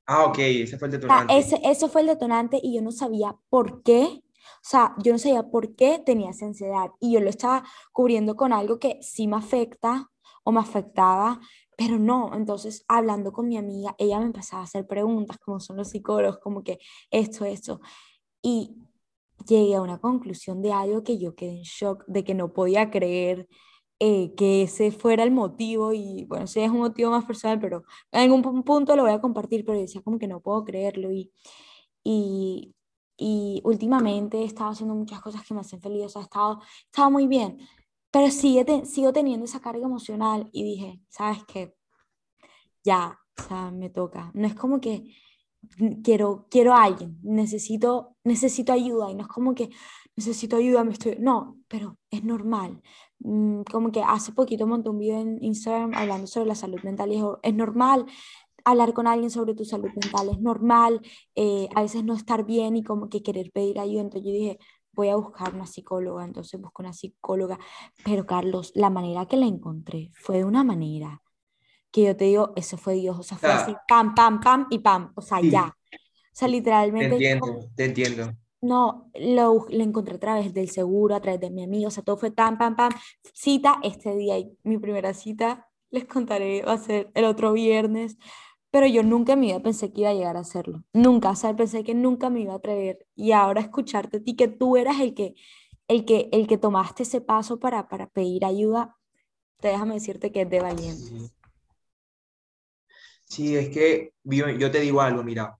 Ah, 0.06 0.24
ok, 0.24 0.38
ese 0.38 0.78
fue 0.78 0.88
el 0.88 0.92
detonante. 0.92 1.38
ese, 1.38 1.60
ese 1.62 1.88
fue 1.88 2.00
el 2.00 2.08
detonante 2.08 2.58
y 2.60 2.74
yo 2.74 2.82
no 2.82 2.90
sabía 2.90 3.36
por 3.48 3.84
qué 3.84 4.22
o 4.62 4.64
sea, 4.64 4.94
yo 4.98 5.12
no 5.12 5.18
sabía 5.18 5.42
por 5.42 5.74
qué 5.74 6.00
tenía 6.04 6.30
esa 6.30 6.46
ansiedad 6.46 6.90
y 7.00 7.12
yo 7.12 7.20
lo 7.20 7.28
estaba 7.28 7.64
cubriendo 7.90 8.36
con 8.36 8.52
algo 8.52 8.78
que 8.78 8.98
sí 9.02 9.26
me 9.26 9.36
afecta 9.36 10.11
o 10.44 10.52
me 10.52 10.60
afectaba, 10.60 11.40
pero 11.76 11.98
no, 11.98 12.34
entonces 12.34 12.84
hablando 12.88 13.32
con 13.32 13.48
mi 13.48 13.56
amiga, 13.56 13.94
ella 13.98 14.18
me 14.18 14.26
empezaba 14.26 14.62
a 14.62 14.64
hacer 14.64 14.86
preguntas, 14.86 15.38
como 15.38 15.60
son 15.60 15.76
los 15.76 15.90
psicólogos, 15.90 16.38
como 16.38 16.62
que 16.62 16.78
esto, 17.10 17.44
esto, 17.44 17.80
y 18.42 18.76
llegué 19.46 19.74
a 19.76 19.82
una 19.82 19.98
conclusión 19.98 20.62
de 20.62 20.72
algo 20.72 21.02
que 21.02 21.18
yo 21.18 21.34
quedé 21.34 21.58
en 21.58 21.62
shock, 21.62 22.04
de 22.06 22.24
que 22.24 22.34
no 22.34 22.52
podía 22.52 22.90
creer 22.90 23.48
eh, 23.98 24.34
que 24.36 24.62
ese 24.62 24.90
fuera 24.92 25.22
el 25.24 25.30
motivo, 25.30 25.92
y 25.92 26.24
bueno, 26.26 26.44
ese 26.44 26.64
es 26.64 26.70
un 26.70 26.78
motivo 26.80 27.10
más 27.10 27.24
personal, 27.24 27.60
pero 27.60 27.84
en 28.12 28.20
algún 28.22 28.62
punto 28.64 28.96
lo 28.96 29.02
voy 29.04 29.12
a 29.12 29.20
compartir, 29.20 29.64
pero 29.64 29.78
decía 29.78 30.02
como 30.02 30.18
que 30.18 30.28
no 30.28 30.40
puedo 30.40 30.64
creerlo, 30.64 31.12
y, 31.12 31.32
y, 32.04 32.74
y 33.16 33.60
últimamente 33.64 34.38
he 34.38 34.44
estado 34.44 34.70
haciendo 34.70 34.94
muchas 34.94 35.20
cosas 35.20 35.44
que 35.46 35.54
me 35.54 35.60
hacen 35.60 35.80
feliz, 35.80 36.06
o 36.06 36.08
sea, 36.08 36.22
he 36.22 36.24
estado, 36.24 36.60
he 36.62 36.86
estado 36.86 37.10
muy 37.10 37.26
bien, 37.28 37.58
pero 38.12 38.30
sigue 38.30 38.84
sigo 38.86 39.12
teniendo 39.12 39.44
esa 39.46 39.60
carga 39.60 39.86
emocional 39.86 40.48
y 40.52 40.64
dije, 40.64 41.00
¿sabes 41.08 41.44
qué? 41.48 41.74
Ya, 42.84 43.18
o 43.38 43.42
sea, 43.42 43.70
me 43.70 43.90
toca. 43.90 44.30
No 44.34 44.46
es 44.46 44.54
como 44.54 44.80
que 44.80 45.14
quiero, 46.04 46.46
quiero 46.50 46.74
a 46.74 46.84
alguien, 46.84 47.18
necesito, 47.22 48.16
necesito 48.24 48.72
ayuda 48.72 49.10
y 49.10 49.14
no 49.14 49.22
es 49.22 49.28
como 49.28 49.54
que 49.54 49.70
necesito 50.16 50.56
ayuda, 50.56 50.84
me 50.84 50.92
estoy... 50.92 51.16
No, 51.18 51.58
pero 51.68 51.98
es 52.10 52.22
normal. 52.24 52.82
Mm, 53.20 53.62
como 53.62 53.90
que 53.92 54.02
hace 54.02 54.32
poquito 54.32 54.66
monté 54.66 54.90
un 54.90 54.98
video 54.98 55.20
en 55.20 55.42
Instagram 55.42 55.94
hablando 55.94 56.26
sobre 56.26 56.48
la 56.48 56.54
salud 56.54 56.80
mental 56.82 57.12
y 57.12 57.22
es 57.42 57.54
normal 57.54 58.06
hablar 58.64 58.92
con 58.92 59.06
alguien 59.06 59.30
sobre 59.30 59.54
tu 59.54 59.64
salud 59.64 59.90
mental, 59.90 60.28
es 60.30 60.40
normal 60.40 61.00
eh, 61.34 61.68
a 61.74 61.82
veces 61.82 62.04
no 62.04 62.14
estar 62.14 62.44
bien 62.44 62.76
y 62.76 62.84
como 62.84 63.08
que 63.08 63.22
querer 63.22 63.50
pedir 63.52 63.80
ayuda. 63.80 64.02
Entonces 64.02 64.26
yo 64.26 64.32
dije, 64.32 64.58
voy 64.92 65.08
a 65.08 65.16
buscar 65.16 65.54
una 65.54 65.66
psicóloga, 65.66 66.24
entonces 66.24 66.60
busco 66.60 66.82
una 66.82 66.92
psicóloga, 66.92 67.58
pero 68.04 68.26
Carlos, 68.26 68.72
la 68.74 68.90
manera 68.90 69.26
que 69.26 69.36
la 69.36 69.46
encontré 69.46 70.10
fue 70.14 70.38
de 70.38 70.44
una 70.44 70.64
manera 70.64 71.22
que 71.90 72.04
yo 72.04 72.16
te 72.16 72.24
digo, 72.24 72.52
eso 72.56 72.78
fue 72.78 72.94
Dios, 72.94 73.18
o 73.18 73.22
sea, 73.22 73.36
fue 73.36 73.50
así, 73.52 73.74
pam, 73.86 74.14
pam, 74.14 74.40
pam 74.40 74.66
y 74.70 74.78
pam, 74.78 75.12
o 75.14 75.20
sea, 75.20 75.40
ya. 75.42 75.76
O 75.92 76.34
sea, 76.34 76.48
literalmente... 76.48 77.10
Te 77.10 77.14
entiendo, 77.14 77.68
te 77.76 77.84
entiendo. 77.84 78.32
No, 78.62 79.10
lo, 79.14 79.66
lo, 79.68 79.82
encontré 79.84 80.14
a 80.14 80.20
través 80.20 80.54
del 80.54 80.70
seguro, 80.70 81.14
a 81.14 81.20
través 81.20 81.40
de 81.40 81.50
mi 81.50 81.64
amigo, 81.64 81.88
o 81.88 81.90
sea, 81.90 82.02
todo 82.02 82.16
fue 82.16 82.30
tan, 82.30 82.56
pam, 82.56 82.76
pam, 82.76 82.92
cita 83.34 83.78
este 83.82 84.14
día, 84.14 84.38
y 84.38 84.56
mi 84.62 84.78
primera 84.78 85.12
cita, 85.12 85.68
les 85.90 86.06
contaré, 86.06 86.62
va 86.62 86.72
a 86.72 86.78
ser 86.78 87.10
el 87.14 87.26
otro 87.26 87.52
viernes, 87.52 88.16
pero 88.72 88.86
yo 88.86 89.02
nunca 89.02 89.34
en 89.34 89.40
mi 89.40 89.48
vida 89.48 89.60
pensé 89.60 89.92
que 89.92 90.00
iba 90.00 90.10
a 90.10 90.14
llegar 90.14 90.38
a 90.38 90.40
hacerlo. 90.40 90.82
Nunca, 90.94 91.28
o 91.28 91.36
sea, 91.36 91.54
pensé 91.54 91.84
que 91.84 91.94
nunca 91.94 92.30
me 92.30 92.40
iba 92.40 92.54
a 92.54 92.56
atrever. 92.56 93.06
Y 93.14 93.32
ahora 93.32 93.60
escucharte 93.60 94.16
a 94.16 94.22
ti, 94.22 94.34
que 94.34 94.48
tú 94.48 94.78
eras 94.78 94.98
el 94.98 95.14
que, 95.14 95.34
el 95.88 96.06
que, 96.06 96.30
el 96.32 96.46
que 96.46 96.56
tomaste 96.56 97.02
ese 97.02 97.20
paso 97.20 97.60
para, 97.60 97.86
para 97.90 98.08
pedir 98.08 98.46
ayuda, 98.46 98.96
te 99.60 99.68
déjame 99.68 99.94
decirte 99.94 100.32
que 100.32 100.40
es 100.40 100.50
de 100.50 100.60
valiente. 100.60 101.30
Sí, 103.26 103.54
es 103.54 103.68
que 103.68 104.14
yo, 104.24 104.70
te 104.70 104.80
digo 104.80 105.02
algo, 105.02 105.22
mira, 105.22 105.58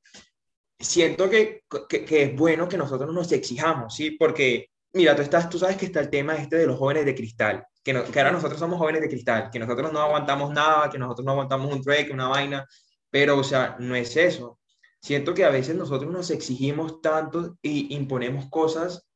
siento 0.79 1.29
que, 1.29 1.65
que, 1.91 2.23
es 2.23 2.35
bueno 2.35 2.67
que 2.67 2.79
nosotros 2.79 3.13
nos 3.13 3.31
exijamos, 3.31 3.95
¿sí? 3.95 4.13
Porque, 4.13 4.71
mira, 4.95 5.15
tú, 5.15 5.21
estás, 5.21 5.51
tú 5.51 5.59
sabes 5.59 5.77
que 5.77 5.85
está 5.85 6.01
el 6.01 6.09
tema 6.09 6.35
este 6.37 6.57
de 6.57 6.67
los 6.67 6.79
jóvenes 6.79 7.05
de 7.05 7.15
cristal, 7.15 7.67
que, 7.85 7.93
que 7.93 8.21
ahora 8.21 8.33
nosotros 8.33 8.59
somos 8.59 8.79
jóvenes 8.79 9.03
de 9.03 9.09
cristal, 9.11 9.51
que 9.53 9.59
nosotros 9.59 9.93
no 9.93 10.01
aguantamos 10.01 10.51
nada, 10.51 10.89
que 10.89 10.99
nosotros 10.99 11.27
no 11.27 11.33
aguantamos 11.33 11.71
un 11.71 11.83
trek, 11.83 12.11
una 12.11 12.29
vaina, 12.29 12.67
pero, 13.13 13.39
o 13.39 13.45
sea, 13.45 13.77
no 13.79 13.95
es 13.95 14.17
eso. 14.17 14.59
Siento 14.99 15.35
que 15.35 15.45
a 15.45 15.51
veces 15.51 15.77
nosotros 15.77 16.11
nos 16.11 16.31
exigimos 16.31 17.03
tanto 17.03 17.59
y 17.61 17.95
imponemos 17.95 18.49
cosas, 18.49 19.07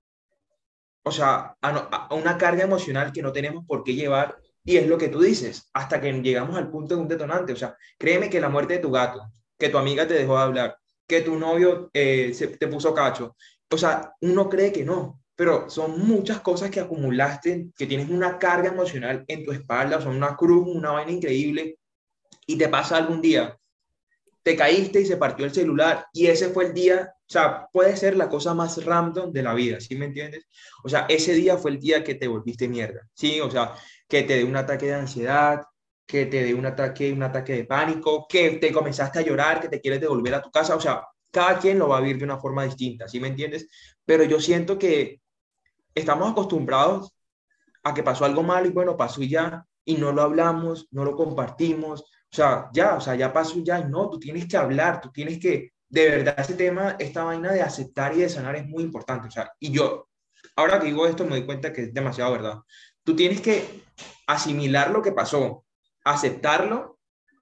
o 1.02 1.10
sea, 1.10 1.56
a, 1.62 2.14
una 2.14 2.36
carga 2.36 2.64
emocional 2.64 3.10
que 3.10 3.22
no 3.22 3.32
tenemos 3.32 3.64
por 3.66 3.84
qué 3.84 3.94
llevar. 3.94 4.38
Y 4.64 4.76
es 4.76 4.86
lo 4.86 4.98
que 4.98 5.08
tú 5.08 5.22
dices, 5.22 5.70
hasta 5.72 6.00
que 6.00 6.12
llegamos 6.12 6.56
al 6.56 6.70
punto 6.70 6.94
de 6.94 7.00
un 7.00 7.08
detonante. 7.08 7.54
O 7.54 7.56
sea, 7.56 7.74
créeme 7.98 8.28
que 8.28 8.40
la 8.40 8.50
muerte 8.50 8.74
de 8.74 8.80
tu 8.80 8.90
gato, 8.90 9.32
que 9.58 9.70
tu 9.70 9.78
amiga 9.78 10.06
te 10.06 10.14
dejó 10.14 10.36
de 10.36 10.42
hablar, 10.42 10.76
que 11.06 11.22
tu 11.22 11.36
novio 11.38 11.88
eh, 11.94 12.34
se, 12.34 12.48
te 12.48 12.68
puso 12.68 12.92
cacho. 12.92 13.34
O 13.70 13.78
sea, 13.78 14.12
uno 14.20 14.50
cree 14.50 14.72
que 14.72 14.84
no, 14.84 15.22
pero 15.34 15.70
son 15.70 16.06
muchas 16.06 16.40
cosas 16.40 16.70
que 16.70 16.80
acumulaste, 16.80 17.70
que 17.78 17.86
tienes 17.86 18.10
una 18.10 18.38
carga 18.38 18.68
emocional 18.68 19.24
en 19.26 19.44
tu 19.44 19.52
espalda, 19.52 20.02
son 20.02 20.16
una 20.16 20.36
cruz, 20.36 20.66
una 20.68 20.90
vaina 20.90 21.12
increíble, 21.12 21.78
y 22.46 22.58
te 22.58 22.68
pasa 22.68 22.98
algún 22.98 23.22
día 23.22 23.56
te 24.46 24.54
caíste 24.54 25.00
y 25.00 25.06
se 25.06 25.16
partió 25.16 25.44
el 25.44 25.52
celular 25.52 26.06
y 26.12 26.28
ese 26.28 26.50
fue 26.50 26.66
el 26.66 26.72
día, 26.72 27.12
o 27.12 27.28
sea, 27.28 27.66
puede 27.72 27.96
ser 27.96 28.16
la 28.16 28.28
cosa 28.28 28.54
más 28.54 28.84
random 28.84 29.32
de 29.32 29.42
la 29.42 29.54
vida, 29.54 29.80
¿sí 29.80 29.96
me 29.96 30.04
entiendes? 30.04 30.46
O 30.84 30.88
sea, 30.88 31.04
ese 31.08 31.34
día 31.34 31.58
fue 31.58 31.72
el 31.72 31.80
día 31.80 32.04
que 32.04 32.14
te 32.14 32.28
volviste 32.28 32.68
mierda, 32.68 33.08
¿sí? 33.12 33.40
O 33.40 33.50
sea, 33.50 33.74
que 34.06 34.22
te 34.22 34.36
dé 34.36 34.44
un 34.44 34.54
ataque 34.54 34.86
de 34.86 34.94
ansiedad, 34.94 35.62
que 36.06 36.26
te 36.26 36.44
dé 36.44 36.54
un 36.54 36.64
ataque, 36.64 37.12
un 37.12 37.24
ataque 37.24 37.54
de 37.54 37.64
pánico, 37.64 38.28
que 38.28 38.50
te 38.50 38.70
comenzaste 38.70 39.18
a 39.18 39.22
llorar, 39.22 39.60
que 39.60 39.68
te 39.68 39.80
quieres 39.80 40.00
devolver 40.00 40.36
a 40.36 40.42
tu 40.42 40.52
casa, 40.52 40.76
o 40.76 40.80
sea, 40.80 41.02
cada 41.32 41.58
quien 41.58 41.80
lo 41.80 41.88
va 41.88 41.98
a 41.98 42.02
vivir 42.02 42.18
de 42.18 42.24
una 42.26 42.38
forma 42.38 42.62
distinta, 42.62 43.08
¿sí 43.08 43.18
me 43.18 43.26
entiendes? 43.26 43.66
Pero 44.04 44.22
yo 44.22 44.40
siento 44.40 44.78
que 44.78 45.20
estamos 45.92 46.30
acostumbrados 46.30 47.12
a 47.82 47.92
que 47.92 48.04
pasó 48.04 48.24
algo 48.24 48.44
mal 48.44 48.64
y 48.64 48.70
bueno, 48.70 48.96
pasó 48.96 49.20
y 49.22 49.28
ya, 49.28 49.66
y 49.84 49.96
no 49.96 50.12
lo 50.12 50.22
hablamos, 50.22 50.86
no 50.92 51.04
lo 51.04 51.16
compartimos, 51.16 52.04
o 52.32 52.36
sea, 52.36 52.68
ya, 52.72 52.94
o 52.96 53.00
sea, 53.00 53.14
ya 53.14 53.32
pasó 53.32 53.58
ya, 53.62 53.80
no, 53.80 54.10
tú 54.10 54.18
tienes 54.18 54.46
que 54.46 54.56
hablar, 54.56 55.00
tú 55.00 55.10
tienes 55.10 55.38
que, 55.38 55.72
de 55.88 56.08
verdad, 56.08 56.34
ese 56.38 56.54
tema, 56.54 56.96
esta 56.98 57.24
vaina 57.24 57.52
de 57.52 57.62
aceptar 57.62 58.14
y 58.14 58.20
de 58.20 58.28
sanar 58.28 58.56
es 58.56 58.66
muy 58.66 58.82
importante, 58.82 59.28
o 59.28 59.30
sea, 59.30 59.52
y 59.58 59.70
yo, 59.70 60.08
ahora 60.56 60.80
que 60.80 60.86
digo 60.86 61.06
esto, 61.06 61.24
me 61.24 61.30
doy 61.30 61.46
cuenta 61.46 61.72
que 61.72 61.82
es 61.82 61.94
demasiado 61.94 62.32
verdad. 62.32 62.58
Tú 63.04 63.14
tienes 63.14 63.40
que 63.40 63.84
asimilar 64.26 64.90
lo 64.90 65.02
que 65.02 65.12
pasó, 65.12 65.64
aceptarlo 66.04 66.98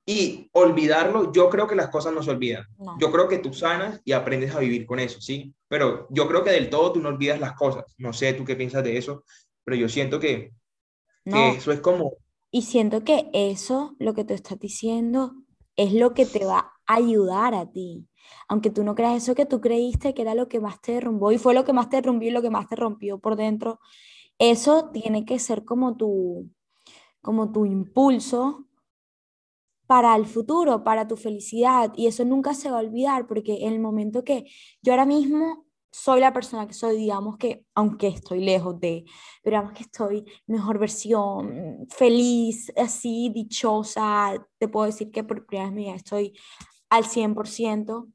y 0.07 0.51
olvidarlo. 0.53 1.33
Yo 1.33 1.49
creo 1.49 1.67
que 1.67 1.75
las 1.75 1.89
cosas 1.89 2.13
no 2.13 2.23
se 2.23 2.31
olvidan. 2.31 2.67
Yo 2.99 3.11
creo 3.11 3.29
que 3.29 3.39
tú 3.39 3.55
sanas 3.55 4.01
y 4.05 4.13
aprendes 4.13 4.55
a 4.55 4.59
vivir 4.59 4.85
con 4.85 4.99
eso, 4.99 5.21
¿sí? 5.21 5.55
Pero 5.69 6.07
yo 6.11 6.29
creo 6.29 6.45
que 6.45 6.51
del 6.51 6.69
todo 6.69 6.93
tú 6.93 7.01
no 7.01 7.09
olvidas 7.09 7.41
las 7.41 7.55
cosas. 7.55 7.85
No 7.99 8.13
sé 8.13 8.35
tú 8.35 8.45
qué 8.45 8.57
piensas 8.57 8.85
de 8.85 8.99
eso, 8.99 9.25
pero 9.65 9.77
yo 9.77 9.89
siento 9.89 10.21
que, 10.21 10.53
que 11.25 11.51
eso 11.51 11.73
es 11.73 11.81
como 11.81 12.19
y 12.55 12.63
siento 12.63 13.03
que 13.03 13.29
eso, 13.33 13.97
lo 13.99 14.15
que 14.15 14.23
tú 14.23 14.33
estás 14.33 14.61
diciendo, 14.61 15.33
es 15.75 15.93
lo 15.93 16.15
que 16.15 16.25
te 16.25 16.45
va 16.45 16.73
a 16.87 16.95
ayudar 16.95 17.53
a 17.53 17.73
ti. 17.73 18.07
Aunque 18.47 18.71
tú 18.71 18.85
no 18.85 18.95
creas 18.95 19.25
eso 19.25 19.35
que 19.35 19.45
tú 19.45 19.61
creíste 19.61 20.15
que 20.15 20.23
era 20.23 20.37
lo 20.37 20.49
que 20.49 20.61
más 20.61 20.81
te 20.81 20.93
derrumbó 20.93 21.33
y 21.33 21.39
fue 21.39 21.53
lo 21.53 21.65
que 21.65 21.73
más 21.73 21.89
te 21.89 21.97
derrumbó 21.97 22.23
y 22.23 22.31
lo 22.31 22.43
que 22.43 22.51
más 22.51 22.69
te 22.69 22.77
rompió 22.77 23.19
por 23.19 23.35
dentro, 23.35 23.81
eso 24.39 24.91
tiene 24.93 25.25
que 25.25 25.41
ser 25.41 25.65
como 25.65 25.97
tu, 25.97 26.49
como 27.21 27.51
tu 27.51 27.67
impulso 27.67 28.69
para 29.89 30.15
el 30.15 30.25
futuro, 30.25 30.85
para 30.85 31.09
tu 31.09 31.17
felicidad. 31.17 31.93
Y 31.97 32.07
eso 32.07 32.25
nunca 32.25 32.55
se 32.55 32.71
va 32.71 32.79
a 32.79 32.83
olvidar 32.83 33.27
porque 33.27 33.67
en 33.67 33.73
el 33.73 33.81
momento 33.81 34.23
que 34.23 34.47
yo 34.81 34.93
ahora 34.93 35.07
mismo 35.07 35.64
soy 35.95 36.19
la 36.19 36.33
persona 36.33 36.67
que 36.67 36.75
soy, 36.75 36.97
digamos 36.97 37.37
que, 37.37 37.65
aunque 37.73 38.09
estoy 38.09 38.41
lejos 38.45 38.81
de, 38.81 39.05
digamos 39.45 39.73
que 39.73 39.85
estoy 39.85 40.25
mejor 40.49 40.81
versión, 40.81 41.87
feliz, 41.89 42.73
así, 42.77 43.31
dichosa, 43.33 44.35
te 44.59 44.67
puedo 44.67 44.87
decir 44.87 45.13
que 45.13 45.23
por 45.23 45.47
primera 45.47 45.71
vez 45.71 45.87
en 45.87 45.95
estoy 45.95 46.33
al 46.91 47.05
100%. 47.05 48.13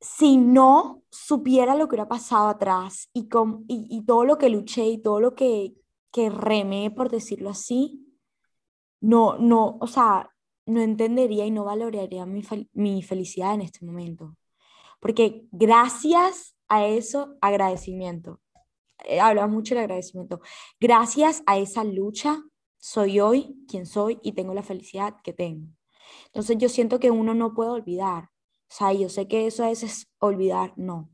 Si 0.00 0.36
no 0.36 1.02
supiera 1.10 1.74
lo 1.74 1.88
que 1.88 1.94
hubiera 1.94 2.08
pasado 2.08 2.48
atrás 2.48 3.08
y, 3.14 3.26
con, 3.30 3.64
y, 3.66 4.04
todo 4.04 4.26
lo 4.26 4.36
que 4.36 4.50
luché 4.50 4.86
y 4.86 4.98
todo 4.98 5.20
lo 5.20 5.34
que, 5.34 5.72
que 6.12 6.28
remé, 6.28 6.90
por 6.90 7.08
decirlo 7.10 7.48
así, 7.48 8.06
no, 9.00 9.38
no, 9.38 9.78
o 9.80 9.86
sea, 9.86 10.28
no 10.66 10.82
entendería 10.82 11.46
y 11.46 11.50
no 11.50 11.64
valoraría 11.64 12.26
mi, 12.26 12.42
mi 12.74 13.02
felicidad 13.02 13.54
en 13.54 13.62
este 13.62 13.86
momento. 13.86 14.36
Porque 15.04 15.46
gracias 15.52 16.56
a 16.66 16.86
eso, 16.86 17.36
agradecimiento. 17.42 18.40
Eh, 19.04 19.20
hablamos 19.20 19.54
mucho 19.54 19.74
del 19.74 19.84
agradecimiento. 19.84 20.40
Gracias 20.80 21.42
a 21.44 21.58
esa 21.58 21.84
lucha, 21.84 22.42
soy 22.78 23.20
hoy 23.20 23.54
quien 23.68 23.84
soy 23.84 24.18
y 24.22 24.32
tengo 24.32 24.54
la 24.54 24.62
felicidad 24.62 25.16
que 25.22 25.34
tengo. 25.34 25.68
Entonces 26.28 26.56
yo 26.56 26.70
siento 26.70 27.00
que 27.00 27.10
uno 27.10 27.34
no 27.34 27.52
puede 27.52 27.68
olvidar. 27.68 28.30
O 28.62 28.74
sea, 28.74 28.94
yo 28.94 29.10
sé 29.10 29.28
que 29.28 29.46
eso 29.46 29.66
es 29.66 30.08
olvidar, 30.20 30.72
no. 30.78 31.10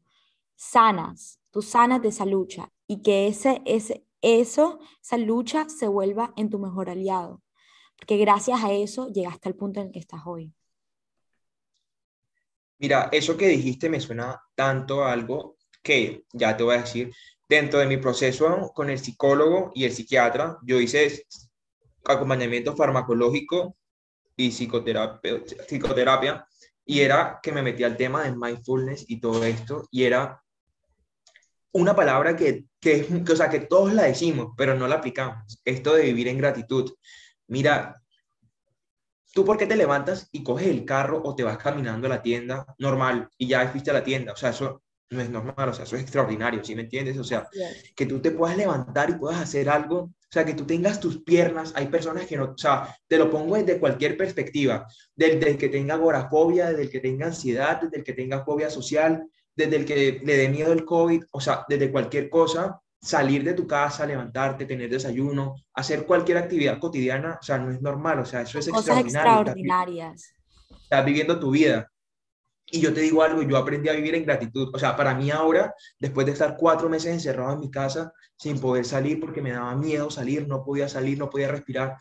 Sanas, 0.55 1.41
tú 1.51 1.61
sanas 1.61 2.01
de 2.01 2.11
esa 2.11 2.27
lucha 2.27 2.71
y 2.87 3.03
que 3.03 3.27
ese, 3.27 3.61
ese, 3.65 4.07
eso, 4.21 4.79
esa 5.03 5.17
lucha 5.17 5.69
se 5.69 5.89
vuelva 5.89 6.33
en 6.37 6.49
tu 6.49 6.61
mejor 6.61 6.91
aliado. 6.91 7.43
Porque 7.99 8.19
gracias 8.19 8.63
a 8.63 8.73
eso 8.73 9.09
llegaste 9.09 9.49
al 9.49 9.57
punto 9.57 9.81
en 9.81 9.87
el 9.87 9.93
que 9.93 9.99
estás 9.99 10.21
hoy. 10.27 10.55
Mira, 12.81 13.11
eso 13.13 13.37
que 13.37 13.47
dijiste 13.47 13.91
me 13.91 14.01
suena 14.01 14.41
tanto 14.55 15.05
a 15.05 15.13
algo 15.13 15.59
que 15.83 16.25
ya 16.33 16.57
te 16.57 16.63
voy 16.63 16.77
a 16.77 16.81
decir. 16.81 17.13
Dentro 17.47 17.79
de 17.79 17.87
mi 17.87 17.99
proceso 17.99 18.73
con 18.75 18.89
el 18.89 18.99
psicólogo 18.99 19.71
y 19.75 19.85
el 19.85 19.93
psiquiatra, 19.93 20.57
yo 20.63 20.81
hice 20.81 21.27
acompañamiento 22.05 22.75
farmacológico 22.75 23.77
y 24.35 24.51
psicoterapia, 24.51 26.47
y 26.87 27.01
era 27.01 27.39
que 27.43 27.53
me 27.53 27.61
metí 27.61 27.85
al 27.85 27.99
tema 27.99 28.23
de 28.23 28.33
mindfulness 28.35 29.05
y 29.09 29.21
todo 29.21 29.45
esto, 29.45 29.87
y 29.91 30.05
era 30.05 30.43
una 31.73 31.95
palabra 31.95 32.35
que, 32.35 32.65
que, 32.81 33.07
que, 33.25 33.33
o 33.33 33.37
sea, 33.37 33.51
que 33.51 33.61
todos 33.61 33.93
la 33.93 34.05
decimos, 34.05 34.55
pero 34.57 34.75
no 34.75 34.89
la 34.89 34.97
aplicamos. 34.97 35.61
Esto 35.67 35.95
de 35.95 36.05
vivir 36.05 36.29
en 36.29 36.39
gratitud. 36.39 36.91
Mira, 37.47 38.00
¿tú 39.33 39.45
por 39.45 39.57
qué 39.57 39.67
te 39.67 39.77
levantas 39.77 40.29
y 40.33 40.43
coges 40.43 40.69
el 40.69 40.85
carro 40.85 41.21
o 41.25 41.35
te 41.35 41.45
vas 41.45 41.59
caminando 41.59 42.07
a 42.07 42.11
la 42.11 42.23
tienda 42.23 42.67
normal 42.79 43.29
y 43.39 43.49
ya 43.49 43.69
fuiste 43.69 43.91
a 43.91 43.95
la 43.95 44.05
tienda? 44.05 44.33
O 44.33 44.37
sea, 44.37 44.51
eso 44.51 44.83
no 45.11 45.21
es 45.21 45.29
normal, 45.29 45.69
o 45.69 45.73
sea, 45.73 45.85
eso 45.85 45.97
es 45.97 46.03
extraordinario, 46.03 46.63
¿sí 46.65 46.75
me 46.75 46.83
entiendes? 46.83 47.19
O 47.19 47.25
sea, 47.25 47.49
que 47.97 48.07
tú 48.07 48.21
te 48.21 48.31
puedas 48.31 48.57
levantar 48.57 49.11
y 49.11 49.15
puedas 49.15 49.41
hacer 49.41 49.69
algo, 49.69 49.99
o 49.99 50.33
sea, 50.33 50.45
que 50.45 50.55
tú 50.55 50.65
tengas 50.65 51.01
tus 51.01 51.23
piernas, 51.23 51.73
hay 51.75 51.89
personas 51.89 52.27
que 52.27 52.37
no, 52.37 52.45
o 52.45 52.59
sea, 52.59 52.97
te 53.09 53.19
lo 53.19 53.29
pongo 53.29 53.57
desde 53.57 53.81
cualquier 53.81 54.17
perspectiva, 54.17 54.87
desde 55.17 55.51
el 55.51 55.59
que 55.59 55.69
tenga 55.69 55.95
agorafobia, 55.95 56.69
desde 56.69 56.83
el 56.83 56.91
que 56.91 57.01
tenga 57.01 57.27
ansiedad, 57.27 57.81
desde 57.83 57.99
el 57.99 58.05
que 58.05 58.13
tenga 58.13 58.45
fobia 58.45 58.71
social, 58.71 59.29
desde 59.57 59.77
el 59.77 59.85
que 59.85 60.21
le 60.25 60.37
dé 60.37 60.49
miedo 60.49 60.73
el 60.73 60.85
COVID, 60.85 61.25
o 61.33 61.41
sea, 61.41 61.65
desde 61.69 61.91
cualquier 61.91 62.31
cosa, 62.31 62.81
salir 63.01 63.43
de 63.43 63.55
tu 63.55 63.67
casa, 63.67 64.07
levantarte, 64.07 64.67
tener 64.67 64.91
desayuno, 64.91 65.55
hacer 65.75 66.05
cualquier 66.05 66.39
actividad 66.39 66.79
cotidiana, 66.79 67.39
o 67.41 67.43
sea, 67.43 67.59
no 67.59 67.71
es 67.71 67.81
normal, 67.81 68.21
o 68.21 68.25
sea, 68.25 68.43
eso 68.43 68.59
es 68.59 68.69
Cosas 68.69 68.99
extraordinarias. 68.99 70.35
Estás, 70.83 71.05
viviendo 71.05 71.39
tu 71.39 71.51
vida. 71.51 71.91
Y 72.73 72.81
yo 72.81 72.93
te 72.93 73.01
digo 73.01 73.23
algo, 73.23 73.43
yo 73.43 73.57
aprendí 73.57 73.89
a 73.89 73.95
vivir 73.95 74.15
en 74.15 74.25
gratitud. 74.25 74.71
O 74.73 74.79
sea, 74.79 74.97
para 74.97 75.15
mí 75.15 75.31
ahora, 75.31 75.75
después 75.99 76.27
de 76.27 76.33
estar 76.33 76.57
cuatro 76.57 76.89
meses 76.89 77.13
encerrado 77.13 77.55
en 77.55 77.61
mi 77.61 77.71
casa, 77.71 78.13
sin 78.37 78.61
poder 78.61 78.85
salir 78.85 79.19
porque 79.19 79.43
me 79.43 79.51
daba 79.51 79.75
miedo 79.75 80.11
salir, 80.11 80.47
no 80.47 80.63
podía 80.63 80.89
salir, 80.89 81.19
no 81.19 81.31
podía 81.31 81.49
respirar. 81.49 81.97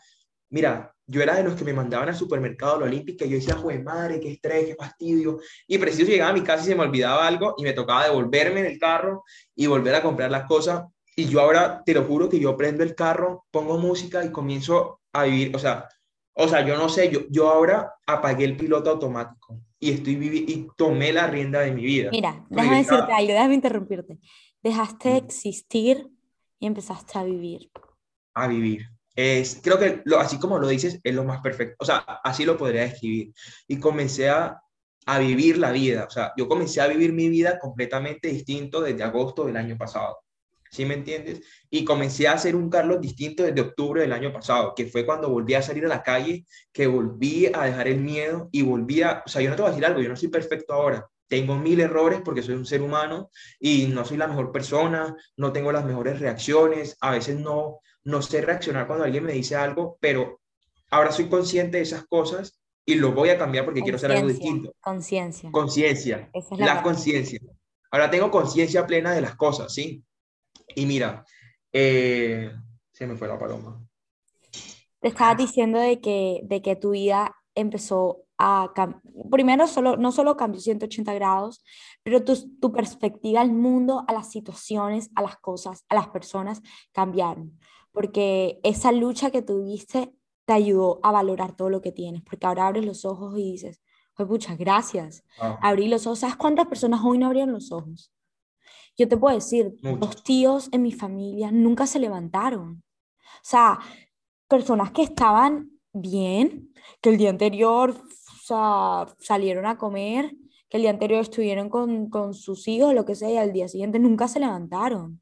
Mira, 0.50 0.94
yo 1.06 1.22
era 1.22 1.34
de 1.34 1.42
los 1.42 1.54
que 1.54 1.64
me 1.64 1.72
mandaban 1.72 2.08
al 2.08 2.14
supermercado, 2.14 2.76
a 2.76 2.80
la 2.80 2.86
Olímpica, 2.86 3.24
y 3.24 3.30
yo 3.30 3.36
decía, 3.36 3.56
joder, 3.56 3.82
madre, 3.82 4.20
qué 4.20 4.32
estrés, 4.32 4.66
qué 4.66 4.74
fastidio. 4.76 5.40
Y 5.66 5.78
preciso 5.78 6.08
llegaba 6.08 6.30
a 6.30 6.34
mi 6.34 6.42
casa 6.42 6.62
y 6.64 6.66
se 6.68 6.74
me 6.74 6.82
olvidaba 6.82 7.26
algo 7.26 7.54
y 7.56 7.64
me 7.64 7.72
tocaba 7.72 8.04
devolverme 8.04 8.60
en 8.60 8.66
el 8.66 8.78
carro 8.78 9.24
y 9.56 9.66
volver 9.66 9.94
a 9.94 10.02
comprar 10.02 10.30
las 10.30 10.44
cosas. 10.44 10.84
Y 11.16 11.26
yo 11.26 11.40
ahora, 11.40 11.82
te 11.84 11.94
lo 11.94 12.04
juro, 12.04 12.28
que 12.28 12.38
yo 12.38 12.56
prendo 12.56 12.84
el 12.84 12.94
carro, 12.94 13.44
pongo 13.50 13.78
música 13.78 14.24
y 14.24 14.30
comienzo 14.30 15.00
a 15.12 15.24
vivir. 15.24 15.54
O 15.54 15.58
sea, 15.58 15.88
o 16.34 16.46
sea 16.46 16.64
yo 16.64 16.76
no 16.76 16.88
sé, 16.88 17.10
yo, 17.10 17.20
yo 17.28 17.50
ahora 17.50 17.92
apagué 18.06 18.44
el 18.44 18.56
piloto 18.56 18.90
automático 18.90 19.60
y, 19.80 19.90
estoy 19.92 20.44
y 20.46 20.68
tomé 20.76 21.12
la 21.12 21.26
rienda 21.26 21.60
de 21.60 21.72
mi 21.72 21.82
vida. 21.82 22.10
Mira, 22.12 22.44
déjame 22.48 22.76
decirte 22.78 23.12
algo, 23.12 23.32
déjame 23.32 23.54
interrumpirte. 23.54 24.18
Dejaste 24.62 25.08
de 25.08 25.16
existir 25.16 26.08
y 26.58 26.66
empezaste 26.66 27.18
a 27.18 27.24
vivir. 27.24 27.70
A 28.34 28.46
vivir. 28.46 28.86
Es, 29.20 29.60
creo 29.62 29.78
que 29.78 30.02
lo, 30.04 30.18
así 30.18 30.38
como 30.38 30.58
lo 30.58 30.68
dices, 30.68 30.98
es 31.02 31.14
lo 31.14 31.24
más 31.24 31.40
perfecto. 31.40 31.76
O 31.80 31.84
sea, 31.84 31.98
así 32.24 32.44
lo 32.44 32.56
podría 32.56 32.82
describir. 32.82 33.32
Y 33.68 33.78
comencé 33.78 34.30
a, 34.30 34.60
a 35.06 35.18
vivir 35.18 35.58
la 35.58 35.72
vida. 35.72 36.04
O 36.04 36.10
sea, 36.10 36.32
yo 36.36 36.48
comencé 36.48 36.80
a 36.80 36.86
vivir 36.86 37.12
mi 37.12 37.28
vida 37.28 37.58
completamente 37.58 38.28
distinto 38.28 38.80
desde 38.80 39.02
agosto 39.02 39.44
del 39.44 39.56
año 39.56 39.76
pasado. 39.76 40.18
¿sí 40.70 40.84
me 40.84 40.94
entiendes? 40.94 41.42
Y 41.68 41.84
comencé 41.84 42.28
a 42.28 42.32
hacer 42.32 42.54
un 42.56 42.70
Carlos 42.70 43.00
distinto 43.00 43.42
desde 43.42 43.60
octubre 43.60 44.02
del 44.02 44.12
año 44.12 44.32
pasado, 44.32 44.72
que 44.74 44.86
fue 44.86 45.04
cuando 45.04 45.28
volví 45.28 45.54
a 45.54 45.62
salir 45.62 45.84
a 45.84 45.88
la 45.88 46.02
calle, 46.02 46.46
que 46.72 46.86
volví 46.86 47.50
a 47.52 47.64
dejar 47.64 47.88
el 47.88 48.00
miedo 48.00 48.48
y 48.52 48.62
volví 48.62 49.02
a, 49.02 49.22
o 49.26 49.28
sea, 49.28 49.42
yo 49.42 49.50
no 49.50 49.56
te 49.56 49.62
voy 49.62 49.70
a 49.70 49.72
decir 49.72 49.86
algo, 49.86 50.00
yo 50.00 50.08
no 50.08 50.16
soy 50.16 50.28
perfecto 50.28 50.72
ahora, 50.72 51.06
tengo 51.28 51.56
mil 51.56 51.80
errores 51.80 52.20
porque 52.24 52.42
soy 52.42 52.54
un 52.54 52.66
ser 52.66 52.82
humano 52.82 53.30
y 53.58 53.86
no 53.86 54.04
soy 54.04 54.16
la 54.16 54.26
mejor 54.26 54.52
persona, 54.52 55.14
no 55.36 55.52
tengo 55.52 55.72
las 55.72 55.84
mejores 55.84 56.20
reacciones, 56.20 56.96
a 57.00 57.12
veces 57.12 57.38
no, 57.38 57.80
no 58.04 58.22
sé 58.22 58.40
reaccionar 58.40 58.86
cuando 58.86 59.04
alguien 59.04 59.24
me 59.24 59.32
dice 59.32 59.56
algo, 59.56 59.98
pero 60.00 60.40
ahora 60.90 61.12
soy 61.12 61.28
consciente 61.28 61.78
de 61.78 61.82
esas 61.84 62.06
cosas 62.06 62.60
y 62.84 62.94
lo 62.94 63.12
voy 63.12 63.30
a 63.30 63.38
cambiar 63.38 63.64
porque 63.64 63.82
quiero 63.82 63.96
hacer 63.96 64.12
algo 64.12 64.28
distinto. 64.28 64.72
Conciencia. 64.80 65.50
Conciencia. 65.50 66.30
la 66.58 66.82
conciencia. 66.82 67.40
Ahora 67.90 68.10
tengo 68.10 68.30
conciencia 68.30 68.86
plena 68.86 69.12
de 69.12 69.20
las 69.20 69.36
cosas, 69.36 69.72
¿sí? 69.72 70.02
Y 70.74 70.86
mira, 70.86 71.24
eh, 71.72 72.52
se 72.92 73.06
me 73.06 73.16
fue 73.16 73.28
la 73.28 73.38
paloma. 73.38 73.84
Te 75.00 75.08
estaba 75.08 75.34
diciendo 75.34 75.78
de 75.78 76.00
que, 76.00 76.40
de 76.44 76.62
que 76.62 76.76
tu 76.76 76.90
vida 76.90 77.34
empezó 77.54 78.24
a 78.38 78.72
cambiar. 78.74 79.02
Primero, 79.30 79.66
solo, 79.66 79.96
no 79.96 80.12
solo 80.12 80.36
cambió 80.36 80.60
180 80.60 81.12
grados, 81.14 81.64
pero 82.02 82.24
tu, 82.24 82.56
tu 82.58 82.72
perspectiva 82.72 83.40
al 83.40 83.52
mundo, 83.52 84.04
a 84.06 84.12
las 84.12 84.30
situaciones, 84.30 85.10
a 85.14 85.22
las 85.22 85.36
cosas, 85.36 85.84
a 85.88 85.94
las 85.94 86.08
personas 86.08 86.62
cambiaron. 86.92 87.58
Porque 87.92 88.60
esa 88.62 88.92
lucha 88.92 89.30
que 89.30 89.42
tuviste 89.42 90.14
te 90.44 90.52
ayudó 90.52 91.00
a 91.02 91.12
valorar 91.12 91.56
todo 91.56 91.70
lo 91.70 91.80
que 91.80 91.92
tienes. 91.92 92.22
Porque 92.22 92.46
ahora 92.46 92.66
abres 92.66 92.84
los 92.84 93.04
ojos 93.04 93.38
y 93.38 93.52
dices, 93.52 93.80
pues 94.14 94.28
muchas 94.28 94.58
gracias. 94.58 95.24
Ah. 95.40 95.58
Abrí 95.62 95.88
los 95.88 96.06
ojos. 96.06 96.20
¿Sabes 96.20 96.36
cuántas 96.36 96.66
personas 96.66 97.00
hoy 97.04 97.18
no 97.18 97.26
abrieron 97.26 97.52
los 97.52 97.72
ojos? 97.72 98.12
Yo 98.96 99.08
te 99.08 99.16
puedo 99.16 99.34
decir, 99.34 99.76
los 99.82 100.22
tíos 100.22 100.68
en 100.72 100.82
mi 100.82 100.92
familia 100.92 101.50
nunca 101.50 101.86
se 101.86 101.98
levantaron. 101.98 102.82
O 102.82 103.42
sea, 103.42 103.78
personas 104.46 104.90
que 104.90 105.02
estaban 105.02 105.70
bien, 105.92 106.72
que 107.00 107.10
el 107.10 107.16
día 107.16 107.30
anterior 107.30 107.94
salieron 109.18 109.64
a 109.64 109.78
comer, 109.78 110.36
que 110.68 110.76
el 110.76 110.82
día 110.82 110.90
anterior 110.90 111.20
estuvieron 111.22 111.68
con, 111.70 112.10
con 112.10 112.34
sus 112.34 112.68
hijos, 112.68 112.94
lo 112.94 113.04
que 113.04 113.14
sea, 113.14 113.30
y 113.30 113.36
al 113.36 113.52
día 113.52 113.68
siguiente 113.68 113.98
nunca 113.98 114.28
se 114.28 114.40
levantaron. 114.40 115.20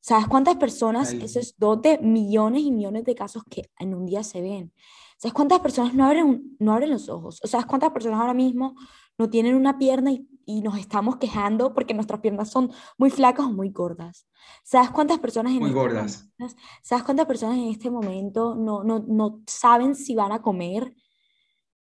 ¿Sabes 0.00 0.26
cuántas 0.28 0.56
personas? 0.56 1.12
Eso 1.12 1.40
es 1.40 1.54
dos 1.58 1.82
de 1.82 1.98
millones 1.98 2.62
y 2.62 2.70
millones 2.70 3.04
de 3.04 3.14
casos 3.14 3.42
que 3.50 3.70
en 3.78 3.94
un 3.94 4.06
día 4.06 4.22
se 4.22 4.40
ven. 4.40 4.72
¿Sabes 5.16 5.34
cuántas 5.34 5.60
personas 5.60 5.94
no 5.94 6.06
abren, 6.06 6.56
no 6.58 6.72
abren 6.72 6.90
los 6.90 7.08
ojos? 7.08 7.40
O 7.42 7.46
¿Sabes 7.46 7.66
cuántas 7.66 7.90
personas 7.90 8.20
ahora 8.20 8.34
mismo 8.34 8.74
no 9.18 9.28
tienen 9.28 9.54
una 9.54 9.78
pierna 9.78 10.12
y 10.12 10.28
y 10.48 10.62
nos 10.62 10.78
estamos 10.78 11.18
quejando 11.18 11.74
porque 11.74 11.92
nuestras 11.92 12.20
piernas 12.20 12.50
son 12.50 12.72
muy 12.96 13.10
flacas 13.10 13.44
o 13.44 13.50
muy 13.50 13.68
gordas. 13.68 14.26
¿Sabes 14.64 14.90
cuántas 14.90 15.18
personas 15.18 15.52
en 15.52 15.58
muy 15.58 15.68
este 15.68 15.78
gordas. 15.78 16.30
Momento, 16.38 16.60
¿Sabes 16.82 17.04
cuántas 17.04 17.26
personas 17.26 17.58
en 17.58 17.68
este 17.68 17.90
momento 17.90 18.54
no, 18.54 18.82
no, 18.82 19.04
no 19.06 19.42
saben 19.46 19.94
si 19.94 20.14
van 20.14 20.32
a 20.32 20.40
comer 20.40 20.94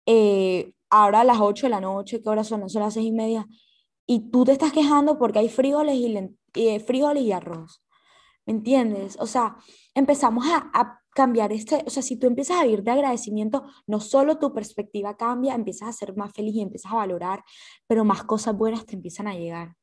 eh, 0.05 0.73
ahora 0.91 1.21
a 1.21 1.23
las 1.23 1.39
8 1.39 1.65
de 1.65 1.69
la 1.71 1.81
noche, 1.81 2.21
¿qué 2.21 2.29
horas 2.29 2.47
son? 2.47 2.69
Son 2.69 2.83
las 2.83 2.93
6 2.93 3.07
y 3.07 3.11
media. 3.11 3.47
Y 4.05 4.29
tú 4.29 4.45
te 4.45 4.51
estás 4.51 4.71
quejando 4.71 5.17
porque 5.17 5.39
hay 5.39 5.49
frijoles 5.49 5.95
y, 5.95 6.15
eh, 6.53 6.79
frijoles 6.81 7.23
y 7.23 7.31
arroz. 7.31 7.81
¿Me 8.51 8.57
entiendes? 8.57 9.15
O 9.17 9.27
sea, 9.27 9.55
empezamos 9.95 10.45
a, 10.45 10.69
a 10.73 11.01
cambiar 11.15 11.53
este, 11.53 11.85
o 11.87 11.89
sea, 11.89 12.03
si 12.03 12.17
tú 12.17 12.27
empiezas 12.27 12.59
a 12.59 12.63
vivir 12.65 12.83
de 12.83 12.91
agradecimiento, 12.91 13.63
no 13.87 14.01
solo 14.01 14.39
tu 14.39 14.53
perspectiva 14.53 15.15
cambia, 15.15 15.55
empiezas 15.55 15.87
a 15.87 15.93
ser 15.93 16.17
más 16.17 16.33
feliz 16.33 16.55
y 16.55 16.61
empiezas 16.61 16.91
a 16.91 16.97
valorar, 16.97 17.45
pero 17.87 18.03
más 18.03 18.23
cosas 18.25 18.53
buenas 18.57 18.85
te 18.85 18.95
empiezan 18.95 19.29
a 19.29 19.35
llegar. 19.35 19.77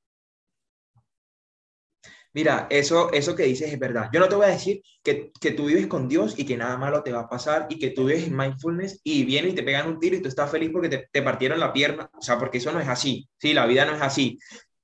Mira, 2.34 2.66
eso, 2.68 3.10
eso 3.10 3.34
que 3.34 3.44
dices 3.44 3.72
es 3.72 3.78
verdad. 3.78 4.10
Yo 4.12 4.20
no 4.20 4.28
te 4.28 4.34
voy 4.34 4.44
a 4.44 4.50
decir 4.50 4.82
que, 5.02 5.32
que, 5.40 5.52
tú 5.52 5.64
vives 5.64 5.86
con 5.86 6.06
Dios 6.06 6.38
y 6.38 6.44
que 6.44 6.58
nada 6.58 6.76
malo 6.76 7.02
te 7.02 7.10
va 7.10 7.20
a 7.20 7.28
pasar 7.30 7.68
y 7.70 7.78
que 7.78 7.88
tú 7.88 8.04
vives 8.04 8.26
en 8.26 8.36
mindfulness 8.36 9.00
y 9.02 9.24
vienen 9.24 9.52
y 9.52 9.54
te 9.54 9.62
pegan 9.62 9.88
un 9.88 9.98
tiro 9.98 10.14
y 10.14 10.20
tú 10.20 10.28
estás 10.28 10.50
feliz 10.50 10.68
porque 10.70 10.90
te, 10.90 11.08
te 11.10 11.22
partieron 11.22 11.58
la 11.58 11.72
pierna. 11.72 12.10
O 12.12 12.20
sea, 12.20 12.38
porque 12.38 12.58
eso 12.58 12.70
no 12.70 12.80
es 12.80 12.88
así. 12.88 13.30
Sí, 13.38 13.54
la 13.54 13.64
vida 13.64 13.86
no 13.86 13.94
es 13.94 14.02
así. 14.02 14.38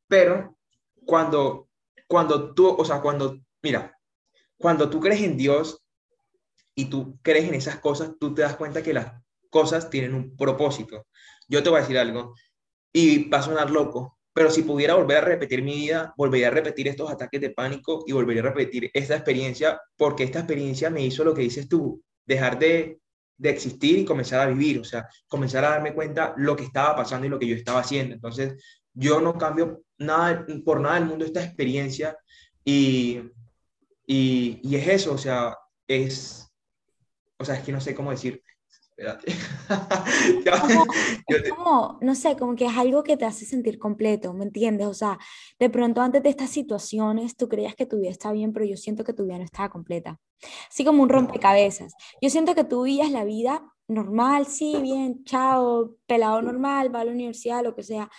Pero 0.09 0.57
cuando, 1.05 1.69
cuando 2.07 2.55
tú, 2.55 2.69
o 2.69 2.85
sea, 2.85 3.01
cuando, 3.01 3.44
mira, 3.65 3.99
cuando 4.57 4.89
tú 4.89 5.01
crees 5.01 5.23
en 5.23 5.37
Dios, 5.37 5.85
y 6.75 6.87
tú 6.87 7.19
crees 7.23 7.49
en 7.49 7.55
esas 7.55 7.79
cosas, 7.79 8.13
tú 8.19 8.35
te 8.35 8.43
das 8.43 8.57
cuenta 8.57 8.83
que 8.83 8.95
las 8.95 9.13
cosas 9.51 9.91
tienen 9.91 10.15
un 10.15 10.37
propósito. 10.37 11.07
Yo 11.49 11.63
te 11.63 11.71
voy 11.71 11.79
a 11.79 11.83
decir 11.83 11.99
algo 11.99 12.35
y 12.93 13.29
va 13.29 13.39
a 13.39 13.43
sonar 13.43 13.71
loco, 13.71 14.19
pero 14.33 14.51
si 14.51 14.63
pudiera 14.63 14.95
volver 14.95 15.19
a 15.19 15.21
repetir 15.21 15.63
mi 15.63 15.75
vida, 15.75 16.13
volvería 16.17 16.49
a 16.49 16.51
repetir 16.51 16.89
estos 16.89 17.11
ataques 17.11 17.41
de 17.41 17.51
pánico 17.51 18.05
y 18.07 18.13
volvería 18.13 18.43
a 18.43 18.47
repetir 18.47 18.91
esta 18.93 19.15
experiencia 19.15 19.81
porque 19.97 20.25
esta 20.25 20.41
experiencia 20.41 20.91
me 20.91 21.05
hizo 21.05 21.23
lo 21.23 21.35
que 21.35 21.43
dices 21.43 21.69
tú, 21.69 22.03
dejar 22.27 22.59
de, 22.59 22.99
de 23.37 23.51
existir 23.51 23.99
y 23.99 24.05
comenzar 24.05 24.41
a 24.41 24.51
vivir, 24.51 24.81
o 24.81 24.85
sea, 24.85 25.09
comenzar 25.29 25.65
a 25.65 25.71
darme 25.71 25.95
cuenta 25.95 26.35
lo 26.37 26.57
que 26.57 26.65
estaba 26.65 26.97
pasando 26.97 27.27
y 27.27 27.31
lo 27.31 27.39
que 27.39 27.47
yo 27.47 27.55
estaba 27.55 27.81
haciendo. 27.81 28.15
Entonces, 28.15 28.55
yo 28.93 29.21
no 29.21 29.39
cambio 29.39 29.83
nada 29.99 30.45
por 30.65 30.81
nada 30.81 30.97
del 30.97 31.07
mundo 31.07 31.25
esta 31.25 31.45
experiencia 31.45 32.17
y, 32.65 33.21
y, 34.07 34.61
y 34.63 34.77
es 34.77 34.89
eso, 34.89 35.13
o 35.13 35.19
sea, 35.19 35.57
es 35.87 36.45
o 37.39 37.45
sea, 37.45 37.57
es 37.57 37.63
que 37.63 37.73
no 37.73 37.81
sé 37.81 37.95
cómo 37.95 38.11
decir, 38.11 38.43
espérate. 38.71 39.33
Como, 40.61 40.85
es 41.29 41.51
como, 41.51 41.99
no 42.01 42.15
sé, 42.15 42.37
como 42.37 42.55
que 42.55 42.67
es 42.67 42.77
algo 42.77 43.03
que 43.03 43.17
te 43.17 43.25
hace 43.25 43.45
sentir 43.45 43.79
completo, 43.79 44.33
¿me 44.33 44.45
entiendes? 44.45 44.87
O 44.87 44.95
sea, 44.95 45.19
de 45.59 45.69
pronto 45.69 46.01
antes 46.01 46.23
de 46.23 46.29
estas 46.29 46.51
situaciones 46.51 47.37
tú 47.37 47.49
creías 47.49 47.75
que 47.75 47.87
tu 47.87 47.99
vida 47.99 48.11
estaba 48.11 48.35
bien, 48.35 48.53
pero 48.53 48.65
yo 48.65 48.77
siento 48.77 49.05
que 49.05 49.13
tu 49.13 49.25
vida 49.25 49.39
no 49.39 49.45
estaba 49.45 49.69
completa. 49.69 50.21
Así 50.71 50.85
como 50.85 51.03
un 51.03 51.09
rompecabezas. 51.09 51.95
Yo 52.21 52.31
siento 52.31 52.55
que 52.55 52.65
tú 52.65 52.85
vivías 52.85 53.11
la 53.11 53.25
vida 53.25 53.65
normal, 53.89 54.47
sí, 54.47 54.77
bien, 54.81 55.25
chao, 55.25 55.97
pelado 56.07 56.41
normal, 56.41 56.95
va 56.95 57.01
a 57.01 57.05
la 57.05 57.13
universidad, 57.13 57.65
lo 57.65 57.75
que 57.75 57.83
sea. 57.83 58.11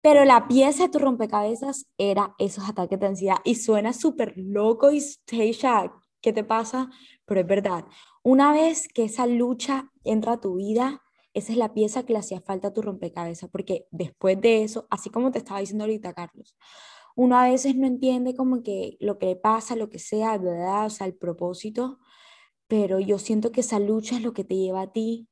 Pero 0.00 0.24
la 0.24 0.46
pieza 0.46 0.84
de 0.84 0.88
tu 0.90 0.98
rompecabezas 0.98 1.86
era 1.98 2.34
esos 2.38 2.68
ataques 2.68 3.00
de 3.00 3.06
ansiedad 3.06 3.38
y 3.44 3.56
suena 3.56 3.92
súper 3.92 4.34
loco 4.36 4.92
y, 4.92 5.02
Teisha, 5.24 5.92
¿qué 6.20 6.32
te 6.32 6.44
pasa? 6.44 6.90
Pero 7.24 7.40
es 7.40 7.46
verdad. 7.46 7.84
Una 8.22 8.52
vez 8.52 8.88
que 8.88 9.04
esa 9.04 9.26
lucha 9.26 9.90
entra 10.04 10.34
a 10.34 10.40
tu 10.40 10.56
vida, 10.56 11.02
esa 11.34 11.52
es 11.52 11.58
la 11.58 11.74
pieza 11.74 12.04
que 12.04 12.12
le 12.12 12.20
hacía 12.20 12.40
falta 12.40 12.68
a 12.68 12.72
tu 12.72 12.82
rompecabezas, 12.82 13.50
porque 13.50 13.86
después 13.90 14.40
de 14.40 14.62
eso, 14.62 14.86
así 14.90 15.10
como 15.10 15.30
te 15.30 15.38
estaba 15.38 15.60
diciendo 15.60 15.84
ahorita, 15.84 16.12
Carlos, 16.12 16.56
uno 17.16 17.36
a 17.36 17.48
veces 17.48 17.74
no 17.74 17.86
entiende 17.86 18.34
como 18.34 18.62
que 18.62 18.96
lo 19.00 19.18
que 19.18 19.26
le 19.26 19.36
pasa, 19.36 19.76
lo 19.76 19.88
que 19.90 19.98
sea, 19.98 20.38
¿verdad? 20.38 20.86
O 20.86 20.90
sea, 20.90 21.06
el 21.06 21.16
propósito, 21.16 21.98
pero 22.68 23.00
yo 23.00 23.18
siento 23.18 23.52
que 23.52 23.62
esa 23.62 23.80
lucha 23.80 24.16
es 24.16 24.22
lo 24.22 24.32
que 24.32 24.44
te 24.44 24.56
lleva 24.56 24.82
a 24.82 24.92
ti 24.92 25.28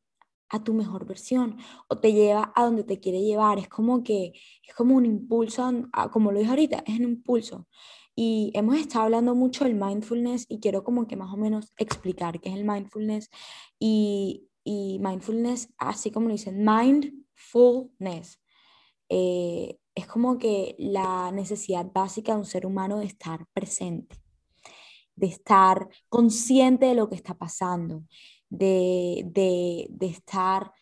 a 0.49 0.63
tu 0.63 0.75
mejor 0.75 1.07
versión 1.07 1.59
o 1.89 1.97
te 1.99 2.13
lleva 2.13 2.53
a 2.55 2.65
donde 2.65 2.85
te 2.85 3.01
quiere 3.01 3.21
llevar. 3.23 3.59
Es 3.59 3.69
como 3.69 4.03
que 4.03 4.33
es 4.63 4.75
como 4.75 4.95
un 4.97 5.07
impulso, 5.07 5.71
como 6.13 6.33
lo 6.33 6.39
dije 6.39 6.51
ahorita, 6.51 6.85
es 6.87 6.99
un 6.99 7.05
impulso. 7.05 7.67
Y 8.15 8.51
hemos 8.55 8.77
estado 8.79 9.05
hablando 9.05 9.35
mucho 9.35 9.65
del 9.65 9.75
mindfulness 9.75 10.47
y 10.49 10.59
quiero 10.59 10.83
como 10.83 11.07
que 11.07 11.17
más 11.17 11.33
o 11.33 11.37
menos 11.37 11.73
explicar 11.77 12.41
qué 12.41 12.49
es 12.49 12.57
el 12.57 12.65
mindfulness. 12.65 13.29
Y, 13.79 14.49
y 14.65 14.99
mindfulness, 15.01 15.69
así 15.79 16.11
como 16.11 16.29
lo 16.29 16.33
dicen, 16.33 16.65
mindfulness, 16.65 18.41
eh, 19.09 19.79
es 19.95 20.07
como 20.07 20.39
que 20.39 20.75
la 20.79 21.31
necesidad 21.33 21.91
básica 21.93 22.33
de 22.33 22.39
un 22.39 22.45
ser 22.45 22.67
humano 22.67 22.99
de 22.99 23.07
estar 23.07 23.47
presente, 23.53 24.17
de 25.15 25.27
estar 25.27 25.89
consciente 26.09 26.87
de 26.87 26.95
lo 26.95 27.09
que 27.09 27.15
está 27.15 27.35
pasando, 27.35 28.05
de, 28.49 29.23
de, 29.27 29.87
de 29.91 30.07
estar, 30.07 30.73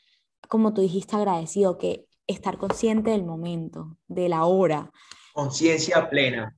como 0.48 0.74
tú 0.74 0.80
dijiste, 0.82 1.16
agradecido, 1.16 1.78
que 1.78 2.06
estar 2.26 2.58
consciente 2.58 3.10
del 3.10 3.24
momento, 3.24 3.98
de 4.08 4.28
la 4.28 4.44
hora, 4.44 4.90
Conciencia 5.34 6.08
plena. 6.08 6.56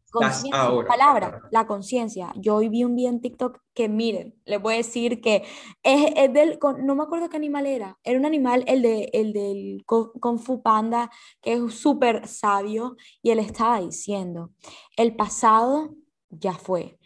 ahora. 0.53 0.87
Palabra, 0.87 1.41
la 1.51 1.67
conciencia. 1.67 2.31
Yo 2.37 2.57
hoy 2.57 2.69
vi 2.69 2.85
un 2.85 2.95
video 2.95 3.09
en 3.09 3.23
TikTok 3.23 3.59
que 3.73 3.89
miren, 3.89 4.35
les 4.45 4.61
voy 4.61 4.75
a 4.75 4.77
decir 4.77 5.23
que 5.23 5.45
es, 5.83 6.13
es, 6.15 6.31
del, 6.35 6.59
no 6.85 6.95
me 6.95 7.05
acuerdo 7.05 7.31
qué 7.31 7.39
animal 7.39 7.65
era, 7.65 7.99
era 8.05 8.19
un 8.19 8.27
animal, 8.27 8.65
el, 8.67 8.83
de, 8.83 9.09
el 9.15 9.33
del 9.33 9.83
Kung 9.87 10.39
Fu 10.39 10.61
Panda, 10.61 11.11
que 11.41 11.55
es 11.55 11.73
súper 11.73 12.29
sabio, 12.29 12.97
y 13.23 13.31
él 13.31 13.39
estaba 13.39 13.81
diciendo, 13.81 14.51
el 14.99 15.17
pasado 15.17 15.95
ya 16.29 16.53
fue, 16.53 16.99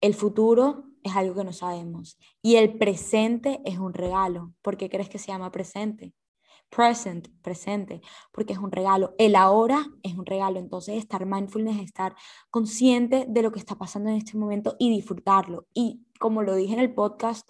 el 0.00 0.14
futuro 0.14 0.86
es 1.02 1.16
algo 1.16 1.34
que 1.34 1.44
no 1.44 1.52
sabemos, 1.52 2.18
y 2.42 2.56
el 2.56 2.78
presente 2.78 3.60
es 3.64 3.78
un 3.78 3.94
regalo. 3.94 4.54
¿Por 4.62 4.76
qué 4.76 4.88
crees 4.88 5.08
que 5.08 5.18
se 5.18 5.28
llama 5.28 5.50
presente? 5.52 6.14
present, 6.72 7.28
presente, 7.42 8.00
porque 8.32 8.54
es 8.54 8.58
un 8.58 8.72
regalo. 8.72 9.14
El 9.18 9.36
ahora 9.36 9.86
es 10.02 10.16
un 10.16 10.24
regalo. 10.24 10.58
Entonces, 10.58 10.96
estar 10.96 11.26
mindfulness 11.26 11.76
es 11.76 11.84
estar 11.84 12.16
consciente 12.50 13.26
de 13.28 13.42
lo 13.42 13.52
que 13.52 13.58
está 13.58 13.76
pasando 13.76 14.08
en 14.08 14.16
este 14.16 14.38
momento 14.38 14.74
y 14.78 14.90
disfrutarlo. 14.90 15.66
Y 15.74 16.06
como 16.18 16.42
lo 16.42 16.54
dije 16.56 16.72
en 16.72 16.80
el 16.80 16.94
podcast 16.94 17.48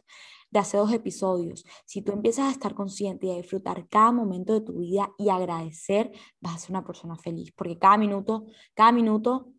de 0.51 0.59
hace 0.59 0.77
dos 0.77 0.93
episodios, 0.93 1.65
si 1.87 2.03
tú 2.03 2.13
empiezas 2.13 2.49
a 2.49 2.51
estar 2.51 2.75
consciente 2.75 3.29
y 3.29 3.31
a 3.31 3.37
disfrutar 3.37 3.89
cada 3.89 4.13
momento 4.13 4.53
de 4.53 4.61
tu 4.61 4.79
vida 4.79 5.13
y 5.17 5.29
agradecer, 5.29 6.11
vas 6.41 6.57
a 6.57 6.59
ser 6.59 6.71
una 6.71 6.85
persona 6.85 7.17
feliz, 7.17 7.53
porque 7.53 7.79
cada 7.79 7.97
minuto, 7.97 8.47
cada 8.75 8.93
minuto, 8.93 9.53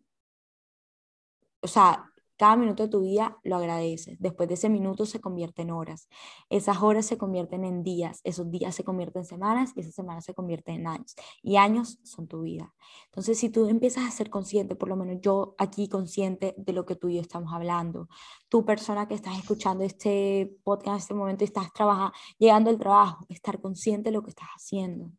o 1.62 1.66
sea, 1.66 2.12
cada 2.36 2.56
minuto 2.56 2.82
de 2.82 2.88
tu 2.88 3.00
vida 3.00 3.38
lo 3.44 3.56
agradeces. 3.56 4.16
Después 4.18 4.48
de 4.48 4.54
ese 4.54 4.68
minuto 4.68 5.06
se 5.06 5.20
convierte 5.20 5.62
en 5.62 5.70
horas. 5.70 6.08
Esas 6.50 6.82
horas 6.82 7.06
se 7.06 7.16
convierten 7.16 7.64
en 7.64 7.82
días. 7.82 8.20
Esos 8.24 8.50
días 8.50 8.74
se 8.74 8.84
convierten 8.84 9.22
en 9.22 9.26
semanas 9.26 9.72
y 9.76 9.80
esas 9.80 9.94
semanas 9.94 10.24
se 10.24 10.34
convierten 10.34 10.80
en 10.80 10.86
años. 10.88 11.14
Y 11.42 11.56
años 11.56 11.98
son 12.02 12.26
tu 12.26 12.42
vida. 12.42 12.74
Entonces, 13.06 13.38
si 13.38 13.50
tú 13.50 13.68
empiezas 13.68 14.04
a 14.04 14.10
ser 14.10 14.30
consciente, 14.30 14.74
por 14.74 14.88
lo 14.88 14.96
menos 14.96 15.18
yo 15.20 15.54
aquí 15.58 15.88
consciente 15.88 16.54
de 16.56 16.72
lo 16.72 16.84
que 16.84 16.96
tú 16.96 17.08
y 17.08 17.16
yo 17.16 17.20
estamos 17.20 17.52
hablando, 17.52 18.08
tu 18.48 18.64
persona 18.64 19.06
que 19.06 19.14
estás 19.14 19.38
escuchando 19.38 19.84
este 19.84 20.56
podcast 20.64 20.88
en 20.88 20.98
este 20.98 21.14
momento 21.14 21.44
y 21.44 21.46
estás 21.46 21.72
trabajando, 21.72 22.12
llegando 22.38 22.70
al 22.70 22.78
trabajo, 22.78 23.26
estar 23.28 23.60
consciente 23.60 24.10
de 24.10 24.12
lo 24.12 24.22
que 24.22 24.30
estás 24.30 24.48
haciendo. 24.56 25.10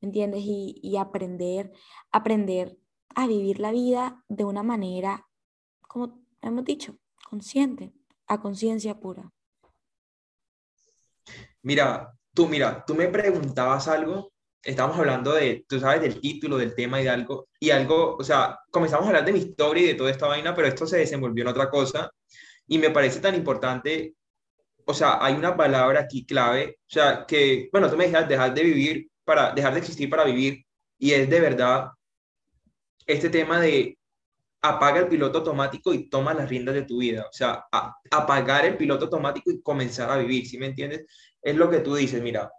¿Me 0.00 0.06
entiendes? 0.06 0.42
Y, 0.44 0.78
y 0.82 0.96
aprender, 0.96 1.72
aprender 2.10 2.78
a 3.14 3.26
vivir 3.26 3.60
la 3.60 3.72
vida 3.72 4.24
de 4.28 4.44
una 4.44 4.62
manera 4.62 5.28
como 5.92 6.21
hemos 6.42 6.64
dicho, 6.64 6.98
consciente, 7.28 7.92
a 8.26 8.40
conciencia 8.40 8.98
pura. 8.98 9.32
Mira, 11.62 12.12
tú, 12.34 12.48
mira, 12.48 12.84
tú 12.84 12.94
me 12.94 13.08
preguntabas 13.08 13.88
algo, 13.88 14.32
estamos 14.62 14.98
hablando 14.98 15.32
de, 15.32 15.64
tú 15.68 15.78
sabes, 15.78 16.02
del 16.02 16.20
título, 16.20 16.58
del 16.58 16.74
tema 16.74 17.00
y 17.00 17.04
de 17.04 17.10
algo, 17.10 17.48
y 17.58 17.70
algo, 17.70 18.16
o 18.16 18.24
sea, 18.24 18.58
comenzamos 18.70 19.06
a 19.06 19.08
hablar 19.08 19.24
de 19.24 19.32
mi 19.32 19.38
historia 19.38 19.84
y 19.84 19.86
de 19.88 19.94
toda 19.94 20.10
esta 20.10 20.26
vaina, 20.26 20.54
pero 20.54 20.68
esto 20.68 20.86
se 20.86 20.98
desenvolvió 20.98 21.42
en 21.42 21.48
otra 21.48 21.70
cosa, 21.70 22.10
y 22.66 22.78
me 22.78 22.90
parece 22.90 23.20
tan 23.20 23.34
importante, 23.34 24.14
o 24.84 24.94
sea, 24.94 25.24
hay 25.24 25.34
una 25.34 25.56
palabra 25.56 26.00
aquí 26.00 26.26
clave, 26.26 26.78
o 26.80 26.92
sea, 26.92 27.24
que, 27.26 27.68
bueno, 27.70 27.88
tú 27.88 27.96
me 27.96 28.06
dijiste 28.06 28.26
dejar 28.26 28.52
de 28.52 28.62
vivir 28.62 29.08
para, 29.24 29.52
dejar 29.52 29.74
de 29.74 29.80
existir 29.80 30.10
para 30.10 30.24
vivir, 30.24 30.64
y 30.98 31.12
es 31.12 31.28
de 31.30 31.40
verdad 31.40 31.90
este 33.06 33.28
tema 33.30 33.60
de 33.60 33.98
apaga 34.62 35.00
el 35.00 35.08
piloto 35.08 35.38
automático 35.38 35.92
y 35.92 36.08
toma 36.08 36.32
las 36.32 36.48
riendas 36.48 36.76
de 36.76 36.82
tu 36.82 36.98
vida. 36.98 37.26
O 37.28 37.32
sea, 37.32 37.66
apagar 38.10 38.64
el 38.64 38.76
piloto 38.76 39.06
automático 39.06 39.50
y 39.50 39.60
comenzar 39.60 40.08
a 40.10 40.16
vivir, 40.18 40.46
¿sí 40.46 40.56
me 40.56 40.66
entiendes? 40.66 41.04
Es 41.42 41.56
lo 41.56 41.68
que 41.68 41.80
tú 41.80 41.96
dices, 41.96 42.22
mira. 42.22 42.50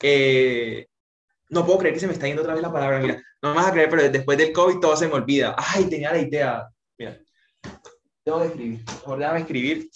Eh, 0.00 0.88
no 1.50 1.66
puedo 1.66 1.78
creer 1.78 1.94
que 1.94 2.00
se 2.00 2.06
me 2.06 2.14
está 2.14 2.26
yendo 2.26 2.40
otra 2.40 2.54
vez 2.54 2.62
la 2.62 2.72
palabra, 2.72 2.98
mira. 2.98 3.22
No 3.42 3.50
me 3.50 3.56
vas 3.56 3.66
a 3.66 3.72
creer, 3.72 3.90
pero 3.90 4.08
después 4.08 4.38
del 4.38 4.52
COVID 4.52 4.80
todo 4.80 4.96
se 4.96 5.06
me 5.06 5.14
olvida. 5.14 5.54
Ay, 5.58 5.84
tenía 5.84 6.10
la 6.12 6.18
idea. 6.18 6.68
Mira. 6.98 7.20
Tengo 8.24 8.40
que 8.40 8.46
escribir. 8.46 8.84
Mejor 8.86 9.18
déjame 9.18 9.40
escribir. 9.40 9.90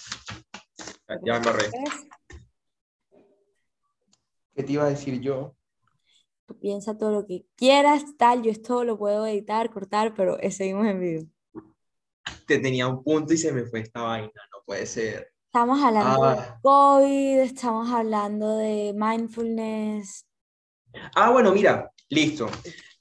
Ya 1.25 1.39
me 1.39 1.47
borré. 1.47 1.71
¿Qué 4.55 4.63
te 4.63 4.73
iba 4.73 4.85
a 4.85 4.91
decir 4.91 5.21
yo? 5.21 5.55
piensa 6.61 6.97
todo 6.97 7.11
lo 7.11 7.27
que 7.27 7.45
quieras, 7.57 8.05
tal, 8.17 8.45
yo 8.45 8.53
esto 8.53 8.85
lo 8.85 8.97
puedo 8.97 9.27
editar, 9.27 9.69
cortar, 9.69 10.15
pero 10.15 10.39
seguimos 10.51 10.87
en 10.87 11.01
vivo 11.01 11.36
te 12.47 12.59
tenía 12.59 12.87
un 12.87 13.03
punto 13.03 13.33
y 13.33 13.39
se 13.39 13.53
me 13.53 13.65
fue 13.65 13.81
esta 13.81 14.03
vaina, 14.03 14.43
no 14.53 14.63
puede 14.65 14.87
ser. 14.87 15.33
Estamos 15.47 15.83
hablando 15.83 16.23
de 16.23 16.37
ah. 16.39 16.59
COVID, 16.63 17.39
estamos 17.41 17.91
hablando 17.91 18.59
de 18.59 18.93
mindfulness. 18.95 20.27
Ah, 21.15 21.31
bueno, 21.31 21.53
mira, 21.53 21.91
listo. 22.09 22.49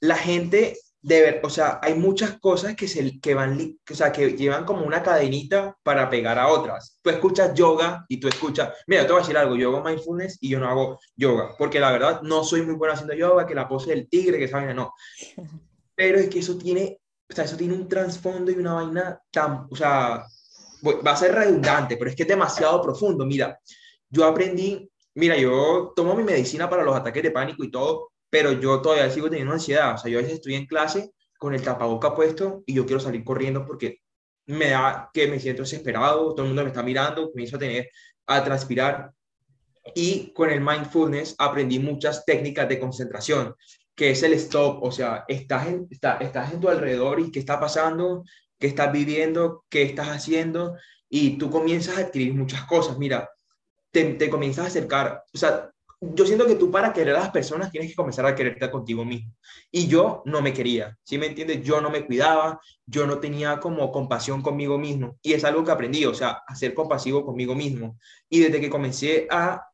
La 0.00 0.16
gente 0.16 0.76
de 1.06 1.40
o 1.40 1.50
sea, 1.50 1.78
hay 1.82 1.94
muchas 1.94 2.40
cosas 2.40 2.74
que 2.74 2.88
se 2.88 3.20
que 3.20 3.34
van, 3.34 3.78
o 3.88 3.94
sea, 3.94 4.10
que 4.10 4.30
llevan 4.30 4.64
como 4.64 4.84
una 4.84 5.04
cadenita 5.04 5.76
para 5.84 6.10
pegar 6.10 6.36
a 6.36 6.48
otras. 6.48 6.98
Tú 7.00 7.10
escuchas 7.10 7.54
yoga 7.54 8.04
y 8.08 8.18
tú 8.18 8.26
escuchas, 8.26 8.72
mira, 8.88 9.06
te 9.06 9.12
voy 9.12 9.20
a 9.20 9.22
decir 9.22 9.38
algo, 9.38 9.54
yo 9.54 9.68
hago 9.68 9.88
mindfulness 9.88 10.38
y 10.40 10.48
yo 10.48 10.58
no 10.58 10.68
hago 10.68 10.98
yoga, 11.14 11.54
porque 11.58 11.78
la 11.78 11.92
verdad 11.92 12.22
no 12.22 12.42
soy 12.42 12.62
muy 12.62 12.74
bueno 12.74 12.94
haciendo 12.94 13.14
yoga, 13.14 13.46
que 13.46 13.54
la 13.54 13.68
pose 13.68 13.90
del 13.90 14.08
tigre, 14.08 14.38
que 14.38 14.48
saben, 14.48 14.74
no. 14.74 14.94
Pero 15.94 16.18
es 16.18 16.28
que 16.28 16.40
eso 16.40 16.58
tiene 16.58 16.98
o 17.28 17.34
sea, 17.34 17.44
eso 17.44 17.56
tiene 17.56 17.74
un 17.74 17.88
trasfondo 17.88 18.50
y 18.50 18.54
una 18.54 18.74
vaina 18.74 19.20
tan, 19.30 19.66
o 19.70 19.76
sea, 19.76 20.24
va 20.84 21.10
a 21.12 21.16
ser 21.16 21.34
redundante, 21.34 21.96
pero 21.96 22.10
es 22.10 22.16
que 22.16 22.22
es 22.22 22.28
demasiado 22.28 22.80
profundo. 22.80 23.24
Mira, 23.24 23.58
yo 24.08 24.24
aprendí, 24.24 24.88
mira, 25.14 25.36
yo 25.36 25.92
tomo 25.96 26.14
mi 26.14 26.22
medicina 26.22 26.70
para 26.70 26.84
los 26.84 26.94
ataques 26.94 27.22
de 27.22 27.30
pánico 27.30 27.64
y 27.64 27.70
todo, 27.70 28.12
pero 28.30 28.52
yo 28.52 28.80
todavía 28.80 29.10
sigo 29.10 29.28
teniendo 29.28 29.52
ansiedad. 29.52 29.94
O 29.94 29.98
sea, 29.98 30.10
yo 30.10 30.18
a 30.18 30.22
veces 30.22 30.36
estoy 30.36 30.54
en 30.54 30.66
clase 30.66 31.12
con 31.38 31.54
el 31.54 31.62
tapaboca 31.62 32.14
puesto 32.14 32.62
y 32.66 32.74
yo 32.74 32.86
quiero 32.86 33.00
salir 33.00 33.24
corriendo 33.24 33.66
porque 33.66 34.00
me 34.46 34.70
da 34.70 35.10
que 35.12 35.26
me 35.26 35.40
siento 35.40 35.62
desesperado, 35.62 36.32
todo 36.32 36.42
el 36.42 36.48
mundo 36.48 36.62
me 36.62 36.68
está 36.68 36.82
mirando, 36.82 37.30
comienzo 37.30 37.56
a 37.56 37.58
tener, 37.58 37.90
a 38.26 38.44
transpirar. 38.44 39.12
Y 39.94 40.32
con 40.32 40.50
el 40.50 40.60
mindfulness 40.60 41.34
aprendí 41.38 41.78
muchas 41.78 42.24
técnicas 42.24 42.68
de 42.68 42.78
concentración 42.78 43.54
que 43.96 44.10
es 44.10 44.22
el 44.22 44.34
stop, 44.34 44.82
o 44.82 44.92
sea, 44.92 45.24
estás 45.26 45.68
en, 45.68 45.88
estás 45.90 46.52
en 46.52 46.60
tu 46.60 46.68
alrededor 46.68 47.18
y 47.18 47.30
qué 47.32 47.38
está 47.38 47.58
pasando, 47.58 48.24
qué 48.58 48.66
estás 48.68 48.92
viviendo, 48.92 49.64
qué 49.70 49.82
estás 49.82 50.08
haciendo, 50.08 50.76
y 51.08 51.38
tú 51.38 51.50
comienzas 51.50 51.96
a 51.96 52.00
adquirir 52.02 52.34
muchas 52.34 52.64
cosas. 52.66 52.98
Mira, 52.98 53.30
te, 53.90 54.04
te 54.14 54.30
comienzas 54.30 54.66
a 54.66 54.68
acercar, 54.68 55.24
o 55.34 55.38
sea, 55.38 55.70
yo 55.98 56.26
siento 56.26 56.46
que 56.46 56.56
tú 56.56 56.70
para 56.70 56.92
querer 56.92 57.16
a 57.16 57.20
las 57.20 57.30
personas 57.30 57.72
tienes 57.72 57.90
que 57.90 57.96
comenzar 57.96 58.26
a 58.26 58.34
quererte 58.34 58.70
contigo 58.70 59.02
mismo. 59.04 59.32
Y 59.72 59.88
yo 59.88 60.22
no 60.26 60.42
me 60.42 60.52
quería, 60.52 60.96
¿sí 61.02 61.16
me 61.16 61.26
entiendes? 61.26 61.62
Yo 61.62 61.80
no 61.80 61.88
me 61.88 62.04
cuidaba, 62.04 62.60
yo 62.84 63.06
no 63.06 63.18
tenía 63.18 63.58
como 63.58 63.90
compasión 63.90 64.42
conmigo 64.42 64.78
mismo. 64.78 65.18
Y 65.22 65.32
es 65.32 65.42
algo 65.44 65.64
que 65.64 65.72
aprendí, 65.72 66.04
o 66.04 66.12
sea, 66.12 66.42
a 66.46 66.54
ser 66.54 66.74
compasivo 66.74 67.24
conmigo 67.24 67.54
mismo. 67.54 67.98
Y 68.28 68.40
desde 68.40 68.60
que 68.60 68.68
comencé 68.68 69.26
a 69.30 69.66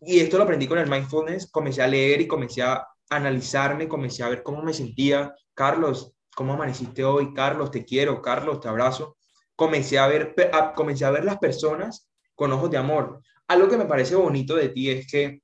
y 0.00 0.20
esto 0.20 0.38
lo 0.38 0.44
aprendí 0.44 0.66
con 0.66 0.78
el 0.78 0.88
mindfulness, 0.88 1.50
comencé 1.50 1.82
a 1.82 1.88
leer 1.88 2.20
y 2.20 2.28
comencé 2.28 2.62
a 2.62 2.86
analizarme, 3.10 3.88
comencé 3.88 4.22
a 4.22 4.28
ver 4.28 4.42
cómo 4.42 4.62
me 4.62 4.72
sentía. 4.72 5.34
Carlos, 5.54 6.12
¿cómo 6.34 6.54
amaneciste 6.54 7.04
hoy? 7.04 7.32
Carlos, 7.32 7.70
te 7.70 7.84
quiero. 7.84 8.22
Carlos, 8.22 8.60
te 8.60 8.68
abrazo. 8.68 9.16
Comencé 9.56 9.98
a 9.98 10.06
ver, 10.06 10.34
comencé 10.74 11.04
a 11.04 11.10
ver 11.10 11.24
las 11.24 11.38
personas 11.38 12.08
con 12.34 12.52
ojos 12.52 12.70
de 12.70 12.76
amor. 12.76 13.20
Algo 13.48 13.68
que 13.68 13.76
me 13.76 13.86
parece 13.86 14.14
bonito 14.14 14.54
de 14.54 14.68
ti 14.68 14.90
es 14.90 15.10
que, 15.10 15.42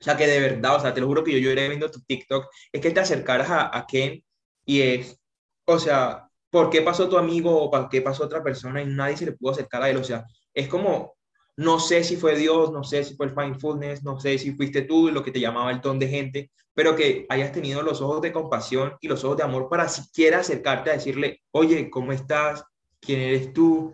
o 0.00 0.04
sea, 0.04 0.16
que 0.16 0.26
de 0.26 0.40
verdad, 0.40 0.76
o 0.76 0.80
sea, 0.80 0.94
te 0.94 1.00
lo 1.00 1.06
juro 1.06 1.22
que 1.22 1.32
yo 1.32 1.38
lloré 1.38 1.68
viendo 1.68 1.90
tu 1.90 2.00
TikTok, 2.00 2.46
es 2.72 2.80
que 2.80 2.90
te 2.90 3.00
acercaras 3.00 3.50
a, 3.50 3.76
a 3.76 3.86
Ken 3.86 4.22
y 4.64 4.80
es, 4.80 5.20
o 5.66 5.78
sea, 5.78 6.28
¿por 6.50 6.70
qué 6.70 6.82
pasó 6.82 7.08
tu 7.08 7.18
amigo 7.18 7.54
o 7.62 7.70
por 7.70 7.88
qué 7.88 8.00
pasó 8.00 8.24
otra 8.24 8.42
persona 8.42 8.80
y 8.82 8.86
nadie 8.86 9.16
se 9.16 9.26
le 9.26 9.32
pudo 9.32 9.52
acercar 9.52 9.82
a 9.82 9.90
él? 9.90 9.98
O 9.98 10.04
sea, 10.04 10.24
es 10.54 10.68
como 10.68 11.14
no 11.56 11.78
sé 11.78 12.02
si 12.04 12.16
fue 12.16 12.36
Dios, 12.36 12.72
no 12.72 12.82
sé 12.84 13.04
si 13.04 13.14
fue 13.14 13.26
el 13.26 13.36
mindfulness, 13.36 14.02
no 14.02 14.18
sé 14.18 14.38
si 14.38 14.52
fuiste 14.52 14.82
tú 14.82 15.10
lo 15.10 15.22
que 15.22 15.30
te 15.30 15.40
llamaba 15.40 15.70
el 15.70 15.80
ton 15.80 15.98
de 15.98 16.08
gente, 16.08 16.50
pero 16.74 16.96
que 16.96 17.26
hayas 17.28 17.52
tenido 17.52 17.82
los 17.82 18.00
ojos 18.00 18.22
de 18.22 18.32
compasión 18.32 18.94
y 19.00 19.08
los 19.08 19.24
ojos 19.24 19.36
de 19.36 19.42
amor 19.42 19.68
para 19.68 19.88
siquiera 19.88 20.40
acercarte 20.40 20.90
a 20.90 20.94
decirle, 20.94 21.42
oye, 21.50 21.90
¿cómo 21.90 22.12
estás? 22.12 22.64
¿Quién 23.00 23.20
eres 23.20 23.52
tú? 23.52 23.92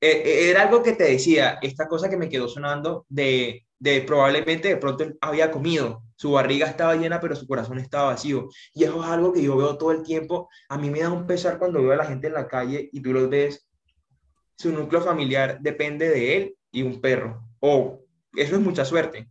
Eh, 0.00 0.22
eh, 0.24 0.50
era 0.50 0.62
algo 0.62 0.82
que 0.82 0.92
te 0.92 1.04
decía, 1.04 1.58
esta 1.62 1.88
cosa 1.88 2.08
que 2.08 2.16
me 2.16 2.28
quedó 2.28 2.48
sonando 2.48 3.06
de, 3.08 3.66
de 3.78 4.00
probablemente 4.02 4.68
de 4.68 4.76
pronto 4.76 5.06
había 5.20 5.50
comido, 5.50 6.02
su 6.16 6.32
barriga 6.32 6.66
estaba 6.66 6.96
llena, 6.96 7.20
pero 7.20 7.36
su 7.36 7.46
corazón 7.46 7.78
estaba 7.78 8.06
vacío. 8.06 8.48
Y 8.72 8.84
eso 8.84 9.02
es 9.02 9.08
algo 9.08 9.32
que 9.32 9.42
yo 9.42 9.56
veo 9.56 9.76
todo 9.76 9.92
el 9.92 10.02
tiempo. 10.02 10.48
A 10.68 10.78
mí 10.78 10.90
me 10.90 11.00
da 11.00 11.10
un 11.10 11.26
pesar 11.26 11.58
cuando 11.58 11.82
veo 11.82 11.92
a 11.92 11.96
la 11.96 12.06
gente 12.06 12.26
en 12.28 12.34
la 12.34 12.48
calle 12.48 12.88
y 12.92 13.00
tú 13.00 13.12
los 13.12 13.28
ves, 13.28 13.66
su 14.56 14.72
núcleo 14.72 15.02
familiar 15.02 15.58
depende 15.60 16.08
de 16.08 16.36
él 16.36 16.56
y 16.72 16.82
un 16.82 17.00
perro. 17.00 17.42
O 17.60 18.00
eso 18.34 18.54
es 18.54 18.60
mucha 18.60 18.84
suerte. 18.84 19.28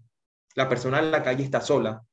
La 0.56 0.70
persona 0.70 1.00
en 1.00 1.12
la 1.12 1.24
calle 1.24 1.44
está 1.44 1.60
sola. 1.60 2.04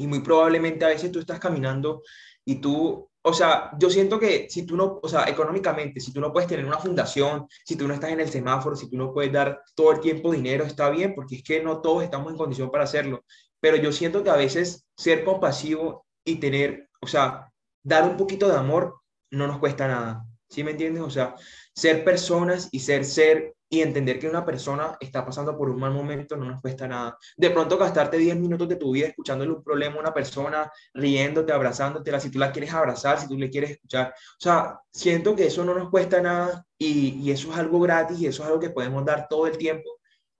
Y 0.00 0.06
muy 0.06 0.20
probablemente 0.20 0.84
a 0.86 0.88
veces 0.88 1.12
tú 1.12 1.18
estás 1.18 1.38
caminando 1.38 2.02
y 2.42 2.54
tú, 2.56 3.06
o 3.20 3.32
sea, 3.34 3.70
yo 3.78 3.90
siento 3.90 4.18
que 4.18 4.48
si 4.48 4.64
tú 4.64 4.74
no, 4.74 4.98
o 5.02 5.08
sea, 5.08 5.24
económicamente, 5.28 6.00
si 6.00 6.10
tú 6.10 6.22
no 6.22 6.32
puedes 6.32 6.48
tener 6.48 6.64
una 6.64 6.78
fundación, 6.78 7.46
si 7.66 7.76
tú 7.76 7.86
no 7.86 7.92
estás 7.92 8.10
en 8.10 8.20
el 8.20 8.30
semáforo, 8.30 8.74
si 8.74 8.88
tú 8.88 8.96
no 8.96 9.12
puedes 9.12 9.30
dar 9.30 9.62
todo 9.74 9.92
el 9.92 10.00
tiempo 10.00 10.32
dinero, 10.32 10.64
está 10.64 10.88
bien, 10.88 11.14
porque 11.14 11.36
es 11.36 11.42
que 11.42 11.62
no 11.62 11.82
todos 11.82 12.02
estamos 12.02 12.32
en 12.32 12.38
condición 12.38 12.70
para 12.70 12.84
hacerlo. 12.84 13.24
Pero 13.60 13.76
yo 13.76 13.92
siento 13.92 14.24
que 14.24 14.30
a 14.30 14.36
veces 14.36 14.86
ser 14.96 15.22
compasivo 15.22 16.06
y 16.24 16.36
tener, 16.36 16.88
o 17.02 17.06
sea, 17.06 17.52
dar 17.82 18.08
un 18.08 18.16
poquito 18.16 18.48
de 18.48 18.56
amor 18.56 19.02
no 19.30 19.46
nos 19.46 19.58
cuesta 19.58 19.86
nada. 19.86 20.24
¿Sí 20.48 20.64
me 20.64 20.70
entiendes? 20.70 21.02
O 21.02 21.10
sea, 21.10 21.34
ser 21.74 22.04
personas 22.04 22.70
y 22.72 22.80
ser 22.80 23.04
ser 23.04 23.54
y 23.72 23.82
entender 23.82 24.18
que 24.18 24.28
una 24.28 24.44
persona 24.44 24.96
está 24.98 25.24
pasando 25.24 25.56
por 25.56 25.70
un 25.70 25.78
mal 25.78 25.92
momento 25.92 26.36
no 26.36 26.44
nos 26.44 26.60
cuesta 26.60 26.88
nada. 26.88 27.16
De 27.36 27.50
pronto 27.50 27.78
gastarte 27.78 28.18
10 28.18 28.36
minutos 28.36 28.68
de 28.68 28.74
tu 28.74 28.90
vida 28.90 29.06
escuchándole 29.06 29.52
un 29.52 29.62
problema 29.62 29.96
a 29.96 30.00
una 30.00 30.12
persona, 30.12 30.70
riéndote, 30.92 31.52
abrazándote, 31.52 32.18
si 32.18 32.30
tú 32.32 32.40
la 32.40 32.50
quieres 32.50 32.74
abrazar, 32.74 33.20
si 33.20 33.28
tú 33.28 33.38
le 33.38 33.48
quieres 33.48 33.70
escuchar. 33.70 34.08
O 34.08 34.40
sea, 34.40 34.80
siento 34.90 35.36
que 35.36 35.46
eso 35.46 35.64
no 35.64 35.74
nos 35.74 35.88
cuesta 35.88 36.20
nada 36.20 36.66
y, 36.76 37.20
y 37.20 37.30
eso 37.30 37.52
es 37.52 37.58
algo 37.58 37.78
gratis 37.78 38.18
y 38.18 38.26
eso 38.26 38.42
es 38.42 38.48
algo 38.48 38.58
que 38.58 38.70
podemos 38.70 39.04
dar 39.04 39.28
todo 39.28 39.46
el 39.46 39.56
tiempo. 39.56 39.88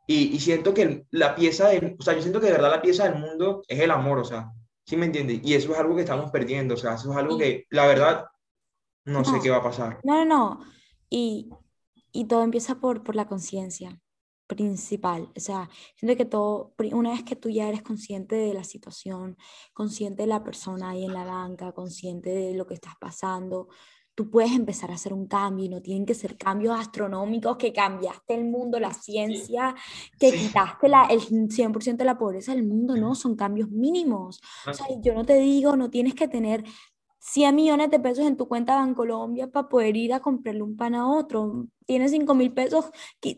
Y, 0.08 0.34
y 0.34 0.40
siento 0.40 0.74
que 0.74 1.06
la 1.12 1.36
pieza, 1.36 1.68
de, 1.68 1.96
o 1.96 2.02
sea, 2.02 2.14
yo 2.14 2.22
siento 2.22 2.40
que 2.40 2.46
de 2.46 2.52
verdad 2.52 2.72
la 2.72 2.82
pieza 2.82 3.04
del 3.04 3.14
mundo 3.14 3.62
es 3.68 3.78
el 3.78 3.92
amor, 3.92 4.18
o 4.18 4.24
sea, 4.24 4.50
¿sí 4.84 4.96
me 4.96 5.06
entiendes? 5.06 5.40
Y 5.44 5.54
eso 5.54 5.72
es 5.72 5.78
algo 5.78 5.94
que 5.94 6.02
estamos 6.02 6.32
perdiendo, 6.32 6.74
o 6.74 6.76
sea, 6.76 6.94
eso 6.94 7.12
es 7.12 7.16
algo 7.16 7.38
que, 7.38 7.64
la 7.70 7.86
verdad, 7.86 8.24
no, 9.04 9.20
no 9.20 9.24
sé 9.24 9.38
qué 9.40 9.50
va 9.50 9.58
a 9.58 9.62
pasar. 9.62 10.00
No, 10.02 10.24
no, 10.24 10.24
no. 10.24 10.60
Y 11.08 11.48
y 12.12 12.26
todo 12.26 12.42
empieza 12.42 12.80
por, 12.80 13.02
por 13.02 13.16
la 13.16 13.26
conciencia 13.26 14.00
principal. 14.46 15.30
O 15.36 15.40
sea, 15.40 15.70
siento 15.96 16.16
que 16.16 16.24
todo, 16.24 16.74
una 16.92 17.10
vez 17.10 17.22
que 17.22 17.36
tú 17.36 17.50
ya 17.50 17.68
eres 17.68 17.82
consciente 17.82 18.34
de 18.34 18.52
la 18.52 18.64
situación, 18.64 19.36
consciente 19.72 20.22
de 20.24 20.28
la 20.28 20.42
persona 20.42 20.90
ahí 20.90 21.04
en 21.04 21.14
la 21.14 21.24
banca, 21.24 21.72
consciente 21.72 22.30
de 22.30 22.54
lo 22.54 22.66
que 22.66 22.74
estás 22.74 22.94
pasando, 23.00 23.68
tú 24.20 24.28
puedes 24.28 24.52
empezar 24.52 24.90
a 24.90 24.94
hacer 24.94 25.14
un 25.14 25.26
cambio 25.26 25.64
y 25.64 25.68
no 25.68 25.80
tienen 25.80 26.04
que 26.04 26.14
ser 26.14 26.36
cambios 26.36 26.78
astronómicos 26.78 27.56
que 27.56 27.72
cambiaste 27.72 28.34
el 28.34 28.44
mundo, 28.44 28.78
la 28.78 28.92
ciencia, 28.92 29.74
que 30.18 30.32
quitaste 30.32 30.88
la, 30.88 31.04
el 31.04 31.20
100% 31.20 31.96
de 31.96 32.04
la 32.04 32.18
pobreza 32.18 32.52
del 32.52 32.66
mundo, 32.66 32.96
no, 32.96 33.14
son 33.14 33.36
cambios 33.36 33.70
mínimos. 33.70 34.40
O 34.66 34.74
sea, 34.74 34.86
yo 35.00 35.14
no 35.14 35.24
te 35.24 35.38
digo, 35.38 35.76
no 35.76 35.88
tienes 35.90 36.14
que 36.14 36.28
tener 36.28 36.64
100 37.20 37.54
millones 37.54 37.90
de 37.90 38.00
pesos 38.00 38.26
en 38.26 38.36
tu 38.36 38.48
cuenta 38.48 38.76
Bancolombia 38.76 39.46
para 39.46 39.68
poder 39.68 39.96
ir 39.96 40.14
a 40.14 40.20
comprarle 40.20 40.62
un 40.62 40.76
pan 40.76 40.94
a 40.94 41.06
otro. 41.06 41.66
Tienes 41.86 42.12
5 42.12 42.34
mil 42.34 42.52
pesos, 42.52 42.86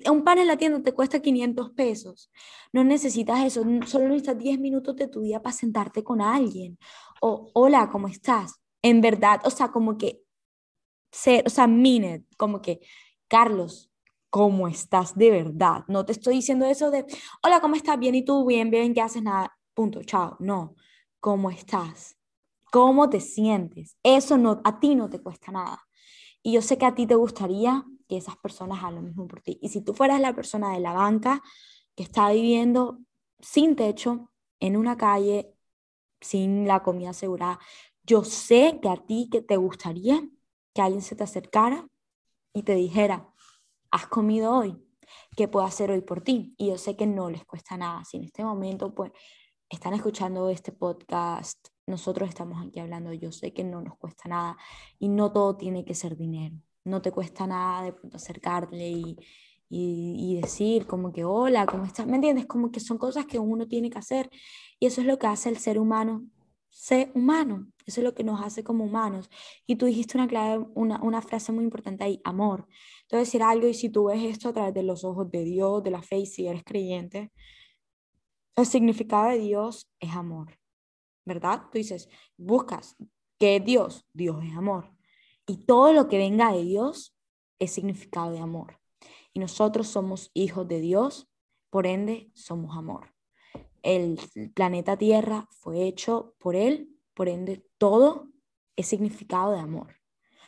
un 0.09 0.23
pan 0.23 0.39
en 0.39 0.47
la 0.47 0.57
tienda 0.57 0.83
te 0.83 0.93
cuesta 0.93 1.21
500 1.21 1.71
pesos. 1.73 2.31
No 2.73 2.85
necesitas 2.85 3.45
eso, 3.45 3.65
solo 3.87 4.09
necesitas 4.09 4.39
10 4.39 4.61
minutos 4.61 4.95
de 4.97 5.09
tu 5.09 5.23
día 5.23 5.43
para 5.43 5.55
sentarte 5.55 6.05
con 6.05 6.21
alguien. 6.21 6.79
O, 7.21 7.51
hola, 7.55 7.89
¿cómo 7.91 8.07
estás? 8.07 8.61
En 8.83 9.01
verdad, 9.01 9.41
o 9.45 9.51
sea, 9.51 9.73
como 9.73 9.99
que, 9.99 10.23
ser, 11.11 11.45
o 11.47 11.51
sea, 11.51 11.67
mean 11.67 12.27
como 12.37 12.63
que, 12.63 12.81
Carlos, 13.29 13.91
¿cómo 14.31 14.69
estás 14.69 15.17
de 15.17 15.31
verdad? 15.31 15.85
No 15.89 16.07
te 16.07 16.13
estoy 16.13 16.37
diciendo 16.37 16.67
eso 16.67 16.91
de, 16.93 17.05
hola, 17.43 17.61
¿cómo 17.61 17.75
estás? 17.75 17.99
Bien, 17.99 18.15
¿y 18.15 18.25
tú? 18.25 18.47
Bien, 18.47 18.71
bien, 18.71 18.95
¿qué 18.95 19.01
haces? 19.01 19.23
Nada, 19.23 19.59
punto, 19.75 20.03
chao. 20.05 20.37
No, 20.41 20.77
¿cómo 21.21 21.51
estás? 21.51 22.17
Cómo 22.73 23.11
te 23.11 23.21
sientes. 23.21 23.99
Eso 24.03 24.39
no, 24.39 24.63
a 24.65 24.81
ti 24.81 24.95
no 24.95 25.11
te 25.11 25.21
cuesta 25.21 25.53
nada. 25.53 25.87
Y 26.43 26.53
yo 26.53 26.63
sé 26.63 26.79
que 26.79 26.87
a 26.87 26.95
ti 26.95 27.07
te 27.07 27.15
gustaría 27.15 27.85
que 28.09 28.17
esas 28.17 28.37
personas 28.39 28.79
hagan 28.79 28.95
lo 28.97 29.03
mismo 29.03 29.29
por 29.29 29.43
ti. 29.43 29.59
Y 29.61 29.69
si 29.69 29.83
tú 29.83 29.93
fueras 29.93 30.21
la 30.23 30.35
persona 30.35 30.73
de 30.73 30.81
la 30.81 30.95
banca 30.95 31.43
que 31.95 32.03
está 32.03 32.31
viviendo 32.31 32.99
sin 33.41 33.77
techo, 33.77 34.31
en 34.59 34.79
una 34.79 34.97
calle, 34.97 35.55
sin 36.23 36.67
la 36.67 36.83
comida 36.83 37.11
asegurada, 37.11 37.61
yo 38.05 38.25
sé 38.25 38.79
que 38.81 38.89
a 38.89 38.97
ti 38.97 39.29
que 39.31 39.43
te 39.43 39.59
gustaría 39.59 40.27
que 40.73 40.81
alguien 40.81 41.03
se 41.03 41.15
te 41.15 41.25
acercara 41.25 41.87
y 42.55 42.63
te 42.63 42.75
dijera, 42.75 43.29
has 43.91 44.07
comido 44.07 44.57
hoy, 44.57 44.83
¿qué 45.37 45.47
puedo 45.47 45.67
hacer 45.67 45.91
hoy 45.91 46.01
por 46.01 46.23
ti? 46.23 46.55
Y 46.57 46.69
yo 46.69 46.79
sé 46.79 46.97
que 46.97 47.07
no 47.07 47.29
les 47.29 47.45
cuesta 47.45 47.77
nada. 47.77 48.03
Si 48.07 48.17
en 48.17 48.25
este 48.25 48.43
momento 48.43 48.95
pues 48.95 49.13
están 49.69 49.93
escuchando 49.93 50.49
este 50.49 50.73
podcast 50.73 51.72
nosotros 51.87 52.29
estamos 52.29 52.65
aquí 52.65 52.81
hablando, 52.81 53.13
yo 53.13 53.33
sé 53.33 53.53
que 53.53 53.65
no 53.65 53.83
nos 53.83 53.97
cuesta 53.97 54.29
nada 54.29 54.57
y 54.99 55.09
no 55.09 55.33
todo 55.33 55.57
tiene 55.57 55.85
que 55.85 55.95
ser 55.95 56.17
dinero. 56.17 56.57
No 56.85 57.03
te 57.03 57.13
cuesta 57.13 57.47
nada 57.47 57.85
de 57.85 57.93
pronto 57.93 58.17
acercarle 58.17 58.91
y, 58.91 59.17
y, 59.69 60.41
decir 60.41 60.87
como 60.87 61.13
que 61.13 61.25
hola, 61.25 61.67
¿cómo 61.67 61.85
estás? 61.85 62.07
¿Me 62.07 62.17
entiendes? 62.17 62.47
Como 62.47 62.71
que 62.71 62.81
son 62.81 62.99
cosas 62.99 63.27
que 63.27 63.39
uno 63.39 63.67
tiene 63.69 63.91
que 63.91 63.99
hacer 63.99 64.31
y 64.79 64.87
eso 64.87 65.01
es 65.01 65.07
lo 65.07 65.19
que 65.19 65.27
hace 65.29 65.49
el 65.49 65.59
ser 65.59 65.79
humano 65.79 66.27
ser 66.73 67.13
humano. 67.15 67.69
Eso 67.87 68.01
es 68.01 68.05
lo 68.05 68.15
que 68.15 68.25
nos 68.25 68.41
hace 68.43 68.65
como 68.65 68.85
humanos. 68.85 69.31
Y 69.67 69.77
tú 69.77 69.87
dijiste 69.87 70.17
una, 70.17 70.27
clave, 70.27 70.67
una, 70.75 71.01
una 71.03 71.23
frase 71.23 71.53
muy 71.53 71.65
importante 71.65 72.05
ahí, 72.05 72.21
amor. 72.25 72.67
Entonces, 73.03 73.29
decir 73.29 73.43
algo 73.43 73.69
y 73.69 73.75
si 73.75 73.91
tú 73.91 74.07
ves 74.07 74.23
esto 74.25 74.49
a 74.49 74.53
través 74.53 74.75
de 74.75 74.83
los 74.83 75.05
ojos 75.05 75.31
de 75.31 75.45
Dios, 75.45 75.83
de 75.83 75.91
la 75.91 76.03
fe 76.03 76.19
y 76.19 76.27
si 76.27 76.47
eres 76.47 76.65
creyente, 76.65 77.31
el 78.57 78.67
significado 78.67 79.31
de 79.31 79.39
Dios 79.39 79.91
es 80.01 80.11
amor. 80.13 80.62
¿Verdad? 81.25 81.63
Tú 81.71 81.79
dices, 81.79 82.09
buscas 82.37 82.97
que 83.39 83.61
Dios, 83.61 84.07
Dios 84.13 84.43
es 84.45 84.55
amor. 84.57 84.93
Y 85.47 85.65
todo 85.65 85.93
lo 85.93 86.09
que 86.09 86.19
venga 86.19 86.53
de 86.53 86.63
Dios 86.63 87.17
es 87.59 87.73
significado 87.73 88.31
de 88.31 88.39
amor. 88.39 88.79
Y 89.33 89.41
nosotros 89.41 89.89
somos 89.89 90.31
hijos 90.35 90.69
de 90.69 90.81
Dios, 90.81 91.29
por 91.71 91.87
ende 91.87 92.31
somos 92.35 92.77
amor. 92.77 93.13
El 93.83 94.19
planeta 94.55 94.97
Tierra 94.97 95.49
fue 95.51 95.87
hecho 95.87 96.35
por 96.39 96.55
Él, 96.55 96.91
por 97.15 97.29
ende 97.29 97.67
todo 97.79 98.29
es 98.77 98.87
significado 98.87 99.53
de 99.53 99.61
amor. 99.61 99.97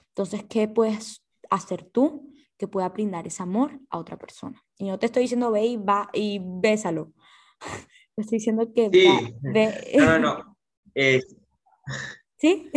Entonces, 0.08 0.44
¿qué 0.48 0.68
puedes 0.68 1.24
hacer 1.50 1.82
tú 1.84 2.30
que 2.56 2.68
pueda 2.68 2.88
brindar 2.90 3.26
ese 3.26 3.42
amor 3.42 3.80
a 3.90 3.98
otra 3.98 4.16
persona? 4.16 4.62
Y 4.78 4.86
no 4.86 4.98
te 4.98 5.06
estoy 5.06 5.22
diciendo 5.22 5.50
ve 5.50 5.66
y 5.66 5.76
va 5.76 6.10
y 6.12 6.40
bésalo. 6.40 7.12
Te 8.14 8.22
estoy 8.22 8.38
diciendo 8.38 8.72
que 8.72 8.88
ve. 8.90 9.92
No, 9.96 10.18
no, 10.18 10.18
no. 10.20 10.53
¿Sí? 12.36 12.70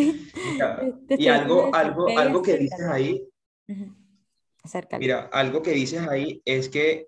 y 1.10 1.28
algo, 1.28 1.74
algo, 1.74 2.08
algo 2.18 2.42
que 2.42 2.58
dices 2.58 2.82
ahí, 2.82 3.28
mira, 5.00 5.30
algo 5.32 5.62
que 5.62 5.72
dices 5.72 6.08
ahí 6.08 6.42
es 6.46 6.70
que, 6.70 7.08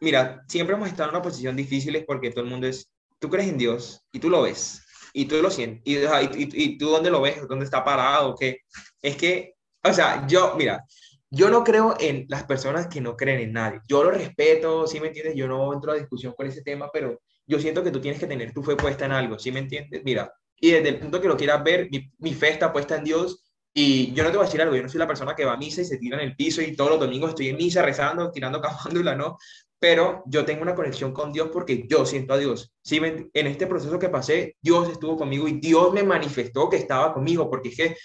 mira, 0.00 0.44
siempre 0.48 0.74
hemos 0.76 0.88
estado 0.88 1.10
en 1.10 1.16
una 1.16 1.22
posición 1.22 1.56
difícil 1.56 2.04
porque 2.06 2.30
todo 2.30 2.44
el 2.44 2.50
mundo 2.50 2.66
es, 2.66 2.90
tú 3.18 3.30
crees 3.30 3.48
en 3.48 3.58
Dios 3.58 4.04
y 4.12 4.18
tú 4.18 4.30
lo 4.30 4.42
ves 4.42 4.82
y 5.12 5.26
tú 5.26 5.36
lo 5.42 5.50
sientes 5.50 5.82
y, 5.84 5.96
y, 5.96 6.48
y 6.64 6.78
tú 6.78 6.88
dónde 6.88 7.10
lo 7.10 7.20
ves, 7.20 7.46
dónde 7.46 7.64
está 7.64 7.84
parado, 7.84 8.34
que 8.34 8.60
es 9.00 9.16
que, 9.16 9.54
o 9.84 9.92
sea, 9.92 10.26
yo, 10.26 10.54
mira, 10.56 10.84
yo 11.30 11.48
no 11.48 11.64
creo 11.64 11.96
en 11.98 12.26
las 12.28 12.44
personas 12.44 12.88
que 12.88 13.00
no 13.00 13.16
creen 13.16 13.40
en 13.40 13.52
nadie. 13.54 13.80
Yo 13.88 14.04
lo 14.04 14.10
respeto, 14.10 14.86
¿sí 14.86 15.00
me 15.00 15.08
entiendes? 15.08 15.34
Yo 15.34 15.48
no 15.48 15.72
entro 15.72 15.92
a 15.92 15.96
discusión 15.96 16.34
con 16.36 16.46
ese 16.46 16.62
tema, 16.62 16.90
pero 16.92 17.22
yo 17.46 17.58
siento 17.58 17.82
que 17.82 17.90
tú 17.90 18.00
tienes 18.00 18.20
que 18.20 18.26
tener 18.26 18.52
tu 18.52 18.62
fe 18.62 18.76
puesta 18.76 19.06
en 19.06 19.12
algo, 19.12 19.38
¿sí 19.38 19.50
me 19.50 19.60
entiendes? 19.60 20.02
Mira, 20.04 20.30
y 20.62 20.70
desde 20.70 20.88
el 20.88 20.98
punto 20.98 21.20
que 21.20 21.28
lo 21.28 21.36
quieras 21.36 21.62
ver, 21.62 21.88
mi, 21.90 22.10
mi, 22.18 22.32
fe 22.32 22.50
está 22.50 22.72
puesta 22.72 22.96
en 22.96 23.04
Dios 23.04 23.44
y 23.74 24.14
yo 24.14 24.22
no 24.22 24.30
te 24.30 24.36
voy 24.36 24.44
a 24.44 24.46
decir 24.46 24.62
algo, 24.62 24.76
yo 24.76 24.82
no 24.82 24.88
soy 24.88 24.98
la 24.98 25.06
persona 25.06 25.34
que 25.34 25.44
va 25.44 25.52
a 25.52 25.56
misa 25.58 25.82
y 25.82 25.84
se 25.84 25.98
tira 25.98 26.16
en 26.16 26.28
el 26.28 26.36
piso 26.36 26.62
y 26.62 26.74
todos 26.74 26.92
los 26.92 27.00
domingos 27.00 27.30
estoy 27.30 27.48
en 27.48 27.56
misa 27.56 27.82
rezando, 27.82 28.30
tirando 28.30 28.60
camándula, 28.62 29.14
¿no? 29.14 29.36
pero 29.82 30.22
yo 30.26 30.44
tengo 30.44 30.62
una 30.62 30.76
conexión 30.76 31.12
con 31.12 31.32
Dios 31.32 31.50
porque 31.52 31.88
yo 31.88 32.06
siento 32.06 32.34
a 32.34 32.38
Dios. 32.38 32.72
¿Sí? 32.84 33.00
En 33.02 33.46
este 33.48 33.66
proceso 33.66 33.98
que 33.98 34.08
pasé, 34.08 34.56
Dios 34.62 34.88
estuvo 34.88 35.16
conmigo 35.16 35.48
y 35.48 35.58
Dios 35.58 35.92
me 35.92 36.04
manifestó 36.04 36.70
que 36.70 36.76
estaba 36.76 37.12
conmigo, 37.12 37.50
porque 37.50 37.70
es 37.70 37.76
que 37.76 37.96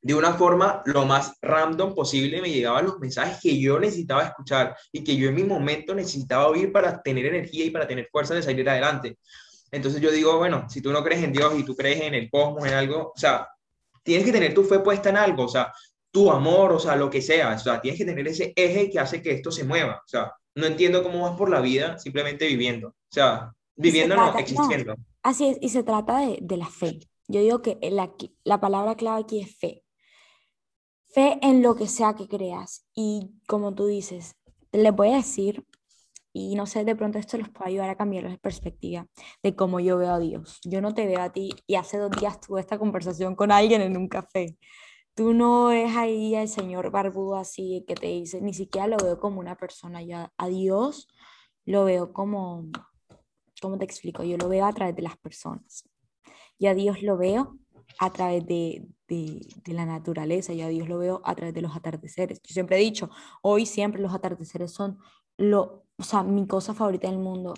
de 0.00 0.14
una 0.14 0.32
forma 0.32 0.80
lo 0.86 1.04
más 1.04 1.34
random 1.42 1.94
posible 1.94 2.40
me 2.40 2.50
llegaban 2.50 2.86
los 2.86 2.98
mensajes 2.98 3.38
que 3.42 3.60
yo 3.60 3.78
necesitaba 3.78 4.22
escuchar 4.22 4.74
y 4.90 5.04
que 5.04 5.14
yo 5.14 5.28
en 5.28 5.34
mi 5.34 5.44
momento 5.44 5.94
necesitaba 5.94 6.48
oír 6.48 6.72
para 6.72 7.02
tener 7.02 7.26
energía 7.26 7.66
y 7.66 7.70
para 7.70 7.86
tener 7.86 8.08
fuerza 8.10 8.34
de 8.34 8.42
salir 8.42 8.66
adelante. 8.66 9.18
Entonces 9.70 10.00
yo 10.00 10.10
digo, 10.10 10.38
bueno, 10.38 10.68
si 10.68 10.80
tú 10.80 10.92
no 10.92 11.02
crees 11.02 11.22
en 11.22 11.32
Dios 11.32 11.54
y 11.56 11.62
tú 11.62 11.76
crees 11.76 12.00
en 12.00 12.14
el 12.14 12.30
cosmos, 12.30 12.66
en 12.66 12.74
algo, 12.74 13.12
o 13.14 13.18
sea, 13.18 13.48
tienes 14.02 14.24
que 14.24 14.32
tener 14.32 14.54
tu 14.54 14.64
fe 14.64 14.78
puesta 14.78 15.10
en 15.10 15.16
algo, 15.16 15.44
o 15.44 15.48
sea, 15.48 15.72
tu 16.10 16.30
amor, 16.30 16.72
o 16.72 16.78
sea, 16.78 16.96
lo 16.96 17.10
que 17.10 17.20
sea, 17.20 17.54
o 17.54 17.58
sea, 17.58 17.80
tienes 17.80 17.98
que 17.98 18.06
tener 18.06 18.26
ese 18.26 18.52
eje 18.56 18.90
que 18.90 18.98
hace 18.98 19.22
que 19.22 19.32
esto 19.32 19.50
se 19.50 19.64
mueva, 19.64 20.02
o 20.04 20.08
sea, 20.08 20.32
no 20.54 20.66
entiendo 20.66 21.02
cómo 21.02 21.22
vas 21.22 21.36
por 21.36 21.50
la 21.50 21.60
vida 21.60 21.98
simplemente 21.98 22.46
viviendo, 22.46 22.88
o 22.88 22.94
sea, 23.10 23.52
viviendo 23.76 24.16
no, 24.16 24.36
existiendo. 24.38 24.94
así 25.22 25.48
es, 25.48 25.58
y 25.60 25.68
se 25.68 25.82
trata 25.82 26.20
de, 26.20 26.38
de, 26.40 26.56
la 26.56 26.66
fe. 26.66 26.98
Yo 27.28 27.40
digo 27.40 27.60
que 27.60 27.78
la, 27.90 28.10
la 28.44 28.58
palabra 28.58 28.96
clave 28.96 29.20
aquí 29.20 29.40
es 29.40 29.56
fe. 29.56 29.84
Fe 31.10 31.38
en 31.42 31.62
lo 31.62 31.76
que 31.76 31.86
sea 31.86 32.14
que 32.14 32.26
creas. 32.26 32.86
Y 32.94 33.30
como 33.46 33.74
tú 33.74 33.86
dices, 33.86 34.36
les 34.72 34.94
voy 34.94 35.08
a 35.10 35.16
decir, 35.16 35.64
y 36.38 36.54
no 36.54 36.66
sé, 36.66 36.84
de 36.84 36.94
pronto 36.94 37.18
esto 37.18 37.36
los 37.36 37.48
puede 37.48 37.70
ayudar 37.70 37.90
a 37.90 37.96
cambiar 37.96 38.24
la 38.24 38.36
perspectiva 38.36 39.06
de 39.42 39.56
cómo 39.56 39.80
yo 39.80 39.98
veo 39.98 40.12
a 40.12 40.20
Dios. 40.20 40.60
Yo 40.64 40.80
no 40.80 40.94
te 40.94 41.06
veo 41.06 41.20
a 41.20 41.32
ti, 41.32 41.50
y 41.66 41.74
hace 41.74 41.98
dos 41.98 42.12
días 42.12 42.40
tuve 42.40 42.60
esta 42.60 42.78
conversación 42.78 43.34
con 43.34 43.50
alguien 43.50 43.82
en 43.82 43.96
un 43.96 44.08
café. 44.08 44.56
Tú 45.14 45.34
no 45.34 45.66
ves 45.66 45.96
ahí 45.96 46.36
al 46.36 46.48
señor 46.48 46.92
barbudo 46.92 47.36
así 47.36 47.84
que 47.88 47.96
te 47.96 48.06
dice, 48.06 48.40
ni 48.40 48.54
siquiera 48.54 48.86
lo 48.86 48.96
veo 48.98 49.18
como 49.18 49.40
una 49.40 49.56
persona, 49.56 50.00
ya 50.02 50.32
a 50.36 50.48
Dios 50.48 51.08
lo 51.64 51.84
veo 51.84 52.12
como, 52.12 52.64
¿cómo 53.60 53.76
te 53.76 53.84
explico? 53.84 54.22
Yo 54.22 54.36
lo 54.36 54.48
veo 54.48 54.64
a 54.64 54.72
través 54.72 54.94
de 54.94 55.02
las 55.02 55.16
personas. 55.18 55.88
Y 56.56 56.66
a 56.68 56.74
Dios 56.74 57.02
lo 57.02 57.16
veo 57.16 57.58
a 57.98 58.12
través 58.12 58.46
de, 58.46 58.86
de, 59.08 59.40
de, 59.64 59.72
la 59.72 59.86
naturaleza, 59.86 60.52
yo 60.52 60.66
a 60.66 60.68
Dios 60.68 60.88
lo 60.88 60.98
veo 60.98 61.20
a 61.24 61.34
través 61.34 61.54
de 61.54 61.62
los 61.62 61.74
atardeceres. 61.74 62.40
Yo 62.42 62.54
siempre 62.54 62.76
he 62.76 62.80
dicho, 62.80 63.10
hoy 63.42 63.66
siempre 63.66 64.00
los 64.00 64.14
atardeceres 64.14 64.72
son 64.72 64.98
lo, 65.36 65.87
o 65.98 66.02
sea, 66.02 66.22
mi 66.22 66.46
cosa 66.46 66.74
favorita 66.74 67.08
del 67.08 67.18
mundo 67.18 67.54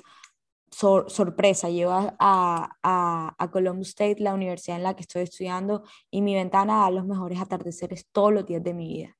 sorpresa, 0.70 1.68
llego 1.68 1.91
a, 1.91 2.16
a, 2.18 3.34
a, 3.36 3.51
Columbus 3.51 3.88
State, 3.88 4.16
la 4.20 4.34
universidad 4.34 4.76
en 4.76 4.84
la 4.84 4.95
que 4.95 5.03
estoy 5.03 5.22
estudiando, 5.22 5.82
y 6.11 6.22
mi 6.22 6.34
ventana 6.34 6.82
da 6.82 6.91
los 6.91 7.07
mejores 7.07 7.41
atardeceres 7.41 8.07
todos 8.12 8.32
los 8.32 8.47
días 8.47 8.62
de 8.62 8.72
mi 8.72 8.86
vida. 8.86 9.16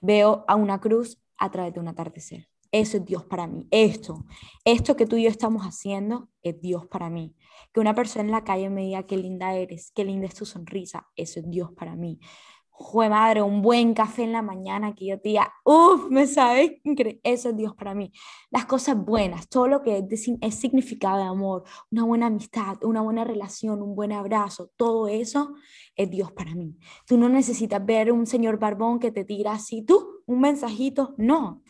Veo 0.00 0.44
a 0.46 0.54
una 0.54 0.80
cruz 0.80 1.18
a 1.36 1.50
través 1.50 1.74
de 1.74 1.80
un 1.80 1.88
atardecer. 1.88 2.48
Eso 2.70 2.98
es 2.98 3.04
Dios 3.04 3.24
para 3.24 3.46
mí. 3.46 3.66
Esto, 3.70 4.24
esto 4.64 4.94
que 4.96 5.06
tú 5.06 5.16
y 5.16 5.24
yo 5.24 5.30
estamos 5.30 5.64
haciendo 5.64 6.28
es 6.42 6.60
Dios 6.60 6.86
para 6.86 7.10
mí. 7.10 7.34
Que 7.72 7.80
una 7.80 7.94
persona 7.94 8.24
en 8.24 8.30
la 8.30 8.44
calle 8.44 8.70
me 8.70 8.82
diga 8.82 9.04
qué 9.04 9.16
linda 9.16 9.54
eres, 9.54 9.90
qué 9.94 10.04
linda 10.04 10.26
es 10.26 10.34
tu 10.34 10.46
sonrisa, 10.46 11.08
eso 11.16 11.40
es 11.40 11.50
Dios 11.50 11.72
para 11.72 11.96
mí 11.96 12.20
jue 12.80 13.08
madre, 13.08 13.42
un 13.42 13.60
buen 13.60 13.92
café 13.92 14.22
en 14.22 14.32
la 14.32 14.40
mañana 14.40 14.94
que 14.94 15.06
yo 15.06 15.20
te 15.20 15.30
diga, 15.30 15.52
uff, 15.64 16.08
me 16.10 16.28
sabe, 16.28 16.80
eso 17.24 17.48
es 17.48 17.56
Dios 17.56 17.74
para 17.74 17.92
mí. 17.92 18.12
Las 18.50 18.66
cosas 18.66 18.96
buenas, 18.96 19.48
todo 19.48 19.66
lo 19.66 19.82
que 19.82 19.98
es, 19.98 20.28
es, 20.40 20.54
significado 20.54 21.18
de 21.18 21.24
amor, 21.24 21.64
una 21.90 22.04
buena 22.04 22.26
amistad, 22.26 22.76
una 22.82 23.00
buena 23.00 23.24
relación, 23.24 23.82
un 23.82 23.96
buen 23.96 24.12
abrazo, 24.12 24.70
todo 24.76 25.08
eso 25.08 25.54
es 25.96 26.08
Dios 26.08 26.30
para 26.30 26.54
mí. 26.54 26.76
Tú 27.04 27.18
no 27.18 27.28
necesitas 27.28 27.84
ver 27.84 28.12
un 28.12 28.26
señor 28.26 28.60
barbón 28.60 29.00
que 29.00 29.10
te 29.10 29.24
tira 29.24 29.52
así, 29.52 29.82
tú, 29.82 30.22
un 30.26 30.40
mensajito, 30.40 31.14
no. 31.18 31.62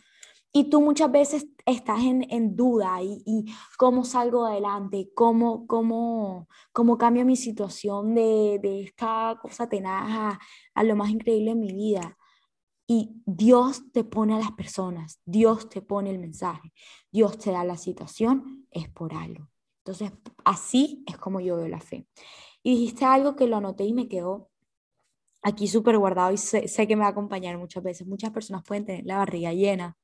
Y 0.51 0.69
tú 0.69 0.81
muchas 0.81 1.11
veces 1.11 1.47
estás 1.65 2.01
en, 2.01 2.25
en 2.31 2.55
duda 2.55 3.01
y, 3.03 3.21
y, 3.25 3.45
cómo 3.77 4.03
salgo 4.03 4.45
adelante, 4.45 5.11
cómo, 5.13 5.67
cómo, 5.67 6.47
cómo 6.71 6.97
cambio 6.97 7.23
mi 7.23 7.35
situación 7.35 8.15
de, 8.15 8.59
de 8.61 8.81
esta 8.81 9.37
cosa 9.41 9.69
tenaz 9.69 10.09
a, 10.09 10.39
a 10.73 10.83
lo 10.83 10.95
más 10.95 11.09
increíble 11.11 11.51
en 11.51 11.59
mi 11.59 11.71
vida. 11.71 12.17
Y 12.87 13.21
Dios 13.27 13.91
te 13.91 14.03
pone 14.03 14.33
a 14.33 14.39
las 14.39 14.51
personas, 14.53 15.21
Dios 15.23 15.69
te 15.69 15.83
pone 15.83 16.09
el 16.09 16.17
mensaje, 16.17 16.73
Dios 17.11 17.37
te 17.37 17.51
da 17.51 17.63
la 17.63 17.77
situación, 17.77 18.67
es 18.71 18.89
por 18.89 19.13
algo. 19.13 19.47
Entonces, 19.85 20.11
así 20.43 21.03
es 21.05 21.17
como 21.17 21.39
yo 21.39 21.57
veo 21.57 21.67
la 21.67 21.79
fe. 21.79 22.07
Y 22.63 22.71
dijiste 22.71 23.05
algo 23.05 23.35
que 23.35 23.47
lo 23.47 23.57
anoté 23.57 23.85
y 23.85 23.93
me 23.93 24.07
quedó 24.07 24.49
aquí 25.41 25.67
súper 25.67 25.97
guardado 25.97 26.31
y 26.31 26.37
sé, 26.37 26.67
sé, 26.67 26.87
que 26.87 26.95
me 26.95 27.01
va 27.01 27.07
a 27.07 27.11
acompañar 27.11 27.57
muchas 27.57 27.83
veces. 27.83 28.07
Muchas 28.07 28.31
personas 28.31 28.63
pueden 28.63 28.85
tener 28.85 29.05
la 29.05 29.17
barriga 29.17 29.53
llena, 29.53 29.97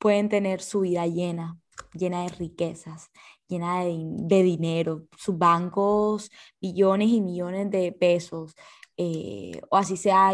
pueden 0.00 0.28
tener 0.28 0.60
su 0.62 0.80
vida 0.80 1.06
llena, 1.06 1.60
llena 1.94 2.22
de 2.24 2.30
riquezas, 2.30 3.10
llena 3.46 3.84
de, 3.84 4.42
dinero, 4.42 5.06
sus 5.16 5.38
bancos, 5.38 6.30
millones 6.60 7.10
y 7.10 7.20
millones 7.20 7.70
de 7.70 7.92
pesos, 7.92 8.54
eh, 8.96 9.60
o 9.70 9.76
así 9.76 9.96
sea 9.96 10.32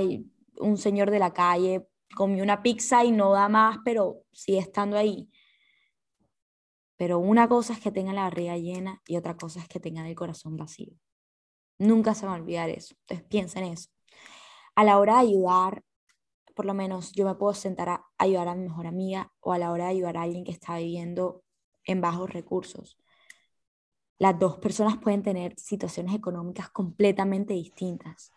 un 0.59 0.79
señor 0.79 1.11
de 1.11 1.19
la 1.19 1.35
calle 1.35 1.87
comió 2.15 2.43
una 2.43 2.63
pizza 2.63 3.05
y 3.05 3.13
no 3.13 3.33
da 3.33 3.49
más, 3.49 3.79
pero 3.85 4.23
sigue 4.33 4.59
estando 4.59 4.97
ahí. 4.97 5.29
Pero 6.97 7.19
una 7.19 7.49
cosa 7.49 7.75
es 7.75 7.81
que 7.81 7.93
tenga 7.93 8.13
la 8.13 8.23
barriga 8.23 8.57
llena 8.57 9.03
y 9.07 9.17
otra 9.17 9.37
cosa 9.37 9.61
es 9.61 9.69
que 9.69 9.81
tenga 9.81 10.09
el 10.09 10.15
corazón 10.15 10.57
vacío. 10.57 10.95
Nunca 11.79 12.15
se 12.15 12.27
va 12.27 12.33
a 12.33 12.37
olvidar 12.37 12.71
eso. 12.71 12.95
Entonces 13.01 13.27
piensa 13.29 13.59
en 13.61 13.67
eso. 13.67 13.91
A 14.75 14.85
la 14.85 14.99
hora 14.99 15.15
de 15.15 15.29
ayudar, 15.29 15.83
por 16.57 16.65
lo 16.65 16.73
menos 16.73 17.13
yo 17.13 17.27
me 17.27 17.35
puedo 17.35 17.53
sentar 17.53 17.91
a 17.91 18.07
ayudar 18.17 18.49
a 18.49 18.55
mi 18.55 18.65
mejor 18.65 18.87
amiga 18.87 19.31
o 19.41 19.53
a 19.53 19.59
la 19.59 19.71
hora 19.71 19.85
de 19.85 19.91
ayudar 19.91 20.17
a 20.17 20.23
alguien 20.23 20.43
que 20.43 20.53
está 20.53 20.79
viviendo 20.79 21.45
en 21.85 22.01
bajos 22.01 22.33
recursos. 22.33 22.99
Las 24.19 24.39
dos 24.39 24.57
personas 24.57 24.97
pueden 24.97 25.23
tener 25.23 25.53
situaciones 25.59 26.15
económicas 26.15 26.71
completamente 26.71 27.53
distintas, 27.53 28.33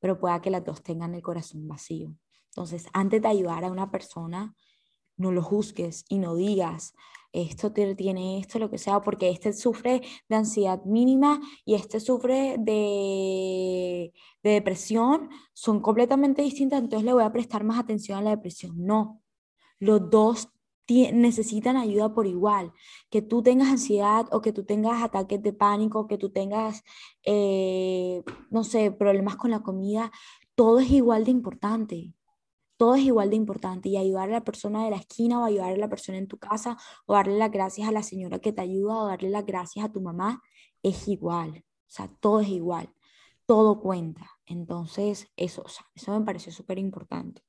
pero 0.00 0.18
pueda 0.18 0.42
que 0.42 0.50
las 0.50 0.64
dos 0.64 0.82
tengan 0.82 1.14
el 1.14 1.22
corazón 1.22 1.68
vacío. 1.68 2.16
Entonces, 2.46 2.88
antes 2.92 3.22
de 3.22 3.28
ayudar 3.28 3.64
a 3.64 3.70
una 3.70 3.88
persona, 3.88 4.56
no 5.16 5.32
lo 5.32 5.42
juzgues 5.42 6.04
y 6.08 6.18
no 6.18 6.34
digas, 6.34 6.94
esto 7.32 7.72
tiene 7.72 8.38
esto, 8.38 8.60
lo 8.60 8.70
que 8.70 8.78
sea, 8.78 9.00
porque 9.02 9.28
este 9.28 9.52
sufre 9.52 10.02
de 10.28 10.36
ansiedad 10.36 10.84
mínima 10.84 11.40
y 11.64 11.74
este 11.74 11.98
sufre 11.98 12.56
de, 12.58 14.12
de 14.42 14.50
depresión, 14.50 15.30
son 15.52 15.80
completamente 15.80 16.42
distintas, 16.42 16.80
entonces 16.80 17.04
le 17.04 17.12
voy 17.12 17.24
a 17.24 17.32
prestar 17.32 17.64
más 17.64 17.78
atención 17.78 18.18
a 18.18 18.22
la 18.22 18.30
depresión. 18.30 18.74
No, 18.76 19.20
los 19.80 20.10
dos 20.10 20.48
necesitan 20.88 21.76
ayuda 21.76 22.14
por 22.14 22.26
igual. 22.26 22.72
Que 23.10 23.22
tú 23.22 23.42
tengas 23.42 23.68
ansiedad 23.68 24.26
o 24.32 24.40
que 24.40 24.52
tú 24.52 24.64
tengas 24.64 25.02
ataques 25.02 25.42
de 25.42 25.52
pánico, 25.52 26.06
que 26.06 26.18
tú 26.18 26.30
tengas, 26.30 26.82
eh, 27.24 28.22
no 28.50 28.64
sé, 28.64 28.92
problemas 28.92 29.36
con 29.36 29.50
la 29.50 29.62
comida, 29.62 30.12
todo 30.54 30.78
es 30.78 30.90
igual 30.90 31.24
de 31.24 31.30
importante 31.32 32.14
todo 32.76 32.96
es 32.96 33.02
igual 33.02 33.30
de 33.30 33.36
importante 33.36 33.88
y 33.88 33.96
ayudar 33.96 34.28
a 34.28 34.32
la 34.32 34.44
persona 34.44 34.84
de 34.84 34.90
la 34.90 34.96
esquina 34.96 35.40
o 35.40 35.44
ayudar 35.44 35.72
a 35.72 35.76
la 35.76 35.88
persona 35.88 36.18
en 36.18 36.28
tu 36.28 36.38
casa 36.38 36.76
o 37.06 37.14
darle 37.14 37.38
las 37.38 37.50
gracias 37.50 37.88
a 37.88 37.92
la 37.92 38.02
señora 38.02 38.38
que 38.40 38.52
te 38.52 38.62
ayuda 38.62 38.94
o 38.94 39.06
darle 39.06 39.30
las 39.30 39.46
gracias 39.46 39.84
a 39.84 39.92
tu 39.92 40.00
mamá 40.00 40.42
es 40.82 41.08
igual, 41.08 41.64
o 41.66 41.90
sea, 41.90 42.08
todo 42.20 42.40
es 42.40 42.48
igual, 42.48 42.92
todo 43.46 43.80
cuenta. 43.80 44.30
Entonces, 44.46 45.28
eso, 45.36 45.64
eso 45.94 46.18
me 46.18 46.24
pareció 46.26 46.52
súper 46.52 46.78
importante. 46.78 47.42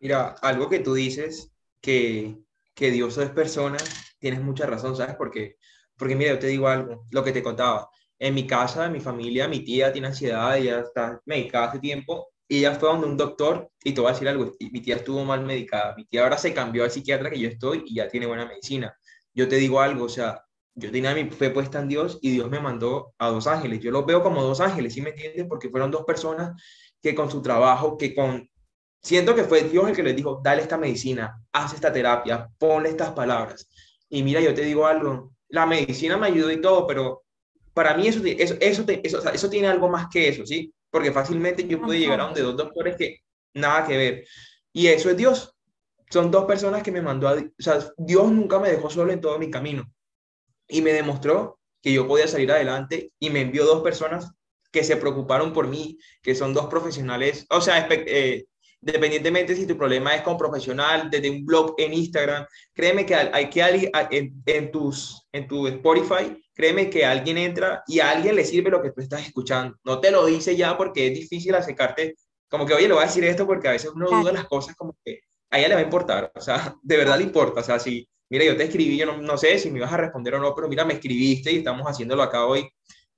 Mira, 0.00 0.28
algo 0.40 0.70
que 0.70 0.78
tú 0.78 0.94
dices, 0.94 1.52
que, 1.80 2.38
que 2.74 2.90
Dios 2.90 3.18
es 3.18 3.30
persona, 3.30 3.76
tienes 4.18 4.42
mucha 4.42 4.64
razón, 4.64 4.96
¿sabes? 4.96 5.16
Porque, 5.16 5.56
porque 5.96 6.16
mira, 6.16 6.32
yo 6.32 6.38
te 6.38 6.46
digo 6.46 6.68
algo, 6.68 7.06
lo 7.10 7.22
que 7.22 7.32
te 7.32 7.42
contaba. 7.42 7.90
En 8.18 8.34
mi 8.34 8.46
casa, 8.46 8.88
mi 8.88 9.00
familia, 9.00 9.48
mi 9.48 9.60
tía 9.62 9.92
tiene 9.92 10.08
ansiedad, 10.08 10.56
ella 10.56 10.80
está 10.80 11.20
medicada 11.26 11.68
hace 11.68 11.78
tiempo 11.78 12.29
y 12.50 12.58
ella 12.58 12.74
fue 12.74 12.88
donde 12.88 13.06
un 13.06 13.16
doctor, 13.16 13.70
y 13.84 13.92
te 13.92 14.00
voy 14.00 14.10
a 14.10 14.12
decir 14.12 14.28
algo, 14.28 14.52
mi 14.72 14.80
tía 14.80 14.96
estuvo 14.96 15.24
mal 15.24 15.44
medicada, 15.44 15.94
mi 15.96 16.04
tía 16.04 16.24
ahora 16.24 16.36
se 16.36 16.52
cambió 16.52 16.82
al 16.82 16.90
psiquiatra 16.90 17.30
que 17.30 17.38
yo 17.38 17.48
estoy 17.48 17.84
y 17.86 17.94
ya 17.94 18.08
tiene 18.08 18.26
buena 18.26 18.44
medicina. 18.44 18.92
Yo 19.32 19.46
te 19.46 19.54
digo 19.54 19.80
algo, 19.80 20.06
o 20.06 20.08
sea, 20.08 20.44
yo 20.74 20.90
tenía 20.90 21.14
mi 21.14 21.30
fe 21.30 21.50
puesta 21.50 21.78
en 21.78 21.86
Dios 21.86 22.18
y 22.20 22.32
Dios 22.32 22.50
me 22.50 22.58
mandó 22.58 23.14
a 23.18 23.28
dos 23.28 23.46
ángeles. 23.46 23.78
Yo 23.78 23.92
los 23.92 24.04
veo 24.04 24.20
como 24.24 24.42
dos 24.42 24.58
ángeles, 24.60 24.94
¿sí 24.94 25.00
me 25.00 25.10
entiendes? 25.10 25.46
Porque 25.48 25.68
fueron 25.68 25.92
dos 25.92 26.02
personas 26.04 26.60
que 27.00 27.14
con 27.14 27.30
su 27.30 27.40
trabajo, 27.40 27.96
que 27.96 28.16
con... 28.16 28.50
Siento 29.00 29.36
que 29.36 29.44
fue 29.44 29.62
Dios 29.62 29.88
el 29.88 29.94
que 29.94 30.02
les 30.02 30.16
dijo, 30.16 30.40
dale 30.42 30.62
esta 30.62 30.76
medicina, 30.76 31.40
haz 31.52 31.74
esta 31.74 31.92
terapia, 31.92 32.48
ponle 32.58 32.88
estas 32.88 33.12
palabras. 33.12 33.68
Y 34.08 34.24
mira, 34.24 34.40
yo 34.40 34.52
te 34.54 34.62
digo 34.62 34.86
algo, 34.86 35.30
la 35.50 35.66
medicina 35.66 36.16
me 36.16 36.26
ayudó 36.26 36.50
y 36.50 36.60
todo, 36.60 36.84
pero 36.84 37.22
para 37.74 37.96
mí 37.96 38.08
eso, 38.08 38.20
eso, 38.24 38.56
eso, 38.60 38.84
eso, 38.88 39.32
eso 39.32 39.48
tiene 39.48 39.68
algo 39.68 39.88
más 39.88 40.08
que 40.10 40.28
eso, 40.28 40.44
¿sí? 40.44 40.74
Porque 40.90 41.12
fácilmente 41.12 41.66
yo 41.66 41.80
pude 41.80 41.98
llegar 41.98 42.20
a 42.20 42.24
donde 42.24 42.42
dos 42.42 42.56
doctores 42.56 42.96
que 42.96 43.18
nada 43.54 43.86
que 43.86 43.96
ver. 43.96 44.24
Y 44.72 44.88
eso 44.88 45.10
es 45.10 45.16
Dios. 45.16 45.56
Son 46.10 46.30
dos 46.30 46.44
personas 46.44 46.82
que 46.82 46.92
me 46.92 47.02
mandó 47.02 47.28
a... 47.28 47.34
O 47.34 47.62
sea, 47.62 47.78
Dios 47.96 48.30
nunca 48.30 48.58
me 48.58 48.70
dejó 48.70 48.90
solo 48.90 49.12
en 49.12 49.20
todo 49.20 49.38
mi 49.38 49.50
camino. 49.50 49.90
Y 50.68 50.82
me 50.82 50.92
demostró 50.92 51.58
que 51.82 51.92
yo 51.92 52.06
podía 52.06 52.28
salir 52.28 52.50
adelante 52.50 53.12
y 53.18 53.30
me 53.30 53.40
envió 53.40 53.64
dos 53.64 53.82
personas 53.82 54.32
que 54.70 54.84
se 54.84 54.96
preocuparon 54.96 55.52
por 55.52 55.66
mí, 55.66 55.98
que 56.22 56.34
son 56.34 56.54
dos 56.54 56.66
profesionales, 56.66 57.46
o 57.50 57.60
sea, 57.60 57.88
eh, 57.90 58.46
Independientemente 58.82 59.54
si 59.54 59.66
tu 59.66 59.76
problema 59.76 60.14
es 60.14 60.22
con 60.22 60.38
profesional, 60.38 61.10
desde 61.10 61.30
un 61.30 61.44
blog 61.44 61.74
en 61.76 61.92
Instagram, 61.92 62.46
créeme 62.72 63.04
que 63.04 63.14
hay 63.14 63.50
que 63.50 63.90
en, 64.10 64.42
en, 64.46 64.70
tus, 64.70 65.28
en 65.32 65.46
tu 65.46 65.66
Spotify, 65.66 66.42
créeme 66.54 66.88
que 66.88 67.04
alguien 67.04 67.36
entra 67.36 67.82
y 67.86 68.00
a 68.00 68.10
alguien 68.10 68.36
le 68.36 68.44
sirve 68.44 68.70
lo 68.70 68.80
que 68.80 68.92
tú 68.92 69.02
estás 69.02 69.26
escuchando. 69.26 69.76
No 69.84 70.00
te 70.00 70.10
lo 70.10 70.24
dice 70.24 70.56
ya 70.56 70.78
porque 70.78 71.08
es 71.08 71.14
difícil 71.14 71.54
acercarte, 71.54 72.14
como 72.48 72.64
que, 72.64 72.72
oye, 72.72 72.88
le 72.88 72.94
voy 72.94 73.02
a 73.02 73.06
decir 73.06 73.24
esto 73.24 73.46
porque 73.46 73.68
a 73.68 73.72
veces 73.72 73.90
uno 73.94 74.08
duda 74.08 74.32
las 74.32 74.46
cosas 74.46 74.74
como 74.74 74.96
que 75.04 75.20
a 75.50 75.58
ella 75.58 75.68
le 75.68 75.74
va 75.74 75.80
a 75.80 75.84
importar, 75.84 76.32
o 76.34 76.40
sea, 76.40 76.74
de 76.82 76.96
verdad 76.96 77.18
le 77.18 77.24
importa, 77.24 77.60
o 77.60 77.64
sea, 77.64 77.78
si, 77.78 78.08
mira, 78.30 78.44
yo 78.44 78.56
te 78.56 78.64
escribí, 78.64 78.96
yo 78.96 79.04
no, 79.04 79.18
no 79.18 79.36
sé 79.36 79.58
si 79.58 79.70
me 79.70 79.78
ibas 79.78 79.92
a 79.92 79.98
responder 79.98 80.36
o 80.36 80.40
no, 80.40 80.54
pero 80.54 80.68
mira, 80.68 80.84
me 80.84 80.94
escribiste 80.94 81.52
y 81.52 81.58
estamos 81.58 81.86
haciéndolo 81.86 82.22
acá 82.22 82.46
hoy 82.46 82.66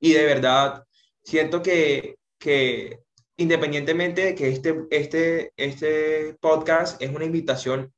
y 0.00 0.12
de 0.12 0.24
verdad 0.24 0.82
siento 1.22 1.62
que, 1.62 2.16
que 2.38 2.98
independientemente 3.37 4.24
de 4.24 4.35
que 4.35 4.49
este, 4.49 4.87
este, 4.91 5.53
este 5.57 6.35
podcast 6.41 7.01
es 7.01 7.11
una 7.11 7.24
invitación 7.24 7.93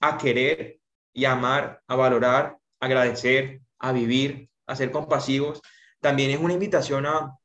a 0.00 0.18
querer 0.18 0.80
y 1.12 1.24
amar, 1.24 1.82
a 1.86 1.96
valorar, 1.96 2.58
agradecer, 2.80 3.60
a 3.78 3.92
vivir, 3.92 4.48
a 4.66 4.76
ser 4.76 4.90
compasivos, 4.90 5.60
también 6.00 6.30
es 6.30 6.38
una 6.38 6.54
invitación 6.54 7.06
a 7.06 7.36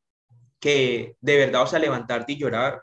que 0.59 1.15
de 1.21 1.37
verdad, 1.37 1.63
o 1.63 1.67
sea, 1.67 1.79
levantarte 1.79 2.33
y 2.33 2.37
llorar, 2.37 2.81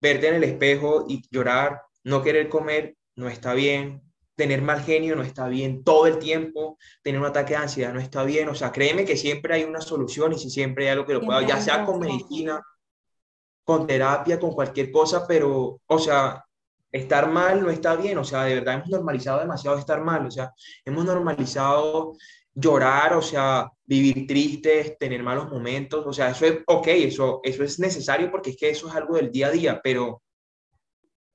verte 0.00 0.28
en 0.28 0.34
el 0.34 0.44
espejo 0.44 1.06
y 1.08 1.22
llorar, 1.30 1.82
no 2.02 2.22
querer 2.22 2.48
comer 2.48 2.96
no 3.14 3.28
está 3.28 3.54
bien, 3.54 4.02
tener 4.34 4.62
mal 4.62 4.82
genio 4.82 5.14
no 5.14 5.22
está 5.22 5.46
bien 5.48 5.84
todo 5.84 6.06
el 6.06 6.18
tiempo, 6.18 6.78
tener 7.02 7.20
un 7.20 7.26
ataque 7.26 7.54
de 7.54 7.60
ansiedad 7.60 7.92
no 7.92 8.00
está 8.00 8.24
bien, 8.24 8.48
o 8.48 8.54
sea, 8.54 8.72
créeme 8.72 9.04
que 9.04 9.16
siempre 9.16 9.54
hay 9.54 9.64
una 9.64 9.80
solución 9.80 10.32
y 10.32 10.38
si 10.38 10.50
siempre 10.50 10.86
hay 10.86 10.92
algo 10.92 11.06
que 11.06 11.14
lo 11.14 11.20
pueda, 11.20 11.46
ya 11.46 11.60
sea 11.60 11.84
con 11.84 12.00
medicina, 12.00 12.62
con 13.64 13.86
terapia, 13.86 14.38
con 14.38 14.52
cualquier 14.52 14.90
cosa, 14.90 15.26
pero, 15.26 15.80
o 15.86 15.98
sea, 15.98 16.44
estar 16.90 17.30
mal 17.30 17.62
no 17.62 17.70
está 17.70 17.96
bien, 17.96 18.18
o 18.18 18.24
sea, 18.24 18.44
de 18.44 18.56
verdad 18.56 18.74
hemos 18.74 18.88
normalizado 18.88 19.40
demasiado 19.40 19.78
estar 19.78 20.02
mal, 20.02 20.26
o 20.26 20.30
sea, 20.30 20.52
hemos 20.84 21.04
normalizado 21.04 22.16
llorar, 22.54 23.14
o 23.14 23.22
sea, 23.22 23.70
vivir 23.84 24.26
tristes, 24.26 24.98
tener 24.98 25.22
malos 25.22 25.50
momentos, 25.50 26.06
o 26.06 26.12
sea, 26.12 26.30
eso 26.30 26.44
es 26.44 26.58
ok, 26.66 26.86
eso, 26.88 27.40
eso 27.42 27.64
es 27.64 27.78
necesario 27.78 28.30
porque 28.30 28.50
es 28.50 28.56
que 28.56 28.70
eso 28.70 28.88
es 28.88 28.94
algo 28.94 29.16
del 29.16 29.30
día 29.30 29.46
a 29.46 29.50
día, 29.50 29.80
pero, 29.82 30.22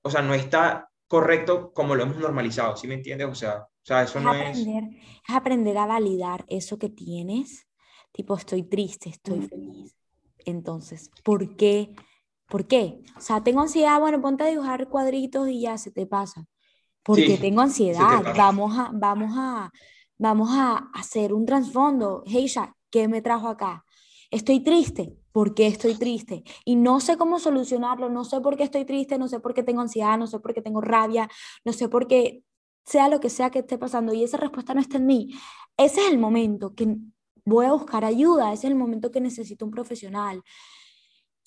o 0.03 0.09
sea, 0.09 0.21
no 0.21 0.33
está 0.33 0.89
correcto 1.07 1.71
como 1.73 1.95
lo 1.95 2.03
hemos 2.03 2.17
normalizado, 2.17 2.75
¿sí 2.75 2.87
me 2.87 2.95
entiendes? 2.95 3.27
O 3.27 3.35
sea, 3.35 3.61
o 3.61 3.69
sea 3.81 4.03
eso 4.03 4.19
no 4.19 4.33
es... 4.33 4.59
Es 4.59 4.65
aprender 5.35 5.77
a 5.77 5.85
validar 5.85 6.45
eso 6.49 6.77
que 6.77 6.89
tienes, 6.89 7.67
tipo, 8.11 8.35
estoy 8.35 8.63
triste, 8.63 9.09
estoy 9.09 9.47
feliz. 9.47 9.95
Entonces, 10.45 11.09
¿por 11.23 11.55
qué? 11.55 11.93
¿Por 12.47 12.67
qué? 12.67 12.99
O 13.17 13.21
sea, 13.21 13.43
tengo 13.43 13.61
ansiedad, 13.61 13.99
bueno, 13.99 14.21
ponte 14.21 14.43
a 14.43 14.47
dibujar 14.47 14.87
cuadritos 14.87 15.49
y 15.49 15.61
ya 15.61 15.77
se 15.77 15.91
te 15.91 16.05
pasa. 16.05 16.45
Porque 17.03 17.37
tengo 17.37 17.61
ansiedad, 17.61 18.35
vamos 18.35 18.77
a, 18.77 18.91
vamos 18.93 19.31
a, 19.37 19.71
vamos 20.17 20.49
a 20.51 20.89
hacer 20.93 21.33
un 21.33 21.45
trasfondo. 21.45 22.23
Heisha, 22.25 22.75
¿qué 22.89 23.07
me 23.07 23.21
trajo 23.21 23.47
acá? 23.47 23.85
Estoy 24.29 24.61
triste, 24.61 25.17
¿por 25.31 25.53
qué 25.53 25.67
estoy 25.67 25.95
triste? 25.95 26.43
Y 26.65 26.75
no 26.75 26.99
sé 26.99 27.15
cómo 27.17 27.39
solucionarlo, 27.39 28.09
no 28.09 28.25
sé 28.25 28.41
por 28.41 28.57
qué 28.57 28.63
estoy 28.63 28.83
triste, 28.83 29.17
no 29.17 29.29
sé 29.29 29.39
por 29.39 29.53
qué 29.53 29.63
tengo 29.63 29.81
ansiedad, 29.81 30.17
no 30.17 30.27
sé 30.27 30.39
por 30.39 30.53
qué 30.53 30.61
tengo 30.61 30.81
rabia, 30.81 31.29
no 31.63 31.71
sé 31.71 31.87
por 31.87 32.07
qué 32.07 32.43
sea 32.83 33.07
lo 33.09 33.19
que 33.19 33.29
sea 33.29 33.49
que 33.51 33.59
esté 33.59 33.77
pasando 33.77 34.13
y 34.13 34.23
esa 34.23 34.37
respuesta 34.37 34.73
no 34.73 34.81
está 34.81 34.97
en 34.97 35.05
mí. 35.05 35.29
Ese 35.77 36.01
es 36.01 36.11
el 36.11 36.17
momento 36.17 36.73
que 36.75 36.97
voy 37.45 37.65
a 37.65 37.71
buscar 37.71 38.03
ayuda, 38.03 38.51
ese 38.51 38.67
es 38.67 38.71
el 38.71 38.77
momento 38.77 39.11
que 39.11 39.21
necesito 39.21 39.63
un 39.65 39.71
profesional. 39.71 40.43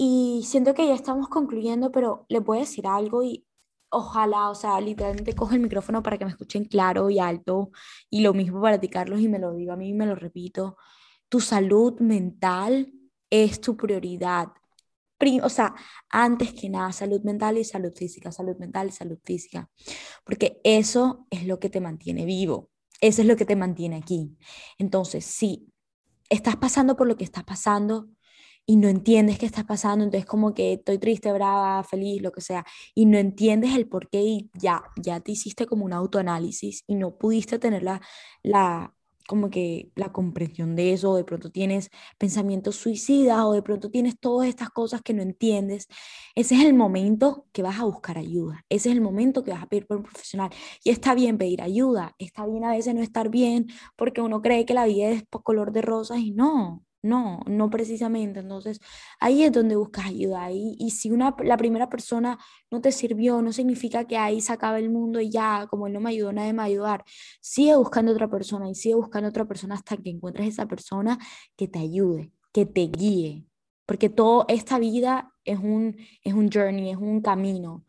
Y 0.02 0.44
siento 0.46 0.72
que 0.72 0.86
ya 0.86 0.94
estamos 0.94 1.28
concluyendo, 1.28 1.92
pero 1.92 2.24
le 2.28 2.40
voy 2.40 2.58
a 2.58 2.60
decir 2.60 2.86
algo 2.86 3.22
y 3.22 3.44
ojalá, 3.90 4.48
o 4.50 4.54
sea, 4.54 4.80
literalmente 4.80 5.34
coge 5.34 5.56
el 5.56 5.62
micrófono 5.62 6.02
para 6.02 6.16
que 6.16 6.24
me 6.24 6.30
escuchen 6.30 6.64
claro 6.64 7.10
y 7.10 7.18
alto 7.18 7.70
y 8.08 8.22
lo 8.22 8.32
mismo 8.32 8.62
para 8.62 8.80
ti, 8.80 8.88
Carlos, 8.88 9.20
y 9.20 9.28
me 9.28 9.38
lo 9.38 9.52
digo 9.52 9.72
a 9.72 9.76
mí 9.76 9.90
y 9.90 9.94
me 9.94 10.06
lo 10.06 10.14
repito 10.14 10.76
tu 11.30 11.40
salud 11.40 11.98
mental 12.00 12.92
es 13.30 13.62
tu 13.62 13.76
prioridad. 13.76 14.48
O 15.42 15.48
sea, 15.48 15.74
antes 16.08 16.54
que 16.54 16.68
nada, 16.68 16.92
salud 16.92 17.22
mental 17.22 17.58
y 17.58 17.64
salud 17.64 17.92
física, 17.94 18.32
salud 18.32 18.56
mental 18.56 18.88
y 18.88 18.92
salud 18.92 19.18
física, 19.22 19.70
porque 20.24 20.60
eso 20.64 21.26
es 21.30 21.46
lo 21.46 21.60
que 21.60 21.68
te 21.68 21.80
mantiene 21.80 22.24
vivo, 22.24 22.70
eso 23.02 23.20
es 23.20 23.28
lo 23.28 23.36
que 23.36 23.44
te 23.44 23.54
mantiene 23.54 23.96
aquí. 23.96 24.36
Entonces, 24.78 25.26
si 25.26 25.70
estás 26.30 26.56
pasando 26.56 26.96
por 26.96 27.06
lo 27.06 27.16
que 27.16 27.24
estás 27.24 27.44
pasando 27.44 28.08
y 28.66 28.76
no 28.76 28.88
entiendes 28.88 29.38
qué 29.38 29.46
está 29.46 29.64
pasando, 29.64 30.04
entonces 30.04 30.26
como 30.26 30.54
que 30.54 30.74
estoy 30.74 30.98
triste, 30.98 31.32
brava, 31.32 31.82
feliz, 31.84 32.22
lo 32.22 32.32
que 32.32 32.40
sea, 32.40 32.64
y 32.94 33.06
no 33.06 33.18
entiendes 33.18 33.74
el 33.74 33.88
por 33.88 34.08
qué 34.08 34.22
y 34.22 34.50
ya, 34.54 34.82
ya 35.02 35.20
te 35.20 35.32
hiciste 35.32 35.66
como 35.66 35.84
un 35.84 35.92
autoanálisis 35.92 36.84
y 36.86 36.94
no 36.94 37.16
pudiste 37.16 37.58
tener 37.58 37.82
la, 37.82 38.00
la 38.42 38.94
como 39.30 39.48
que 39.50 39.92
la 39.94 40.10
comprensión 40.12 40.74
de 40.74 40.92
eso, 40.92 41.12
o 41.12 41.16
de 41.16 41.22
pronto 41.24 41.50
tienes 41.50 41.90
pensamientos 42.18 42.76
suicidas, 42.76 43.40
o 43.44 43.52
de 43.52 43.62
pronto 43.62 43.88
tienes 43.90 44.18
todas 44.18 44.48
estas 44.48 44.70
cosas 44.70 45.02
que 45.02 45.14
no 45.14 45.22
entiendes, 45.22 45.86
ese 46.34 46.56
es 46.56 46.64
el 46.64 46.74
momento 46.74 47.46
que 47.52 47.62
vas 47.62 47.78
a 47.78 47.84
buscar 47.84 48.18
ayuda, 48.18 48.64
ese 48.68 48.88
es 48.90 48.96
el 48.96 49.00
momento 49.00 49.44
que 49.44 49.52
vas 49.52 49.62
a 49.62 49.66
pedir 49.68 49.86
por 49.86 49.98
un 49.98 50.02
profesional. 50.04 50.50
Y 50.82 50.90
está 50.90 51.14
bien 51.14 51.38
pedir 51.38 51.62
ayuda, 51.62 52.14
está 52.18 52.44
bien 52.46 52.64
a 52.64 52.72
veces 52.72 52.94
no 52.94 53.02
estar 53.02 53.28
bien, 53.30 53.68
porque 53.96 54.20
uno 54.20 54.42
cree 54.42 54.64
que 54.66 54.74
la 54.74 54.86
vida 54.86 55.10
es 55.10 55.24
color 55.44 55.72
de 55.72 55.82
rosas 55.82 56.18
y 56.18 56.32
no, 56.32 56.84
no, 57.02 57.40
no 57.46 57.70
precisamente. 57.70 58.40
Entonces, 58.40 58.80
ahí 59.20 59.42
es 59.42 59.52
donde 59.52 59.76
buscas 59.76 60.06
ayuda. 60.06 60.50
Y, 60.50 60.76
y 60.78 60.90
si 60.90 61.10
una, 61.10 61.34
la 61.42 61.56
primera 61.56 61.88
persona 61.88 62.38
no 62.70 62.80
te 62.80 62.92
sirvió, 62.92 63.42
no 63.42 63.52
significa 63.52 64.04
que 64.06 64.16
ahí 64.16 64.40
se 64.40 64.52
acabe 64.52 64.80
el 64.80 64.90
mundo 64.90 65.20
y 65.20 65.30
ya, 65.30 65.66
como 65.68 65.86
él 65.86 65.92
no 65.92 66.00
me 66.00 66.10
ayudó, 66.10 66.32
nadie 66.32 66.52
me 66.52 66.58
va 66.58 66.62
a 66.64 66.66
ayudar. 66.66 67.04
Sigue 67.40 67.76
buscando 67.76 68.12
otra 68.12 68.28
persona 68.28 68.68
y 68.68 68.74
sigue 68.74 68.94
buscando 68.94 69.28
otra 69.28 69.46
persona 69.46 69.74
hasta 69.74 69.96
que 69.96 70.10
encuentres 70.10 70.48
esa 70.48 70.66
persona 70.66 71.18
que 71.56 71.68
te 71.68 71.78
ayude, 71.78 72.32
que 72.52 72.66
te 72.66 72.82
guíe. 72.82 73.46
Porque 73.86 74.08
toda 74.08 74.44
esta 74.48 74.78
vida 74.78 75.32
es 75.44 75.58
un, 75.58 75.96
es 76.22 76.34
un 76.34 76.50
journey, 76.50 76.90
es 76.90 76.96
un 76.96 77.20
camino. 77.22 77.84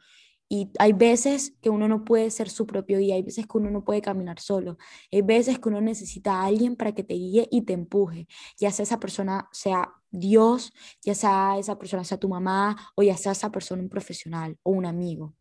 Y 0.54 0.70
hay 0.80 0.91
veces 0.91 1.54
que 1.62 1.70
uno 1.70 1.88
no 1.88 2.04
puede 2.04 2.30
ser 2.30 2.49
su 2.49 2.68
propio 2.68 2.99
guía, 2.99 3.16
hay 3.16 3.22
veces 3.22 3.47
que 3.47 3.58
uno 3.58 3.72
no 3.72 3.86
puede 3.86 4.02
caminar 4.02 4.41
solo, 4.41 4.78
hay 5.10 5.22
veces 5.22 5.60
que 5.60 5.70
uno 5.70 5.80
necesita 5.80 6.41
a 6.41 6.45
alguien 6.47 6.76
para 6.76 6.91
que 6.93 7.06
te 7.06 7.14
guíe 7.14 7.47
y 7.49 7.62
te 7.62 7.72
empuje, 7.72 8.28
ya 8.60 8.70
sea 8.70 8.84
esa 8.84 8.99
persona 8.99 9.47
sea 9.54 9.93
Dios, 10.10 10.74
ya 11.02 11.16
sea 11.16 11.58
esa 11.58 11.80
persona 11.80 12.04
sea 12.04 12.18
tu 12.20 12.28
mamá 12.28 12.76
o 12.95 13.04
ya 13.04 13.16
sea 13.16 13.32
esa 13.32 13.49
persona 13.49 13.82
un 13.82 13.88
profesional 13.88 14.58
o 14.64 14.72
un 14.72 14.86
amigo. 14.86 15.36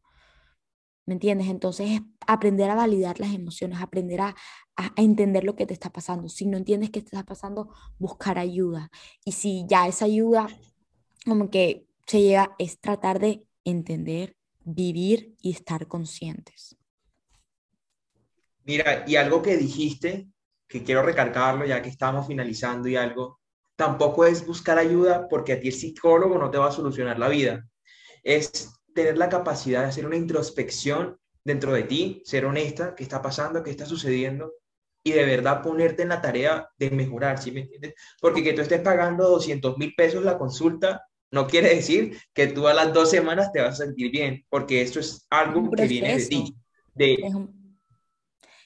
¿Me 1.07 1.15
entiendes? 1.15 1.49
Entonces 1.49 1.91
es 1.91 2.03
aprender 2.29 2.71
a 2.71 2.77
validar 2.77 3.19
las 3.19 3.35
emociones, 3.35 3.81
aprender 3.81 4.21
a, 4.21 4.37
a, 4.77 4.93
entender 4.95 5.43
lo 5.43 5.57
que 5.57 5.67
te 5.67 5.75
está 5.75 5.91
pasando. 5.91 6.29
Si 6.29 6.47
no 6.47 6.57
entiendes 6.57 6.91
qué 6.91 7.01
te 7.01 7.07
está 7.07 7.25
pasando, 7.25 7.75
buscar 7.99 8.39
ayuda. 8.39 8.91
Y 9.25 9.33
si 9.33 9.67
ya 9.69 9.89
esa 9.89 10.05
ayuda 10.05 10.47
como 11.27 11.51
que 11.51 11.89
se 12.07 12.23
llega, 12.23 12.55
es 12.59 12.79
tratar 12.81 13.19
de 13.19 13.45
entender 13.65 14.37
vivir 14.65 15.35
y 15.41 15.53
estar 15.53 15.87
conscientes. 15.87 16.77
Mira, 18.65 19.05
y 19.07 19.17
algo 19.17 19.43
que 19.43 19.57
dijiste, 19.57 20.29
que 20.69 20.85
quiero 20.85 21.03
recalcarlo 21.03 21.65
ya 21.65 21.83
que 21.83 21.89
estamos 21.89 22.27
finalizando 22.27 22.89
y 22.89 22.97
algo, 22.97 23.41
tampoco 23.77 24.25
es 24.25 24.47
buscar 24.47 24.79
ayuda 24.79 25.27
porque 25.29 25.55
a 25.55 25.61
ti 25.61 25.69
el 25.69 25.75
psicólogo 25.75 26.39
no 26.39 26.51
te 26.51 26.59
va 26.59 26.69
a 26.69 26.73
solucionar 26.73 27.19
la 27.19 27.29
vida. 27.29 27.67
Es 28.23 28.71
tener 28.95 29.17
la 29.17 29.29
capacidad 29.29 29.83
de 29.83 29.89
hacer 29.89 30.07
una 30.07 30.17
introspección 30.17 31.19
dentro 31.45 31.73
de 31.73 31.85
ti, 31.85 32.23
ser 32.25 32.45
honesta, 32.45 32.95
qué 32.95 33.03
está 33.03 33.23
pasando, 33.23 33.63
qué 33.63 33.71
está 33.71 33.87
sucediendo 33.87 34.53
y 35.03 35.13
de 35.13 35.25
verdad 35.25 35.63
ponerte 35.63 36.03
en 36.03 36.11
la 36.11 36.21
tarea 36.21 36.69
de 36.79 36.91
mejorar, 36.91 37.41
¿sí 37.41 37.51
me 37.53 37.61
entiendes? 37.61 37.95
Porque 38.21 38.43
que 38.43 38.53
tú 38.53 38.61
estés 38.61 38.83
pagando 38.83 39.29
200 39.29 39.79
mil 39.79 39.95
pesos 39.95 40.25
la 40.25 40.37
consulta 40.37 41.03
no 41.31 41.47
quiere 41.47 41.74
decir 41.74 42.16
que 42.33 42.49
tú 42.49 42.66
a 42.66 42.74
las 42.74 42.93
dos 42.93 43.11
semanas 43.11 43.53
te 43.53 43.61
vas 43.61 43.81
a 43.81 43.85
sentir 43.85 44.11
bien, 44.11 44.45
porque 44.49 44.83
eso 44.83 45.01
es 45.01 45.26
algo 45.31 45.70
que 45.70 45.87
viene 45.87 46.18
de 46.18 46.26
ti. 46.26 46.55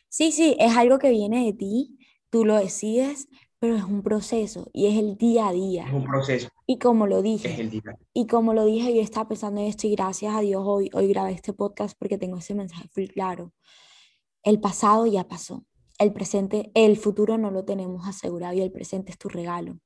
Sí, 0.09 0.33
sí, 0.33 0.57
es 0.59 0.77
algo 0.77 0.99
que 0.99 1.11
viene 1.11 1.45
de 1.45 1.53
ti, 1.53 1.99
tú 2.31 2.45
lo 2.45 2.57
decides, 2.57 3.29
pero 3.59 3.77
es 3.77 3.85
un 3.85 4.03
proceso 4.03 4.69
y 4.73 4.87
es 4.87 4.99
el 4.99 5.17
día 5.17 5.49
a 5.49 5.53
día. 5.53 5.87
Es 5.87 5.93
un 5.93 6.05
proceso. 6.05 6.49
Y 6.67 6.79
como 6.79 7.07
lo 7.07 7.23
dije, 7.23 7.53
es 7.53 7.59
el 7.59 7.71
día. 7.71 7.99
y 8.13 8.27
como 8.27 8.55
lo 8.55 8.65
dije, 8.65 8.95
yo 8.95 9.03
estaba 9.03 9.29
pensando 9.29 9.61
en 9.61 9.69
esto 9.69 9.87
y 9.87 9.97
gracias 9.97 10.35
a 10.35 10.41
Dios 10.41 10.63
hoy, 10.65 10.91
hoy 10.93 11.09
grabé 11.09 11.33
este 11.33 11.53
podcast 11.53 11.99
porque 11.99 12.19
tengo 12.19 12.39
ese 12.39 12.55
mensaje 12.55 12.89
muy 12.95 13.09
claro. 13.09 13.53
El 14.43 14.61
pasado 14.61 15.07
ya 15.07 15.27
pasó, 15.27 15.65
el 15.99 16.13
presente, 16.13 16.71
el 16.75 16.97
futuro 16.97 17.39
no 17.39 17.51
lo 17.51 17.65
tenemos 17.65 18.07
asegurado 18.07 18.55
y 18.55 18.61
el 18.61 18.71
presente 18.71 19.13
es 19.13 19.19
tu 19.19 19.29
regalo. 19.29 19.79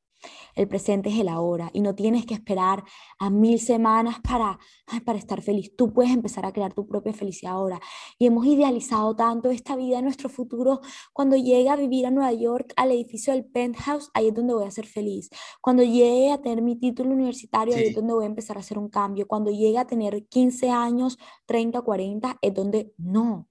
El 0.55 0.68
presente 0.68 1.09
es 1.09 1.18
el 1.18 1.29
ahora 1.29 1.70
y 1.72 1.81
no 1.81 1.95
tienes 1.95 2.26
que 2.26 2.35
esperar 2.35 2.85
a 3.18 3.31
mil 3.31 3.61
semanas 3.61 4.16
para, 4.20 4.59
para 5.05 5.18
estar 5.18 5.43
feliz. 5.43 5.74
Tú 5.76 5.93
puedes 5.93 6.12
empezar 6.12 6.47
a 6.47 6.53
crear 6.53 6.72
tu 6.74 6.87
propia 6.87 7.12
felicidad 7.12 7.53
ahora. 7.53 7.81
Y 8.18 8.26
hemos 8.26 8.47
idealizado 8.47 9.14
tanto 9.16 9.51
esta 9.51 9.76
vida, 9.76 10.01
nuestro 10.03 10.29
futuro. 10.29 10.81
Cuando 11.12 11.37
llegue 11.37 11.68
a 11.68 11.76
vivir 11.76 12.07
a 12.07 12.11
Nueva 12.11 12.33
York, 12.33 12.72
al 12.76 12.93
edificio 12.93 13.33
del 13.33 13.45
penthouse, 13.45 14.11
ahí 14.14 14.29
es 14.29 14.35
donde 14.35 14.55
voy 14.55 14.66
a 14.66 14.70
ser 14.70 14.87
feliz. 14.87 15.31
Cuando 15.61 15.83
llegue 15.83 16.33
a 16.33 16.41
tener 16.41 16.62
mi 16.62 16.76
título 16.76 17.11
universitario, 17.11 17.74
ahí 17.74 17.85
es 17.85 17.95
donde 17.95 18.14
voy 18.14 18.24
a 18.24 18.29
empezar 18.29 18.57
a 18.57 18.61
hacer 18.61 18.79
un 18.79 18.89
cambio. 18.89 19.26
Cuando 19.26 19.51
llegue 19.51 19.79
a 19.79 19.87
tener 19.87 20.26
15 20.29 20.70
años, 20.70 21.18
30, 21.47 21.81
40, 21.81 22.39
es 22.41 22.55
donde 22.55 22.93
no. 22.97 23.48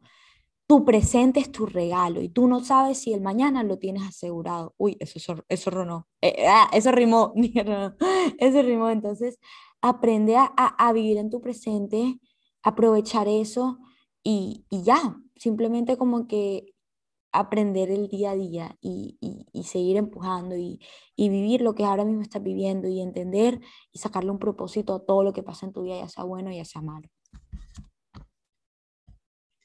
Tu 0.67 0.83
presente 0.83 1.39
es 1.39 1.51
tu 1.51 1.65
regalo 1.65 2.21
y 2.21 2.29
tú 2.29 2.47
no 2.47 2.63
sabes 2.63 2.99
si 2.99 3.13
el 3.13 3.21
mañana 3.21 3.63
lo 3.63 3.79
tienes 3.79 4.03
asegurado. 4.03 4.73
Uy, 4.77 4.97
eso, 4.99 5.35
eso, 5.47 5.69
ronó. 5.71 6.07
Eh, 6.21 6.45
ah, 6.47 6.69
eso 6.73 6.91
rimó. 6.91 7.33
eso 8.39 8.61
rimó. 8.61 8.89
Entonces, 8.89 9.39
aprende 9.81 10.35
a, 10.35 10.45
a, 10.45 10.93
vivir 10.93 11.17
en 11.17 11.29
tu 11.29 11.41
presente, 11.41 12.19
aprovechar 12.63 13.27
eso 13.27 13.79
y, 14.23 14.65
y, 14.69 14.83
ya. 14.83 15.17
Simplemente 15.37 15.97
como 15.97 16.27
que 16.27 16.73
aprender 17.31 17.91
el 17.91 18.07
día 18.07 18.31
a 18.31 18.35
día 18.35 18.77
y, 18.81 19.17
y, 19.21 19.45
y 19.53 19.63
seguir 19.63 19.97
empujando 19.97 20.55
y, 20.57 20.79
vivir 21.15 21.61
lo 21.61 21.75
que 21.75 21.85
ahora 21.85 22.05
mismo 22.05 22.21
estás 22.21 22.43
viviendo 22.43 22.87
y 22.87 23.01
entender 23.01 23.61
y 23.91 23.99
sacarle 23.99 24.31
un 24.31 24.39
propósito 24.39 24.95
a 24.95 25.05
todo 25.05 25.23
lo 25.23 25.33
que 25.33 25.43
pasa 25.43 25.65
en 25.65 25.73
tu 25.73 25.83
vida, 25.83 25.99
ya 25.99 26.09
sea 26.09 26.23
bueno, 26.23 26.51
ya 26.51 26.65
sea 26.65 26.81
malo. 26.81 27.07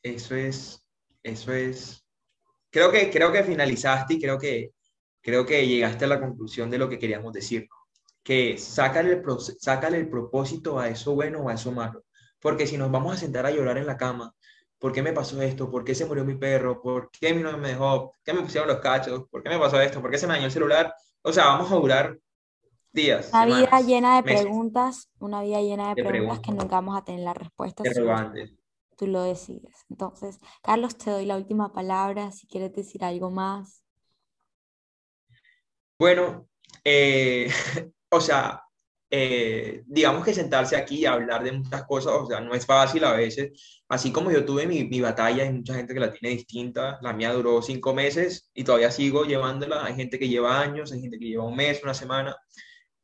Eso 0.03 0.35
es 0.35 0.82
eso 1.23 1.53
es, 1.53 2.05
creo 2.71 2.91
que, 2.91 3.11
creo 3.11 3.33
que 3.33 3.45
finalizaste 3.45 4.15
y 4.15 4.21
creo 4.21 4.39
que, 4.39 4.73
creo 5.21 5.47
que 5.47 5.67
llegaste 5.67 6.05
a 6.05 6.09
la 6.09 6.21
conclusión 6.21 6.71
de 6.71 6.79
lo 6.79 6.89
que 6.89 6.99
queríamos 6.99 7.33
decir, 7.33 7.69
que 8.23 8.59
sácale 8.59 9.13
el, 9.13 9.23
sácale 9.59 9.99
el 9.99 10.09
propósito 10.09 10.79
a 10.79 10.89
eso 10.89 11.15
bueno 11.15 11.41
o 11.41 11.49
a 11.49 11.55
eso 11.55 11.73
malo, 11.73 12.05
porque 12.41 12.67
si 12.67 12.77
nos 12.77 12.91
vamos 12.91 13.15
a 13.15 13.19
sentar 13.19 13.47
a 13.47 13.51
llorar 13.51 13.79
en 13.79 13.87
la 13.87 13.97
cama, 13.97 14.35
¿por 14.79 14.93
qué 14.93 15.03
me 15.03 15.13
pasó 15.13 15.41
esto? 15.41 15.71
¿Por 15.71 15.85
qué 15.85 15.95
se 15.95 16.05
murió 16.05 16.25
mi 16.25 16.35
perro? 16.35 16.83
¿Por 16.83 17.09
qué 17.11 17.33
mi 17.33 17.43
no 17.43 17.57
me 17.57 17.69
dejó? 17.69 18.11
¿Por 18.11 18.23
qué 18.25 18.33
me 18.33 18.43
pusieron 18.43 18.69
los 18.69 18.81
cachos? 18.81 19.29
¿Por 19.31 19.43
qué 19.43 19.49
me 19.49 19.59
pasó 19.59 19.81
esto? 19.81 20.03
¿Por 20.03 20.11
qué 20.11 20.19
se 20.19 20.27
me 20.27 20.35
dañó 20.35 20.47
el 20.47 20.53
celular? 20.53 20.93
O 21.23 21.33
sea, 21.33 21.47
vamos 21.47 21.71
a 21.71 21.77
durar 21.77 22.19
días. 22.93 23.31
Una 23.33 23.45
vida 23.47 23.81
llena 23.81 24.17
de 24.17 24.23
preguntas, 24.25 25.09
una 25.21 25.43
vida 25.43 25.61
llena 25.61 25.95
de, 25.95 26.05
preguntas, 26.05 26.41
que 26.41 26.51
nunca 26.51 26.77
vamos 26.77 26.99
a 26.99 27.05
tener 27.05 27.21
la 27.21 27.33
respuesta 27.33 27.85
tú 29.03 29.09
lo 29.09 29.25
decides. 29.25 29.85
Entonces, 29.91 30.39
Carlos, 30.63 30.97
te 30.97 31.11
doy 31.11 31.27
la 31.27 31.37
última 31.37 31.73
palabra 31.73 32.31
si 32.31 32.47
quieres 32.47 32.73
decir 32.73 33.03
algo 33.03 33.33
más. 33.33 33.83
Bueno, 35.99 36.47
eh, 36.85 37.51
o 38.11 38.21
sea, 38.21 38.63
eh, 39.11 39.83
digamos 39.87 40.25
que 40.25 40.33
sentarse 40.33 40.77
aquí 40.77 41.01
y 41.01 41.07
hablar 41.07 41.43
de 41.43 41.51
muchas 41.51 41.85
cosas, 41.85 42.13
o 42.13 42.27
sea, 42.29 42.39
no 42.41 42.55
es 42.55 42.65
fácil 42.65 43.03
a 43.03 43.13
veces. 43.15 43.83
Así 43.89 44.13
como 44.13 44.31
yo 44.31 44.45
tuve 44.45 44.69
mi, 44.69 44.85
mi, 44.85 45.01
batalla, 45.01 45.43
hay 45.43 45.53
mucha 45.53 45.75
gente 45.75 45.95
que 45.95 46.01
la 46.01 46.13
tiene 46.13 46.37
distinta. 46.37 47.01
La 47.03 47.13
mía 47.13 47.33
duró 47.33 47.61
cinco 47.61 47.93
meses 47.95 48.53
y 48.55 48.63
todavía 48.63 48.93
sigo 48.93 49.25
llevándola. 49.25 49.85
Hay 49.85 49.97
gente 49.97 50.17
que 50.17 50.29
lleva 50.29 50.61
años, 50.61 50.93
hay 50.93 51.01
gente 51.01 51.19
que 51.19 51.27
lleva 51.27 51.43
un 51.45 51.57
mes, 51.57 51.83
una 51.83 51.93
semana 51.93 52.37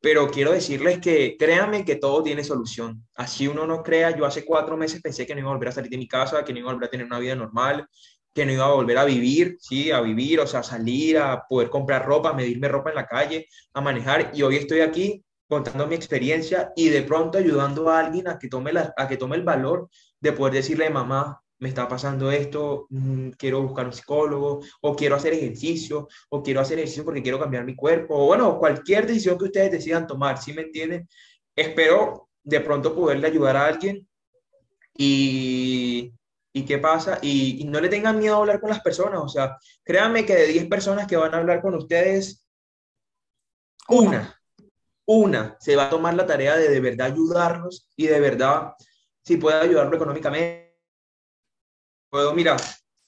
pero 0.01 0.29
quiero 0.31 0.51
decirles 0.51 0.99
que 0.99 1.35
créanme 1.37 1.83
que 1.83 1.95
todo 1.95 2.23
tiene 2.23 2.43
solución. 2.43 3.05
Así 3.15 3.47
uno 3.47 3.67
no 3.67 3.83
crea, 3.83 4.15
yo 4.15 4.25
hace 4.25 4.45
cuatro 4.45 4.77
meses 4.77 5.01
pensé 5.01 5.25
que 5.25 5.33
no 5.33 5.41
iba 5.41 5.49
a 5.49 5.53
volver 5.53 5.69
a 5.69 5.73
salir 5.73 5.89
de 5.89 5.97
mi 5.97 6.07
casa, 6.07 6.43
que 6.43 6.53
no 6.53 6.59
iba 6.59 6.69
a 6.69 6.73
volver 6.73 6.87
a 6.87 6.91
tener 6.91 7.05
una 7.05 7.19
vida 7.19 7.35
normal, 7.35 7.85
que 8.33 8.45
no 8.45 8.53
iba 8.53 8.65
a 8.65 8.73
volver 8.73 8.97
a 8.97 9.05
vivir, 9.05 9.57
sí, 9.59 9.91
a 9.91 10.01
vivir, 10.01 10.39
o 10.39 10.47
sea, 10.47 10.63
salir, 10.63 11.17
a 11.17 11.43
poder 11.49 11.69
comprar 11.69 12.05
ropa, 12.05 12.33
medirme 12.33 12.67
ropa 12.67 12.89
en 12.89 12.95
la 12.95 13.07
calle, 13.07 13.47
a 13.73 13.81
manejar, 13.81 14.31
y 14.33 14.41
hoy 14.43 14.55
estoy 14.55 14.79
aquí 14.81 15.23
contando 15.47 15.87
mi 15.87 15.95
experiencia 15.95 16.71
y 16.75 16.89
de 16.89 17.01
pronto 17.01 17.39
ayudando 17.39 17.89
a 17.89 17.99
alguien 17.99 18.27
a 18.27 18.37
que 18.37 18.47
tome, 18.47 18.71
la, 18.71 18.93
a 18.95 19.07
que 19.07 19.17
tome 19.17 19.35
el 19.35 19.43
valor 19.43 19.89
de 20.19 20.31
poder 20.31 20.53
decirle, 20.53 20.89
mamá, 20.89 21.41
me 21.59 21.69
está 21.69 21.87
pasando 21.87 22.31
esto, 22.31 22.87
mm, 22.89 23.31
quiero 23.31 23.61
buscar 23.61 23.85
un 23.85 23.93
psicólogo, 23.93 24.61
o 24.81 24.95
quiero 24.95 25.15
hacer 25.15 25.33
ejercicio, 25.33 26.07
o 26.29 26.41
quiero 26.41 26.61
hacer 26.61 26.79
ejercicio 26.79 27.03
porque 27.05 27.21
quiero 27.21 27.39
cambiar 27.39 27.65
mi 27.65 27.75
cuerpo, 27.75 28.15
o 28.15 28.25
bueno, 28.27 28.57
cualquier 28.57 29.05
decisión 29.05 29.37
que 29.37 29.45
ustedes 29.45 29.71
decidan 29.71 30.07
tomar, 30.07 30.41
¿sí 30.41 30.53
me 30.53 30.63
entienden? 30.63 31.07
Espero 31.55 32.29
de 32.43 32.61
pronto 32.61 32.95
poderle 32.95 33.27
ayudar 33.27 33.57
a 33.57 33.65
alguien 33.67 34.07
y, 34.97 36.13
y 36.53 36.65
qué 36.65 36.77
pasa, 36.77 37.19
y, 37.21 37.65
no 37.65 37.81
le 37.81 37.89
tengan 37.89 38.17
miedo 38.17 38.35
a 38.35 38.39
hablar 38.39 38.61
con 38.61 38.69
las 38.69 38.81
personas, 38.81 39.21
o 39.21 39.29
sea, 39.29 39.57
créanme 39.83 40.25
que 40.25 40.35
de 40.35 40.47
10 40.47 40.67
personas 40.67 41.07
que 41.07 41.17
van 41.17 41.33
a 41.33 41.37
hablar 41.37 41.61
con 41.61 41.75
ustedes, 41.75 42.45
una, 43.89 44.39
una 45.05 45.57
se 45.59 45.75
va 45.75 45.87
a 45.87 45.89
tomar 45.89 46.13
la 46.13 46.25
tarea 46.25 46.55
de 46.55 46.69
de 46.69 46.79
verdad 46.79 47.07
ayudarlos 47.07 47.89
y 47.97 48.07
de 48.07 48.19
verdad, 48.19 48.73
si 49.23 49.37
puede 49.37 49.59
ayudarlo 49.59 49.95
económicamente 49.95 50.68
puedo, 52.09 52.33
mira, 52.33 52.57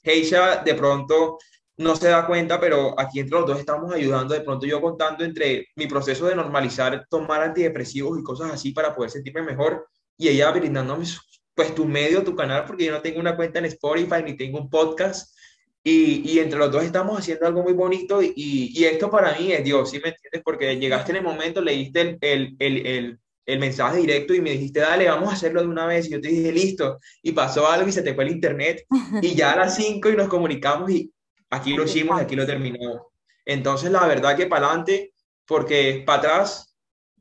Keisha 0.02 0.64
de 0.64 0.76
pronto 0.76 1.38
no 1.78 1.95
se 1.95 2.10
da 2.10 2.26
cuenta, 2.28 2.60
pero 2.60 2.99
aquí 2.99 3.20
entre 3.20 3.39
los 3.39 3.47
dos 3.47 3.60
estamos 3.60 3.93
ayudando, 3.93 4.34
de 4.34 4.41
pronto 4.41 4.66
yo 4.66 4.82
contando 4.82 5.24
entre 5.24 5.68
mi 5.76 5.88
proceso 5.88 6.28
de 6.28 6.36
normalizar, 6.36 7.06
tomar 7.10 7.41
antidepresivos 7.41 8.20
y 8.20 8.24
cosas 8.24 8.52
así 8.52 8.72
para 8.72 8.95
poder 8.95 9.12
sentirme 9.12 9.41
mejor, 9.41 9.88
y 10.18 10.28
ella 10.30 10.52
brindándome 10.52 11.06
pues 11.54 11.76
tu 11.76 11.86
medio, 11.86 12.24
tu 12.24 12.36
canal, 12.36 12.66
porque 12.66 12.86
yo 12.86 12.91
no 12.91 13.02
tengo 13.02 13.20
una 13.20 13.36
cuenta 13.36 13.60
en 13.60 13.66
Spotify 13.66 14.24
ni 14.24 14.38
tengo 14.38 14.60
un 14.60 14.70
podcast, 14.70 15.36
y, 15.84 16.32
y 16.32 16.39
entre 16.39 16.60
los 16.60 16.72
dos 16.72 16.84
estamos 16.84 17.18
haciendo 17.20 17.47
algo 17.47 17.64
muy 17.64 17.74
bonito, 17.74 18.22
y, 18.22 18.34
y, 18.36 18.86
esto 18.86 19.10
para 19.10 19.38
mí 19.38 19.52
es 19.52 19.64
Dios, 19.64 19.89
¿sí 19.89 19.99
me 19.99 20.10
entiendes? 20.10 20.41
Porque 20.43 20.78
llegaste 20.78 21.12
en 21.12 21.18
el 21.18 21.24
momento, 21.24 21.62
leíste 21.62 22.02
el, 22.02 22.18
el, 22.22 22.56
el, 22.60 22.86
el 22.86 23.20
el 23.46 23.60
mensaje 23.60 23.98
directo 23.98 24.34
y 24.34 24.42
me 24.42 24.52
dijiste, 24.52 24.80
dale, 24.80 25.08
vamos 25.08 25.30
a 25.30 25.34
hacerlo 25.34 25.62
de 25.62 25.68
una 25.68 25.86
vez. 25.86 26.08
Y 26.08 26.12
yo 26.12 26.22
te 26.22 26.30
dije, 26.30 26.52
listo. 26.52 27.00
Y 27.22 27.32
pasó 27.32 27.68
algo 27.68 27.88
y 27.88 27.92
se 27.92 28.02
te 28.02 28.14
fue 28.14 28.26
el 28.26 28.32
internet. 28.32 28.86
Y 29.22 29.36
ya 29.36 29.54
a 29.54 29.58
las 29.58 29.76
5 29.76 30.10
y 30.10 30.16
nos 30.16 30.28
comunicamos 30.28 30.89
y 30.92 31.12
aquí 31.50 31.74
lo 31.74 31.84
hicimos 31.84 32.20
aquí 32.20 32.36
lo 32.36 32.46
terminamos. 32.46 33.02
Entonces, 33.46 33.92
la 33.92 34.06
verdad 34.08 34.36
que 34.38 34.46
para 34.48 34.68
adelante, 34.68 35.14
porque 35.46 36.04
para 36.06 36.20
atrás 36.20 36.76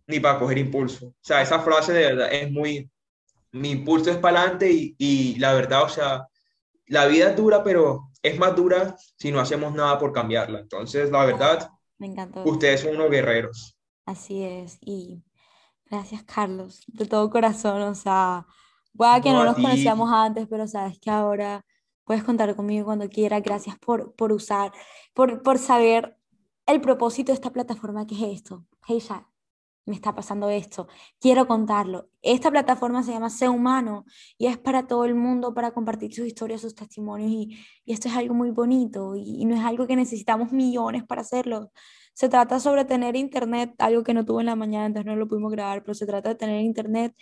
ni 0.07 0.21
para 0.21 0.39
coger 0.39 0.59
impulso. 0.59 1.07
O 1.07 1.15
sea, 1.21 1.41
esa 1.43 1.61
frase 1.61 1.93
de 1.93 2.05
verdad 2.05 2.33
es 2.33 2.51
muy, 2.51 2.91
mi 3.53 3.71
impulso 3.71 4.11
es 4.11 4.19
para 4.19 4.41
adelante 4.41 4.71
y, 4.71 4.95
y 4.99 5.39
la 5.39 5.55
verdad, 5.55 5.85
o 5.85 5.89
sea, 5.89 6.27
la 6.87 7.07
vida 7.07 7.31
es 7.31 7.37
dura, 7.37 7.63
pero 7.63 8.11
es 8.23 8.39
más 8.39 8.55
dura 8.55 8.97
si 9.17 9.31
no 9.31 9.41
hacemos 9.41 9.73
nada 9.73 9.99
por 9.99 10.13
cambiarla. 10.13 10.61
Entonces, 10.61 11.11
la 11.11 11.25
verdad, 11.25 11.71
me 11.99 12.09
encantó. 12.09 12.43
ustedes 12.45 12.81
son 12.81 12.97
unos 12.97 13.11
guerreros. 13.11 13.77
Así 14.05 14.43
es. 14.43 14.79
Y 14.81 15.23
Gracias, 15.91 16.23
Carlos, 16.23 16.85
de 16.87 17.05
todo 17.05 17.29
corazón. 17.31 17.83
O 17.83 17.95
sea, 17.95 18.47
pueda 18.97 19.21
que 19.21 19.33
no, 19.33 19.45
nos 19.45 19.57
conocíamos 19.57 20.11
antes, 20.13 20.47
pero 20.49 20.69
sabes 20.69 20.99
que 21.01 21.11
ahora 21.11 21.65
puedes 22.05 22.23
contar 22.23 22.55
conmigo 22.55 22.85
cuando 22.85 23.09
quieras. 23.09 23.43
Gracias 23.43 23.77
por, 23.79 24.15
por 24.15 24.33
usar, 24.33 24.73
por, 25.15 25.43
por 25.43 25.59
saber 25.59 26.17
el 26.67 26.81
propósito 26.81 27.33
de 27.33 27.35
esta 27.35 27.53
plataforma 27.53 28.07
que 28.07 28.15
es 28.15 28.39
esto. 28.39 28.65
Hey, 28.87 29.01
ya, 29.01 29.29
me 29.85 29.97
está 29.97 30.15
pasando 30.15 30.49
esto, 30.49 30.87
quiero 31.19 31.49
contarlo. 31.49 32.09
Esta 32.23 32.51
plataforma 32.51 33.03
se 33.03 33.13
llama 33.13 33.29
Sé 33.29 33.49
Humano 33.49 34.05
y 34.39 34.47
es 34.47 34.59
para 34.59 34.87
todo 34.87 35.05
el 35.05 35.17
mundo, 35.17 35.53
para 35.55 35.73
compartir 35.73 36.15
sus 36.15 36.27
historias, 36.27 36.61
sus 36.61 36.77
testimonios 36.77 37.31
y, 37.31 37.59
y 37.85 37.93
esto 37.93 38.09
es 38.09 38.15
algo 38.15 38.35
muy 38.35 38.53
bonito 38.53 39.17
y, 39.17 39.43
y, 39.43 39.45
no 39.45 39.57
es 39.57 39.65
algo 39.65 39.89
que 39.89 39.97
necesitamos 39.97 40.53
millones 40.53 41.03
para 41.05 41.23
hacerlo. 41.23 41.73
Se 42.13 42.29
trata 42.29 42.61
sobre 42.61 42.85
tener 42.85 43.17
internet, 43.17 43.73
algo 43.79 44.03
que 44.03 44.13
no 44.13 44.25
tuve 44.25 44.43
en 44.43 44.47
la 44.47 44.57
mañana, 44.57 44.87
entonces 44.87 45.07
no 45.07 45.17
lo 45.17 45.27
pudimos 45.27 45.53
grabar, 45.53 45.83
pero 45.83 45.95
se 45.95 46.07
trata 46.07 46.31
de 46.31 46.35
tener 46.35 46.61
internet 46.61 47.15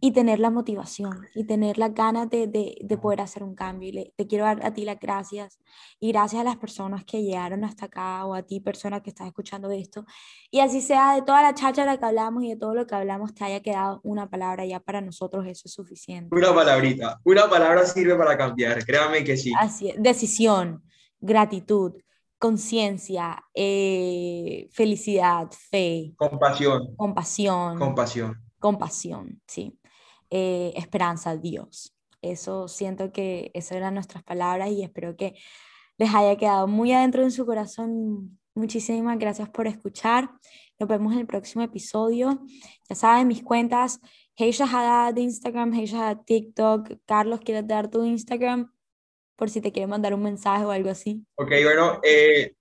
y 0.00 0.12
tener 0.12 0.38
la 0.38 0.50
motivación 0.50 1.26
y 1.34 1.44
tener 1.44 1.78
las 1.78 1.94
ganas 1.94 2.28
de, 2.30 2.46
de, 2.46 2.76
de 2.80 2.98
poder 2.98 3.22
hacer 3.22 3.42
un 3.42 3.54
cambio. 3.54 3.88
Y 3.88 3.92
le, 3.92 4.12
te 4.16 4.26
quiero 4.26 4.44
dar 4.44 4.64
a 4.64 4.72
ti 4.72 4.84
las 4.84 5.00
gracias 5.00 5.58
y 5.98 6.12
gracias 6.12 6.42
a 6.42 6.44
las 6.44 6.56
personas 6.56 7.04
que 7.04 7.22
llegaron 7.22 7.64
hasta 7.64 7.86
acá 7.86 8.24
o 8.26 8.34
a 8.34 8.42
ti, 8.42 8.60
persona 8.60 9.02
que 9.02 9.10
estás 9.10 9.26
escuchando 9.26 9.70
esto. 9.70 10.04
Y 10.50 10.60
así 10.60 10.80
sea 10.80 11.14
de 11.14 11.22
toda 11.22 11.42
la 11.42 11.54
cháchara 11.54 11.96
que 11.96 12.04
hablamos 12.04 12.44
y 12.44 12.50
de 12.50 12.56
todo 12.56 12.74
lo 12.74 12.86
que 12.86 12.94
hablamos, 12.94 13.34
te 13.34 13.44
haya 13.44 13.60
quedado 13.60 14.00
una 14.04 14.28
palabra 14.28 14.64
ya 14.66 14.80
para 14.80 15.00
nosotros, 15.00 15.46
eso 15.46 15.62
es 15.64 15.72
suficiente. 15.72 16.34
Una 16.34 16.54
palabrita, 16.54 17.20
una 17.24 17.48
palabra 17.48 17.84
sirve 17.86 18.14
para 18.16 18.36
cambiar, 18.36 18.84
créame 18.84 19.24
que 19.24 19.36
sí. 19.36 19.52
Así 19.58 19.92
decisión, 19.98 20.82
gratitud, 21.20 21.94
conciencia, 22.38 23.44
eh, 23.54 24.68
felicidad, 24.72 25.48
fe. 25.50 26.14
Compasión. 26.16 26.94
Compasión. 26.96 27.78
Compasión. 27.78 28.36
Compasión, 28.58 29.42
sí. 29.46 29.78
Eh, 30.30 30.72
esperanza, 30.76 31.36
Dios. 31.36 31.96
Eso 32.22 32.68
siento 32.68 33.12
que 33.12 33.50
esas 33.54 33.72
eran 33.72 33.94
nuestras 33.94 34.22
palabras 34.22 34.70
y 34.70 34.82
espero 34.82 35.16
que 35.16 35.34
les 35.98 36.14
haya 36.14 36.36
quedado 36.36 36.66
muy 36.66 36.92
adentro 36.92 37.22
en 37.22 37.30
su 37.30 37.46
corazón. 37.46 38.38
Muchísimas 38.54 39.18
gracias 39.18 39.48
por 39.50 39.66
escuchar. 39.66 40.30
Nos 40.78 40.88
vemos 40.88 41.12
en 41.12 41.20
el 41.20 41.26
próximo 41.26 41.62
episodio. 41.62 42.40
Ya 42.88 42.96
saben, 42.96 43.28
mis 43.28 43.42
cuentas, 43.42 44.00
Heisha 44.36 44.64
Haddad 44.64 45.14
de 45.14 45.22
Instagram, 45.22 45.72
Heisha 45.74 46.10
Haddad 46.10 46.24
TikTok. 46.24 46.92
Carlos, 47.06 47.40
¿quieres 47.40 47.66
dar 47.66 47.88
tu 47.88 48.04
Instagram? 48.04 48.70
Por 49.36 49.50
si 49.50 49.60
te 49.60 49.72
quiere 49.72 49.86
mandar 49.86 50.14
un 50.14 50.22
mensaje 50.22 50.64
o 50.64 50.70
algo 50.70 50.90
así. 50.90 51.24
Ok, 51.36 51.50
bueno, 51.64 52.00
eh, 52.02 52.54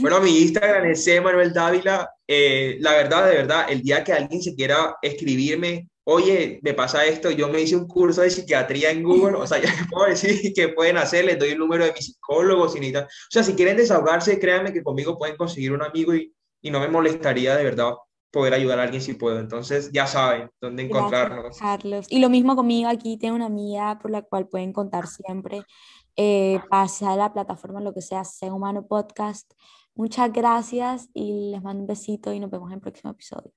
Bueno, 0.00 0.20
mi 0.20 0.38
Instagram 0.38 0.90
es 0.90 1.04
C. 1.04 1.20
Manuel 1.20 1.52
Dávila. 1.52 2.10
Eh, 2.26 2.76
la 2.80 2.92
verdad, 2.92 3.26
de 3.26 3.36
verdad, 3.36 3.66
el 3.70 3.82
día 3.82 4.04
que 4.04 4.12
alguien 4.12 4.42
se 4.42 4.54
quiera 4.54 4.96
escribirme, 5.00 5.88
oye, 6.04 6.60
me 6.62 6.74
pasa 6.74 7.06
esto, 7.06 7.30
yo 7.30 7.48
me 7.48 7.62
hice 7.62 7.76
un 7.76 7.86
curso 7.86 8.20
de 8.20 8.30
psiquiatría 8.30 8.90
en 8.90 9.02
Google, 9.02 9.36
o 9.36 9.46
sea, 9.46 9.58
ya 9.62 9.70
les 9.70 9.88
puedo 9.88 10.06
decir 10.06 10.52
qué 10.54 10.68
pueden 10.68 10.98
hacer, 10.98 11.24
les 11.24 11.38
doy 11.38 11.50
el 11.50 11.58
número 11.58 11.84
de 11.84 11.92
mi 11.92 12.00
psicólogo, 12.00 12.68
si 12.68 12.94
O 12.94 13.06
sea, 13.30 13.42
si 13.42 13.54
quieren 13.54 13.76
desahogarse, 13.76 14.38
créanme 14.38 14.72
que 14.72 14.82
conmigo 14.82 15.16
pueden 15.16 15.36
conseguir 15.36 15.72
un 15.72 15.82
amigo 15.82 16.14
y, 16.14 16.34
y 16.62 16.70
no 16.70 16.80
me 16.80 16.88
molestaría 16.88 17.56
de 17.56 17.64
verdad 17.64 17.94
poder 18.30 18.54
ayudar 18.54 18.78
a 18.78 18.82
alguien 18.82 19.00
si 19.00 19.14
puedo. 19.14 19.38
Entonces, 19.38 19.90
ya 19.92 20.06
saben 20.06 20.50
dónde 20.60 20.82
encontrarnos. 20.84 21.58
Carlos. 21.58 22.06
Y 22.10 22.18
lo 22.20 22.28
mismo 22.28 22.56
conmigo, 22.56 22.88
aquí 22.88 23.16
tengo 23.16 23.36
una 23.36 23.46
amiga 23.46 23.98
por 23.98 24.10
la 24.10 24.22
cual 24.22 24.48
pueden 24.48 24.72
contar 24.72 25.06
siempre. 25.06 25.62
Eh, 26.20 26.58
pase 26.68 27.06
a 27.06 27.14
la 27.14 27.32
plataforma, 27.32 27.80
lo 27.80 27.94
que 27.94 28.02
sea, 28.02 28.24
Sea 28.24 28.52
Humano 28.52 28.88
Podcast. 28.88 29.52
Muchas 29.94 30.32
gracias 30.32 31.08
y 31.14 31.52
les 31.52 31.62
mando 31.62 31.82
un 31.82 31.86
besito 31.86 32.32
y 32.32 32.40
nos 32.40 32.50
vemos 32.50 32.70
en 32.70 32.74
el 32.74 32.80
próximo 32.80 33.12
episodio. 33.12 33.52